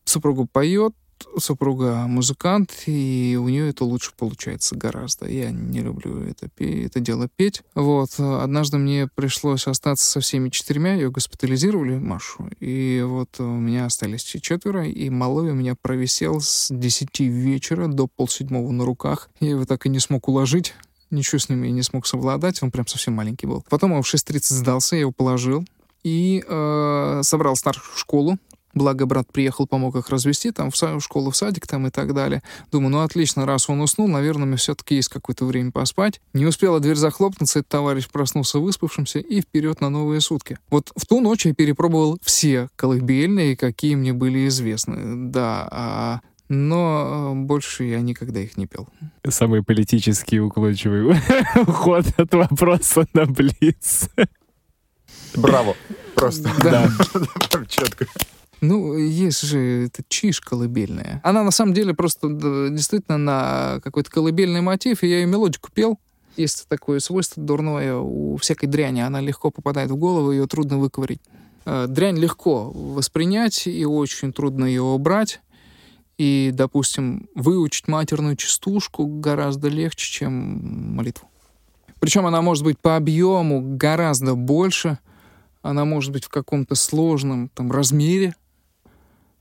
Супруга 0.06 0.46
поет, 0.52 0.94
супруга 1.38 2.06
музыкант, 2.08 2.84
и 2.86 3.38
у 3.42 3.48
нее 3.48 3.70
это 3.70 3.86
лучше 3.86 4.12
получается 4.18 4.76
гораздо. 4.76 5.28
Я 5.28 5.52
не 5.52 5.82
люблю 5.82 6.22
это, 6.24 6.50
это 6.58 7.00
дело 7.00 7.28
петь. 7.36 7.64
Вот. 7.76 8.20
Однажды 8.20 8.78
мне 8.78 9.08
пришлось 9.14 9.68
остаться 9.68 10.06
со 10.06 10.20
всеми 10.20 10.50
четырьмя, 10.50 10.96
ее 10.96 11.12
госпитализировали, 11.12 11.98
Машу, 11.98 12.50
и 12.60 13.04
вот 13.06 13.40
у 13.40 13.44
меня 13.44 13.86
остались 13.86 14.24
четверо, 14.24 14.88
и 14.88 15.10
малой 15.10 15.52
у 15.52 15.56
меня 15.56 15.76
провисел 15.76 16.42
с 16.42 16.68
10 16.72 17.20
вечера 17.20 17.88
до 17.88 18.08
полседьмого 18.08 18.72
на 18.72 18.86
руках. 18.86 19.30
Я 19.40 19.52
его 19.52 19.66
так 19.66 19.86
и 19.86 19.90
не 19.90 20.00
смог 20.00 20.28
уложить. 20.28 20.74
Ничего 21.10 21.40
с 21.40 21.48
ним 21.50 21.64
я 21.64 21.72
не 21.72 21.84
смог 21.84 22.06
совладать, 22.06 22.62
он 22.62 22.72
прям 22.72 22.86
совсем 22.86 23.14
маленький 23.14 23.48
был. 23.48 23.64
Потом 23.70 23.94
он 23.94 24.04
в 24.04 24.14
6.30 24.14 24.40
сдался, 24.42 24.96
я 24.96 25.02
его 25.02 25.12
положил 25.12 25.66
и 26.04 26.44
э, 26.48 27.20
собрал 27.24 27.56
старшую 27.56 27.98
школу. 27.98 28.38
Благо, 28.78 29.06
брат 29.06 29.32
приехал, 29.32 29.68
помог 29.68 29.96
их 29.96 30.10
развести, 30.10 30.52
там, 30.52 30.72
в, 30.72 30.82
в 30.82 31.02
школу, 31.02 31.32
в 31.32 31.38
садик, 31.38 31.68
там, 31.68 31.88
и 31.88 31.90
так 31.90 32.14
далее. 32.14 32.44
Думаю, 32.72 32.92
ну, 32.92 33.02
отлично, 33.02 33.46
раз 33.46 33.70
он 33.70 33.82
уснул, 33.82 34.08
наверное, 34.08 34.46
мне 34.46 34.58
все-таки 34.58 34.96
есть 34.96 35.10
какое-то 35.10 35.46
время 35.46 35.72
поспать. 35.72 36.22
Не 36.34 36.46
успела 36.46 36.80
дверь 36.80 36.96
захлопнуться, 36.96 37.60
этот 37.60 37.70
товарищ 37.70 38.08
проснулся 38.08 38.60
выспавшимся 38.60 39.20
и 39.20 39.42
вперед 39.42 39.82
на 39.82 39.90
новые 39.90 40.22
сутки. 40.22 40.60
Вот 40.70 40.92
в 40.96 41.06
ту 41.06 41.22
ночь 41.22 41.46
я 41.46 41.54
перепробовал 41.54 42.18
все 42.22 42.70
колыбельные, 42.76 43.56
какие 43.56 43.96
мне 43.96 44.14
были 44.14 44.48
известны. 44.48 45.30
Да, 45.30 45.68
а 45.72 46.20
но 46.50 47.34
э, 47.34 47.36
больше 47.36 47.84
я 47.84 48.00
никогда 48.00 48.40
их 48.40 48.56
не 48.58 48.68
пел. 48.68 48.88
Самый 49.28 49.64
политический 49.64 50.40
уклончивый 50.40 51.18
уход 51.56 52.06
от 52.18 52.34
вопроса 52.34 53.06
на 53.14 53.26
Блиц. 53.26 54.10
Браво. 55.36 55.76
Просто. 56.16 56.50
Да. 56.64 56.90
Четко. 57.68 58.08
Ну, 58.62 58.98
есть 58.98 59.42
же 59.42 59.86
эта 59.86 60.04
чиш 60.08 60.42
колыбельная. 60.42 61.22
Она 61.24 61.44
на 61.44 61.52
самом 61.52 61.74
деле 61.74 61.94
просто 61.94 62.30
действительно 62.72 63.18
на 63.18 63.80
какой-то 63.84 64.10
колыбельный 64.10 64.62
мотив, 64.62 65.04
и 65.04 65.08
я 65.08 65.20
ее 65.20 65.26
мелодику 65.28 65.70
пел. 65.72 66.00
Есть 66.38 66.68
такое 66.68 67.00
свойство 67.00 67.42
дурное 67.42 67.96
у 67.96 68.38
всякой 68.38 68.68
дряни. 68.68 69.02
Она 69.02 69.22
легко 69.22 69.52
попадает 69.52 69.90
в 69.90 69.96
голову, 69.96 70.32
ее 70.32 70.48
трудно 70.48 70.78
выковырить. 70.78 71.22
Э, 71.66 71.86
Дрянь 71.88 72.18
легко 72.18 72.72
воспринять, 72.72 73.68
и 73.68 73.86
очень 73.86 74.32
трудно 74.32 74.66
ее 74.66 74.84
убрать. 74.84 75.42
И, 76.18 76.52
допустим, 76.54 77.28
выучить 77.36 77.88
матерную 77.88 78.36
частушку 78.36 79.06
гораздо 79.06 79.68
легче, 79.68 80.12
чем 80.12 80.96
молитву. 80.96 81.28
Причем 82.00 82.26
она 82.26 82.42
может 82.42 82.64
быть 82.64 82.80
по 82.80 82.96
объему 82.96 83.62
гораздо 83.78 84.36
больше, 84.36 85.00
она 85.62 85.86
может 85.86 86.12
быть 86.12 86.26
в 86.26 86.30
каком-то 86.30 86.76
сложном 86.76 87.50
там 87.50 87.72
размере, 87.72 88.36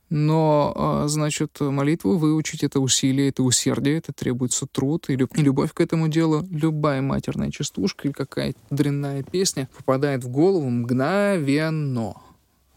но, 0.09 0.73
а, 0.77 1.09
значит, 1.09 1.59
молитву 1.61 2.17
выучить— 2.17 2.63
это 2.65 2.81
усилие, 2.81 3.29
это 3.29 3.43
усердие, 3.43 3.99
это 3.99 4.13
требуется 4.13 4.67
труд 4.71 5.09
и, 5.09 5.17
люб- 5.17 5.37
и 5.37 5.43
любовь 5.43 5.73
к 5.73 5.81
этому 5.81 6.09
делу. 6.09 6.47
Любая 6.51 7.03
матерная 7.03 7.51
частушка 7.51 8.07
или 8.07 8.13
какая-то 8.13 8.59
дрянная 8.71 9.23
песня 9.23 9.69
попадает 9.77 10.23
в 10.25 10.29
голову 10.29 10.69
мгновенно. 10.71 12.15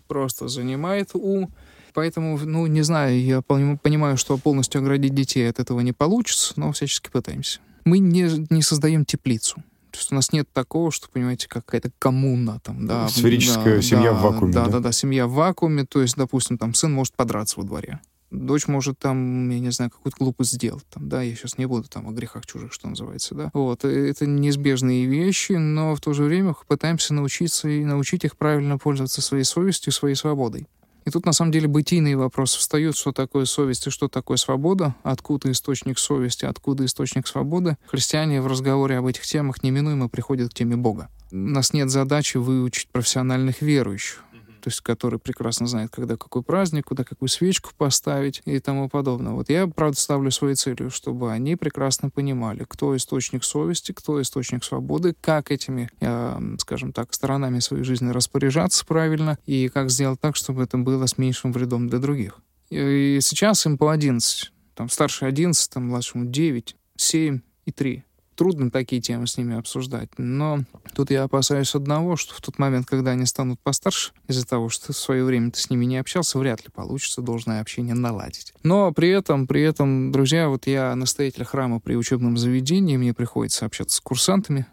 Просто 0.08 0.48
занимает 0.48 1.12
ум. 1.14 1.52
Поэтому, 1.94 2.38
ну, 2.38 2.66
не 2.68 2.82
знаю, 2.82 3.22
я 3.22 3.40
пон- 3.40 3.78
понимаю, 3.78 4.18
что 4.18 4.38
полностью 4.38 4.82
оградить 4.82 5.14
детей 5.14 5.50
от 5.50 5.60
этого 5.60 5.80
не 5.82 5.92
получится, 5.94 6.54
но 6.56 6.72
всячески 6.72 7.10
пытаемся. 7.10 7.60
Мы 7.86 8.00
не, 8.00 8.30
не 8.50 8.62
создаем 8.62 9.06
теплицу. 9.06 9.64
То 9.92 9.98
есть 9.98 10.12
у 10.12 10.16
нас 10.16 10.32
нет 10.32 10.48
такого, 10.52 10.92
что, 10.92 11.10
понимаете, 11.10 11.48
какая-то 11.48 11.92
коммуна 12.00 12.60
там, 12.60 12.86
да. 12.88 13.08
Сферическая 13.08 13.78
да, 13.78 13.82
семья 13.82 14.12
да, 14.12 14.18
в 14.18 14.22
вакууме, 14.22 14.54
Да, 14.54 14.66
да? 14.66 14.72
да, 14.72 14.80
да, 14.80 14.92
семья 14.92 15.28
в 15.28 15.34
вакууме. 15.34 15.86
То 15.86 16.02
есть, 16.02 16.16
допустим, 16.16 16.58
там 16.58 16.74
сын 16.74 16.92
может 16.92 17.14
подраться 17.14 17.60
во 17.60 17.66
дворе. 17.66 18.00
Дочь 18.32 18.68
может 18.68 19.00
там, 19.00 19.50
я 19.50 19.60
не 19.60 19.72
знаю, 19.72 19.90
какую-то 19.90 20.18
глупость 20.20 20.52
сделать. 20.52 20.86
Там, 20.94 21.10
да, 21.10 21.24
я 21.24 21.34
сейчас 21.36 21.58
не 21.58 21.66
буду 21.66 21.88
там 21.88 22.08
о 22.08 22.12
грехах 22.12 22.46
чужих, 22.46 22.72
что 22.72 22.88
называется, 22.88 23.34
да. 23.34 23.50
Вот, 23.54 23.86
и 23.86 23.88
это 23.88 24.28
неизбежные 24.28 25.06
вещи, 25.06 25.54
но 25.54 25.96
в 25.96 26.02
то 26.02 26.14
же 26.14 26.24
время 26.24 26.56
пытаемся 26.68 27.16
научиться 27.16 27.68
и 27.68 27.84
научить 27.84 28.26
их 28.26 28.38
правильно 28.38 28.78
пользоваться 28.78 29.24
своей 29.24 29.44
совестью, 29.44 29.92
своей 29.92 30.16
свободой. 30.16 30.68
И 31.06 31.12
тут, 31.12 31.26
на 31.26 31.34
самом 31.34 31.52
деле, 31.52 31.68
бытийные 31.68 32.18
вопросы 32.18 32.60
встают, 32.60 32.98
что 32.98 33.12
такое 33.12 33.46
совесть 33.46 33.88
и 33.88 33.90
что 33.90 34.08
такое 34.08 34.38
свобода, 34.38 34.96
откуда 35.04 35.52
источник 35.52 35.98
совести, 35.98 36.46
откуда 36.46 36.86
источник 36.86 37.28
свободы. 37.28 37.78
Христиане 37.88 38.42
в 38.42 38.48
разговоре 38.48 38.98
об 38.98 39.08
этих 39.08 39.24
темах 39.24 39.64
неминуемо 39.64 40.10
приходят 40.10 40.52
к 40.52 40.54
теме 40.54 40.76
Бога. 40.76 41.10
У 41.32 41.36
нас 41.36 41.74
нет 41.74 41.92
задачи 41.92 42.38
выучить 42.38 42.88
профессиональных 42.90 43.62
верующих, 43.62 44.24
то 44.60 44.70
есть 44.70 44.82
которые 44.82 45.20
прекрасно 45.20 45.68
знают, 45.68 45.92
когда 45.92 46.18
какой 46.18 46.44
праздник, 46.44 46.86
куда 46.86 47.04
какую 47.04 47.30
свечку 47.30 47.72
поставить 47.78 48.42
и 48.46 48.60
тому 48.60 48.90
подобное. 48.90 49.34
Вот 49.34 49.50
я, 49.50 49.68
правда, 49.68 50.00
ставлю 50.00 50.32
своей 50.32 50.56
целью, 50.56 50.90
чтобы 50.90 51.32
они 51.32 51.56
прекрасно 51.56 52.10
понимали, 52.10 52.66
кто 52.68 52.96
источник 52.96 53.44
совести, 53.44 53.92
кто 53.92 54.22
источник 54.22 54.64
свободы, 54.64 55.16
как 55.20 55.52
этими, 55.52 55.90
э, 56.00 56.56
скажем 56.60 56.94
так, 56.94 57.14
сторонами 57.14 57.60
своей 57.60 57.84
жизни 57.84 58.10
распоряжаться 58.10 58.86
правильно 58.86 59.38
и 59.46 59.70
как 59.70 59.90
сделать 59.90 60.20
так, 60.20 60.36
чтобы 60.36 60.64
это 60.64 60.78
было 60.78 61.06
с 61.06 61.18
меньшим 61.18 61.52
вредом 61.52 61.88
для 61.88 62.00
других. 62.00 62.40
И 62.70 63.20
сейчас 63.22 63.66
им 63.66 63.78
по 63.78 63.92
11, 63.92 64.52
там 64.76 64.90
старший 64.90 65.28
11, 65.28 65.70
там 65.70 65.88
младшему 65.88 66.26
9, 66.26 66.76
7 66.98 67.40
и 67.66 67.72
3 67.72 68.04
трудно 68.40 68.72
такие 68.72 69.02
темы 69.02 69.28
с 69.28 69.38
ними 69.38 69.58
обсуждать. 69.58 70.08
Но 70.18 70.60
тут 70.96 71.12
я 71.12 71.24
опасаюсь 71.24 71.76
одного, 71.76 72.16
что 72.16 72.34
в 72.34 72.40
тот 72.40 72.58
момент, 72.58 72.86
когда 72.86 73.12
они 73.12 73.26
станут 73.26 73.60
постарше, 73.60 74.14
из-за 74.30 74.48
того, 74.48 74.70
что 74.70 74.94
в 74.94 74.98
свое 74.98 75.26
время 75.26 75.52
ты 75.52 75.60
с 75.60 75.70
ними 75.70 75.84
не 75.84 75.98
общался, 75.98 76.40
вряд 76.40 76.64
ли 76.64 76.70
получится 76.74 77.22
должное 77.22 77.60
общение 77.60 77.96
наладить. 77.96 78.54
Но 78.64 78.94
при 78.94 79.10
этом, 79.10 79.46
при 79.46 79.62
этом, 79.62 80.14
друзья, 80.14 80.48
вот 80.48 80.68
я 80.68 80.96
настоятель 80.96 81.44
храма 81.44 81.82
при 81.82 81.96
учебном 81.96 82.38
заведении, 82.38 82.96
мне 82.96 83.14
приходится 83.14 83.66
общаться 83.66 83.98
с 83.98 84.00
курсантами, 84.00 84.68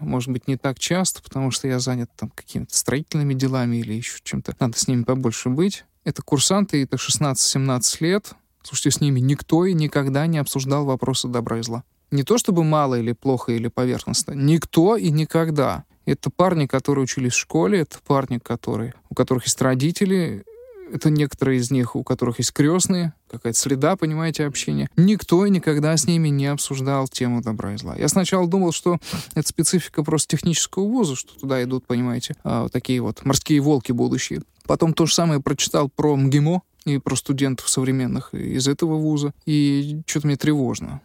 может 0.00 0.30
быть, 0.30 0.48
не 0.48 0.56
так 0.56 0.80
часто, 0.80 1.22
потому 1.22 1.52
что 1.52 1.68
я 1.68 1.78
занят 1.78 2.10
там 2.16 2.30
какими-то 2.30 2.76
строительными 2.76 3.34
делами 3.34 3.76
или 3.76 3.92
еще 3.92 4.18
чем-то. 4.24 4.56
Надо 4.58 4.76
с 4.76 4.88
ними 4.88 5.04
побольше 5.04 5.50
быть. 5.50 5.84
Это 6.02 6.20
курсанты, 6.20 6.82
это 6.82 6.96
16-17 6.96 7.96
лет. 8.00 8.32
Слушайте, 8.64 8.90
с 8.90 9.00
ними 9.00 9.20
никто 9.20 9.64
и 9.66 9.72
никогда 9.72 10.26
не 10.26 10.38
обсуждал 10.38 10.84
вопросы 10.84 11.28
добра 11.28 11.60
и 11.60 11.62
зла. 11.62 11.84
Не 12.14 12.22
то 12.22 12.38
чтобы 12.38 12.62
мало 12.62 12.94
или 13.00 13.10
плохо 13.10 13.50
или 13.50 13.66
поверхностно. 13.66 14.34
Никто 14.34 14.96
и 14.96 15.10
никогда. 15.10 15.82
Это 16.06 16.30
парни, 16.30 16.66
которые 16.66 17.02
учились 17.02 17.32
в 17.32 17.38
школе, 17.38 17.80
это 17.80 17.98
парни, 18.06 18.38
которые, 18.38 18.94
у 19.10 19.16
которых 19.16 19.46
есть 19.46 19.60
родители, 19.60 20.44
это 20.92 21.10
некоторые 21.10 21.58
из 21.58 21.72
них, 21.72 21.96
у 21.96 22.04
которых 22.04 22.38
есть 22.38 22.52
крестные, 22.52 23.14
какая-то 23.28 23.58
среда, 23.58 23.96
понимаете, 23.96 24.46
общения. 24.46 24.88
Никто 24.96 25.44
никогда 25.48 25.96
с 25.96 26.06
ними 26.06 26.28
не 26.28 26.46
обсуждал 26.46 27.08
тему 27.08 27.42
добра 27.42 27.74
и 27.74 27.78
зла. 27.78 27.96
Я 27.96 28.06
сначала 28.06 28.46
думал, 28.46 28.70
что 28.70 28.98
это 29.34 29.48
специфика 29.48 30.04
просто 30.04 30.36
технического 30.36 30.84
вуза, 30.84 31.16
что 31.16 31.36
туда 31.36 31.64
идут, 31.64 31.84
понимаете, 31.84 32.36
а, 32.44 32.68
такие 32.68 33.00
вот 33.00 33.24
морские 33.24 33.58
волки 33.58 33.90
будущие. 33.90 34.42
Потом 34.66 34.94
то 34.94 35.06
же 35.06 35.14
самое 35.14 35.40
прочитал 35.40 35.88
про 35.88 36.14
МГИМО 36.14 36.62
и 36.84 36.98
про 36.98 37.16
студентов 37.16 37.68
современных 37.68 38.32
из 38.34 38.68
этого 38.68 38.98
вуза. 38.98 39.34
И 39.46 40.00
что-то 40.06 40.28
мне 40.28 40.36
тревожно 40.36 41.00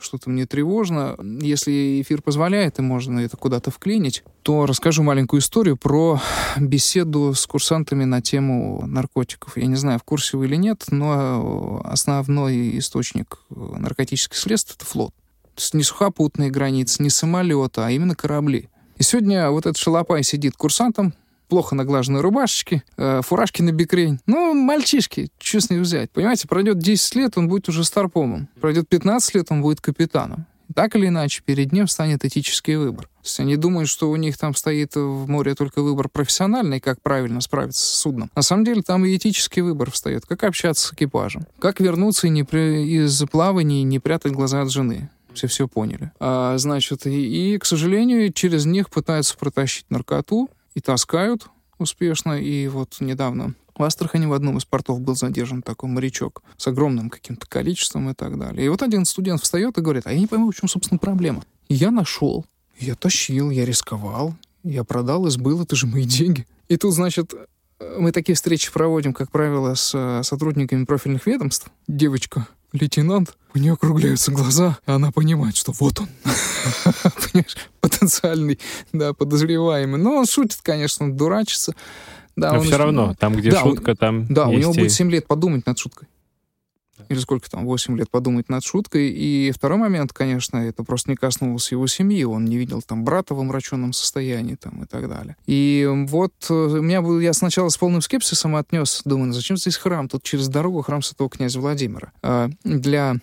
что-то 0.00 0.30
мне 0.30 0.46
тревожно. 0.46 1.16
Если 1.40 2.00
эфир 2.02 2.22
позволяет, 2.22 2.78
и 2.78 2.82
можно 2.82 3.20
это 3.20 3.36
куда-то 3.36 3.70
вклинить, 3.70 4.24
то 4.42 4.66
расскажу 4.66 5.02
маленькую 5.02 5.40
историю 5.40 5.76
про 5.76 6.20
беседу 6.58 7.34
с 7.34 7.46
курсантами 7.46 8.04
на 8.04 8.20
тему 8.22 8.82
наркотиков. 8.86 9.56
Я 9.56 9.66
не 9.66 9.76
знаю, 9.76 9.98
в 9.98 10.04
курсе 10.04 10.36
вы 10.36 10.46
или 10.46 10.56
нет, 10.56 10.84
но 10.90 11.82
основной 11.84 12.78
источник 12.78 13.38
наркотических 13.50 14.36
средств— 14.36 14.74
это 14.76 14.84
флот. 14.84 15.12
То 15.54 15.62
есть 15.62 15.74
не 15.74 15.82
сухопутные 15.82 16.50
границы, 16.50 17.02
не 17.02 17.10
самолеты, 17.10 17.82
а 17.82 17.90
именно 17.90 18.14
корабли. 18.14 18.68
И 18.96 19.02
сегодня 19.02 19.50
вот 19.50 19.66
этот 19.66 19.76
шалопай 19.76 20.22
сидит 20.22 20.56
курсантом, 20.56 21.14
плохо 21.50 21.74
наглаженные 21.74 22.22
рубашечки, 22.22 22.82
э, 22.96 23.20
фуражки 23.22 23.60
на 23.60 23.72
бикрень. 23.72 24.20
Ну, 24.26 24.54
мальчишки, 24.54 25.30
что 25.38 25.60
с 25.60 25.68
них 25.68 25.80
взять? 25.80 26.10
Понимаете, 26.12 26.48
пройдет 26.48 26.78
10 26.78 27.14
лет, 27.16 27.36
он 27.36 27.48
будет 27.48 27.68
уже 27.68 27.84
старпомом. 27.84 28.48
Пройдет 28.60 28.88
15 28.88 29.34
лет, 29.34 29.46
он 29.50 29.60
будет 29.60 29.82
капитаном. 29.82 30.46
Так 30.74 30.94
или 30.94 31.08
иначе, 31.08 31.42
перед 31.44 31.72
ним 31.72 31.88
станет 31.88 32.24
этический 32.24 32.76
выбор. 32.76 33.06
То 33.06 33.24
есть 33.24 33.40
они 33.40 33.56
думают, 33.56 33.88
что 33.88 34.08
у 34.08 34.16
них 34.16 34.38
там 34.38 34.54
стоит 34.54 34.94
в 34.94 35.28
море 35.28 35.54
только 35.54 35.82
выбор 35.82 36.08
профессиональный, 36.08 36.80
как 36.80 37.02
правильно 37.02 37.40
справиться 37.40 37.82
с 37.82 37.94
судном. 38.00 38.30
На 38.36 38.42
самом 38.42 38.64
деле 38.64 38.82
там 38.82 39.04
и 39.04 39.16
этический 39.16 39.62
выбор 39.62 39.90
встает. 39.90 40.26
Как 40.26 40.44
общаться 40.44 40.88
с 40.88 40.92
экипажем. 40.92 41.44
Как 41.58 41.80
вернуться 41.80 42.28
и 42.28 42.30
не 42.30 42.44
при... 42.44 42.86
из 42.86 43.20
плавания 43.30 43.80
и 43.80 43.84
не 43.84 43.98
прятать 43.98 44.32
глаза 44.32 44.62
от 44.62 44.70
жены. 44.70 45.10
Все 45.34 45.48
все 45.48 45.68
поняли. 45.68 46.12
А, 46.20 46.56
значит, 46.58 47.06
и, 47.06 47.54
и, 47.54 47.58
к 47.58 47.64
сожалению, 47.64 48.32
через 48.32 48.64
них 48.64 48.90
пытаются 48.90 49.36
протащить 49.36 49.86
наркоту, 49.90 50.48
и 50.74 50.80
таскают 50.80 51.48
успешно. 51.78 52.40
И 52.40 52.68
вот 52.68 52.96
недавно 53.00 53.54
в 53.76 53.82
Астрахани 53.82 54.26
в 54.26 54.32
одном 54.32 54.58
из 54.58 54.64
портов 54.64 55.00
был 55.00 55.16
задержан 55.16 55.62
такой 55.62 55.88
морячок 55.88 56.42
с 56.56 56.66
огромным 56.66 57.10
каким-то 57.10 57.46
количеством 57.46 58.10
и 58.10 58.14
так 58.14 58.38
далее. 58.38 58.66
И 58.66 58.68
вот 58.68 58.82
один 58.82 59.04
студент 59.04 59.42
встает 59.42 59.78
и 59.78 59.80
говорит, 59.80 60.06
а 60.06 60.12
я 60.12 60.18
не 60.18 60.26
пойму, 60.26 60.50
в 60.50 60.54
чем, 60.54 60.68
собственно, 60.68 60.98
проблема. 60.98 61.42
И 61.68 61.74
я 61.74 61.90
нашел, 61.90 62.44
я 62.78 62.94
тащил, 62.94 63.50
я 63.50 63.64
рисковал, 63.64 64.34
я 64.62 64.84
продал 64.84 65.26
и 65.26 65.30
сбыл, 65.30 65.62
это 65.62 65.76
же 65.76 65.86
мои 65.86 66.04
деньги. 66.04 66.46
И 66.68 66.76
тут, 66.76 66.92
значит, 66.94 67.34
мы 67.98 68.12
такие 68.12 68.34
встречи 68.34 68.70
проводим, 68.70 69.12
как 69.14 69.30
правило, 69.30 69.74
с 69.74 69.92
э, 69.94 70.22
сотрудниками 70.22 70.84
профильных 70.84 71.26
ведомств. 71.26 71.70
Девочка 71.88 72.46
лейтенант, 72.72 73.36
у 73.54 73.58
нее 73.58 73.72
округляются 73.72 74.30
глаза, 74.30 74.78
и 74.86 74.90
она 74.90 75.10
понимает, 75.10 75.56
что 75.56 75.72
вот 75.72 76.00
он, 76.00 76.08
понимаешь, 77.32 77.56
потенциальный, 77.80 78.58
да, 78.92 79.12
подозреваемый. 79.12 80.00
Но 80.00 80.16
он 80.16 80.26
шутит, 80.26 80.60
конечно, 80.62 81.12
дурачится. 81.12 81.74
Да, 82.36 82.52
Но 82.52 82.62
все 82.62 82.78
равно, 82.78 83.14
там, 83.18 83.34
где 83.34 83.50
шутка, 83.50 83.94
там 83.94 84.26
Да, 84.32 84.46
у 84.46 84.56
него 84.56 84.72
будет 84.72 84.92
7 84.92 85.10
лет 85.10 85.26
подумать 85.26 85.66
над 85.66 85.78
шуткой 85.78 86.08
или 87.08 87.18
сколько 87.18 87.50
там, 87.50 87.64
8 87.64 87.96
лет 87.96 88.10
подумать 88.10 88.48
над 88.48 88.64
шуткой. 88.64 89.10
И 89.10 89.52
второй 89.52 89.78
момент, 89.78 90.12
конечно, 90.12 90.58
это 90.58 90.84
просто 90.84 91.10
не 91.10 91.16
коснулось 91.16 91.70
его 91.72 91.86
семьи, 91.86 92.24
он 92.24 92.44
не 92.44 92.56
видел 92.56 92.82
там 92.82 93.04
брата 93.04 93.34
в 93.34 93.40
омраченном 93.40 93.92
состоянии 93.92 94.54
там 94.54 94.82
и 94.82 94.86
так 94.86 95.08
далее. 95.08 95.36
И 95.46 95.88
вот 96.08 96.32
э, 96.48 96.52
у 96.52 96.82
меня 96.82 97.02
был, 97.02 97.20
я 97.20 97.32
сначала 97.32 97.68
с 97.68 97.76
полным 97.76 98.02
скепсисом 98.02 98.56
отнес, 98.56 99.02
думаю, 99.04 99.28
ну 99.28 99.32
зачем 99.32 99.56
здесь 99.56 99.76
храм? 99.76 100.08
Тут 100.08 100.22
через 100.22 100.48
дорогу 100.48 100.82
храм 100.82 101.02
святого 101.02 101.30
князя 101.30 101.60
Владимира. 101.60 102.12
А 102.22 102.50
для 102.64 103.16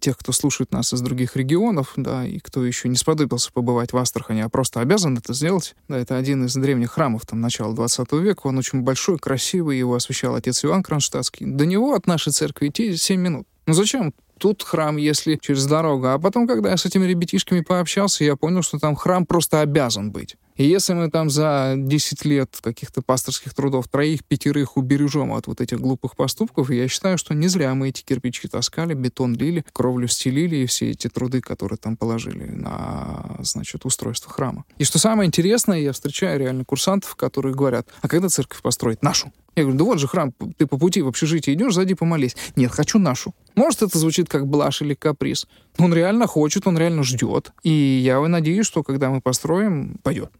тех, 0.00 0.16
кто 0.16 0.32
слушает 0.32 0.72
нас 0.72 0.92
из 0.92 1.00
других 1.00 1.36
регионов, 1.36 1.92
да, 1.96 2.26
и 2.26 2.38
кто 2.38 2.64
еще 2.64 2.88
не 2.88 2.96
сподобился 2.96 3.52
побывать 3.52 3.92
в 3.92 3.96
Астрахани, 3.96 4.40
а 4.40 4.48
просто 4.48 4.80
обязан 4.80 5.16
это 5.16 5.32
сделать. 5.34 5.74
Да, 5.88 5.98
это 5.98 6.16
один 6.16 6.44
из 6.44 6.54
древних 6.54 6.92
храмов 6.92 7.26
там 7.26 7.40
начала 7.40 7.74
20 7.74 8.12
века. 8.12 8.46
Он 8.46 8.58
очень 8.58 8.82
большой, 8.82 9.18
красивый, 9.18 9.78
его 9.78 9.94
освещал 9.94 10.34
отец 10.34 10.64
Иван 10.64 10.82
Кронштадтский. 10.82 11.46
До 11.46 11.66
него 11.66 11.94
от 11.94 12.06
нашей 12.06 12.32
церкви 12.32 12.68
идти 12.68 12.96
7 12.96 13.20
минут. 13.20 13.46
Ну 13.66 13.74
зачем 13.74 14.14
тут 14.38 14.62
храм, 14.62 14.96
если 14.96 15.36
через 15.36 15.66
дорогу? 15.66 16.08
А 16.08 16.18
потом, 16.18 16.46
когда 16.46 16.70
я 16.70 16.76
с 16.76 16.86
этими 16.86 17.04
ребятишками 17.04 17.60
пообщался, 17.60 18.24
я 18.24 18.36
понял, 18.36 18.62
что 18.62 18.78
там 18.78 18.96
храм 18.96 19.26
просто 19.26 19.60
обязан 19.60 20.10
быть. 20.10 20.36
И 20.58 20.64
если 20.64 20.92
мы 20.92 21.08
там 21.08 21.30
за 21.30 21.74
10 21.76 22.24
лет 22.24 22.58
каких-то 22.60 23.00
пасторских 23.00 23.54
трудов 23.54 23.86
троих, 23.86 24.24
пятерых 24.24 24.76
убережем 24.76 25.32
от 25.32 25.46
вот 25.46 25.60
этих 25.60 25.80
глупых 25.80 26.16
поступков, 26.16 26.70
я 26.70 26.88
считаю, 26.88 27.16
что 27.16 27.32
не 27.32 27.46
зря 27.46 27.74
мы 27.74 27.90
эти 27.90 28.02
кирпичи 28.02 28.48
таскали, 28.48 28.94
бетон 28.94 29.36
лили, 29.36 29.64
кровлю 29.72 30.08
стелили 30.08 30.56
и 30.56 30.66
все 30.66 30.90
эти 30.90 31.08
труды, 31.08 31.40
которые 31.40 31.78
там 31.78 31.96
положили 31.96 32.44
на, 32.46 33.36
значит, 33.38 33.84
устройство 33.84 34.32
храма. 34.32 34.64
И 34.78 34.84
что 34.84 34.98
самое 34.98 35.28
интересное, 35.28 35.78
я 35.78 35.92
встречаю 35.92 36.40
реально 36.40 36.64
курсантов, 36.64 37.14
которые 37.14 37.54
говорят, 37.54 37.86
а 38.02 38.08
когда 38.08 38.28
церковь 38.28 38.60
построить? 38.60 39.00
Нашу. 39.00 39.32
Я 39.54 39.62
говорю, 39.62 39.78
да 39.78 39.84
вот 39.84 40.00
же 40.00 40.08
храм, 40.08 40.32
ты 40.56 40.66
по 40.66 40.76
пути 40.76 41.02
в 41.02 41.08
общежитие 41.08 41.54
идешь, 41.54 41.74
сзади 41.74 41.94
помолись. 41.94 42.36
Нет, 42.56 42.72
хочу 42.72 42.98
нашу. 42.98 43.32
Может, 43.54 43.82
это 43.82 43.98
звучит 43.98 44.28
как 44.28 44.46
блажь 44.46 44.82
или 44.82 44.94
каприз. 44.94 45.46
Но 45.78 45.84
он 45.84 45.94
реально 45.94 46.26
хочет, 46.26 46.66
он 46.66 46.76
реально 46.76 47.04
ждет. 47.04 47.52
И 47.62 47.70
я 47.70 48.20
надеюсь, 48.20 48.66
что 48.66 48.82
когда 48.82 49.10
мы 49.10 49.20
построим, 49.20 49.98
пойдет. 50.02 50.32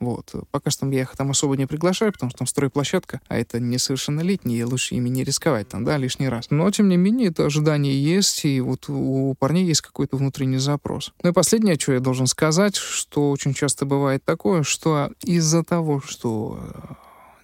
Вот. 0.00 0.34
Пока 0.50 0.70
что 0.70 0.86
я 0.86 1.02
их 1.02 1.16
там 1.16 1.30
особо 1.30 1.56
не 1.56 1.66
приглашаю, 1.66 2.12
потому 2.12 2.30
что 2.30 2.38
там 2.38 2.46
стройплощадка, 2.46 3.20
а 3.28 3.36
это 3.36 3.60
несовершеннолетние, 3.60 4.64
лучше 4.64 4.94
ими 4.94 5.08
не 5.08 5.24
рисковать 5.24 5.68
там, 5.68 5.84
да, 5.84 5.96
лишний 5.96 6.28
раз. 6.28 6.50
Но, 6.50 6.70
тем 6.70 6.88
не 6.88 6.96
менее, 6.96 7.28
это 7.28 7.46
ожидание 7.46 8.02
есть, 8.02 8.44
и 8.44 8.60
вот 8.60 8.88
у 8.88 9.34
парней 9.38 9.64
есть 9.64 9.80
какой-то 9.80 10.16
внутренний 10.16 10.58
запрос. 10.58 11.12
Ну 11.22 11.30
и 11.30 11.32
последнее, 11.32 11.78
что 11.78 11.92
я 11.92 12.00
должен 12.00 12.26
сказать, 12.26 12.76
что 12.76 13.30
очень 13.30 13.54
часто 13.54 13.86
бывает 13.86 14.24
такое, 14.24 14.62
что 14.62 15.10
из-за 15.22 15.62
того, 15.62 16.00
что 16.00 16.60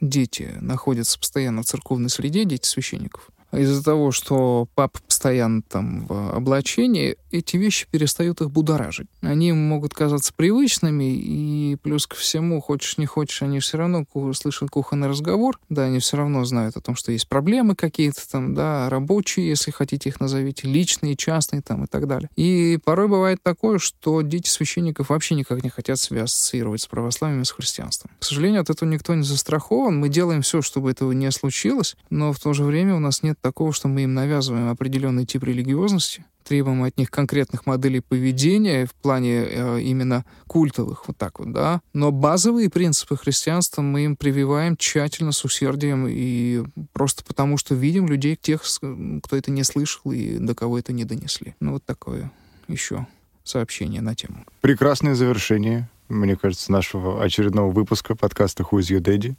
дети 0.01 0.51
находятся 0.61 1.19
постоянно 1.19 1.63
в 1.63 1.67
церковной 1.67 2.11
среде, 2.11 2.45
дети 2.45 2.67
священников, 2.67 3.29
из-за 3.53 3.83
того, 3.85 4.11
что 4.13 4.69
папа 4.75 5.01
постоянно 5.07 5.63
там 5.63 6.07
в 6.07 6.35
облачении, 6.35 7.17
эти 7.31 7.57
вещи 7.57 7.87
перестают 7.91 8.41
их 8.41 8.51
будоражить. 8.51 9.09
Они 9.21 9.53
могут 9.53 9.95
казаться 9.95 10.33
привычными, 10.35 11.15
и 11.15 11.77
плюс 11.83 12.07
ко 12.07 12.17
всему, 12.17 12.61
хочешь 12.61 12.99
не 12.99 13.07
хочешь, 13.07 13.43
они 13.43 13.61
все 13.61 13.79
равно 13.79 14.05
слышат 14.35 14.71
кухонный 14.71 15.09
разговор, 15.09 15.59
да, 15.69 15.85
они 15.85 15.99
все 15.99 16.17
равно 16.17 16.45
знают 16.45 16.77
о 16.77 16.81
том, 16.81 16.95
что 16.95 17.13
есть 17.13 17.29
проблемы 17.29 17.75
какие-то 17.75 18.29
там, 18.31 18.55
да, 18.55 18.89
рабочие, 18.89 19.49
если 19.49 19.71
хотите 19.71 20.09
их 20.09 20.21
назовите, 20.21 20.69
личные, 20.69 21.17
частные 21.17 21.63
там 21.63 21.85
и 21.85 21.87
так 21.87 22.07
далее. 22.07 22.29
И 22.37 22.79
порой 22.85 23.09
бывает 23.09 23.43
такое, 23.43 23.79
что 23.79 24.23
дети 24.23 24.49
священников 24.49 25.11
вообще 25.11 25.35
никак 25.35 25.63
не 25.63 25.71
хотят 25.71 25.99
себя 25.99 26.25
ассоциировать 26.25 26.83
с 26.83 26.87
православием 26.87 27.43
и 27.43 27.45
с 27.45 27.51
христианством. 27.51 28.11
К 28.19 28.25
сожалению, 28.25 28.63
от 28.63 28.71
этого 28.71 28.89
никто 28.89 29.15
не 29.15 29.23
застрахован. 29.23 29.99
Мы 29.99 30.09
делаем 30.09 30.43
все, 30.43 30.63
чтобы 30.63 30.91
этого 30.91 31.13
не 31.13 31.31
случилось, 31.31 31.97
но 32.11 32.33
в 32.33 32.41
то 32.41 32.53
же 32.53 32.65
время 32.65 32.95
у 32.95 32.99
нас 32.99 33.23
нет 33.23 33.39
такого, 33.43 33.73
что 33.73 33.89
мы 33.89 34.05
им 34.05 34.15
навязываем 34.15 34.71
определенный 34.71 35.27
тип 35.27 35.45
религиозности, 35.45 36.25
требуем 36.45 36.83
от 36.85 36.97
них 36.97 37.11
конкретных 37.11 37.67
моделей 37.67 38.01
поведения 38.01 38.87
в 38.87 38.95
плане 38.95 39.45
э, 39.45 39.81
именно 39.83 40.25
культовых, 40.47 41.07
вот 41.09 41.17
так 41.17 41.39
вот, 41.39 41.53
да. 41.53 41.81
Но 41.93 42.11
базовые 42.11 42.71
принципы 42.71 43.17
христианства 43.17 43.83
мы 43.83 44.05
им 44.05 44.17
прививаем 44.17 44.77
тщательно, 44.77 45.33
с 45.33 45.45
усердием, 45.45 46.07
и 46.09 46.65
просто 46.93 47.25
потому, 47.25 47.59
что 47.59 47.75
видим 47.75 48.07
людей, 48.07 48.37
тех, 48.41 48.63
кто 48.63 49.37
это 49.37 49.51
не 49.51 49.65
слышал 49.65 50.13
и 50.13 50.39
до 50.39 50.55
кого 50.55 50.79
это 50.79 50.93
не 50.93 51.05
донесли. 51.05 51.55
Ну, 51.61 51.73
вот 51.73 51.85
такое 51.85 52.31
еще 52.69 53.07
сообщение 53.45 54.01
на 54.01 54.15
тему. 54.15 54.45
Прекрасное 54.61 55.15
завершение, 55.15 55.89
мне 56.09 56.37
кажется, 56.37 56.71
нашего 56.71 57.23
очередного 57.23 57.71
выпуска 57.71 58.15
подкаста 58.15 58.63
«Who's 58.63 58.91
Your 58.91 59.01
Daddy?» 59.01 59.37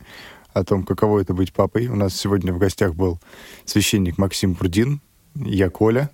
О 0.53 0.63
том, 0.63 0.83
каково 0.83 1.19
это 1.19 1.33
быть 1.33 1.53
папой. 1.53 1.87
У 1.87 1.95
нас 1.95 2.15
сегодня 2.15 2.53
в 2.53 2.57
гостях 2.57 2.95
был 2.95 3.19
священник 3.65 4.17
Максим 4.17 4.53
Бурдин, 4.53 5.01
я 5.35 5.69
Коля. 5.69 6.09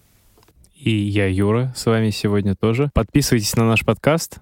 И 0.76 0.92
я 0.92 1.28
Юра, 1.28 1.74
с 1.76 1.86
вами 1.86 2.10
сегодня 2.10 2.56
тоже. 2.56 2.90
Подписывайтесь 2.94 3.56
на 3.56 3.68
наш 3.68 3.84
подкаст. 3.84 4.40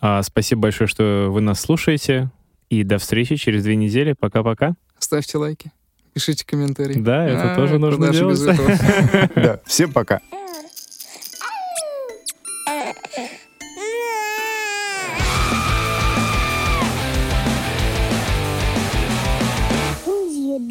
А, 0.00 0.22
спасибо 0.22 0.62
большое, 0.62 0.88
что 0.88 1.28
вы 1.30 1.40
нас 1.40 1.60
слушаете. 1.60 2.30
И 2.68 2.82
до 2.82 2.98
встречи 2.98 3.36
через 3.36 3.62
две 3.62 3.76
недели. 3.76 4.14
Пока-пока. 4.18 4.74
Ставьте 4.98 5.38
лайки, 5.38 5.70
пишите 6.12 6.44
комментарии. 6.44 6.98
Да, 6.98 7.24
это 7.24 7.52
а, 7.52 7.54
тоже 7.54 7.78
нужно 7.78 8.10
делать. 8.10 8.40
Да, 9.36 9.60
всем 9.64 9.92
пока. 9.92 10.20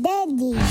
Daddy. 0.05 0.64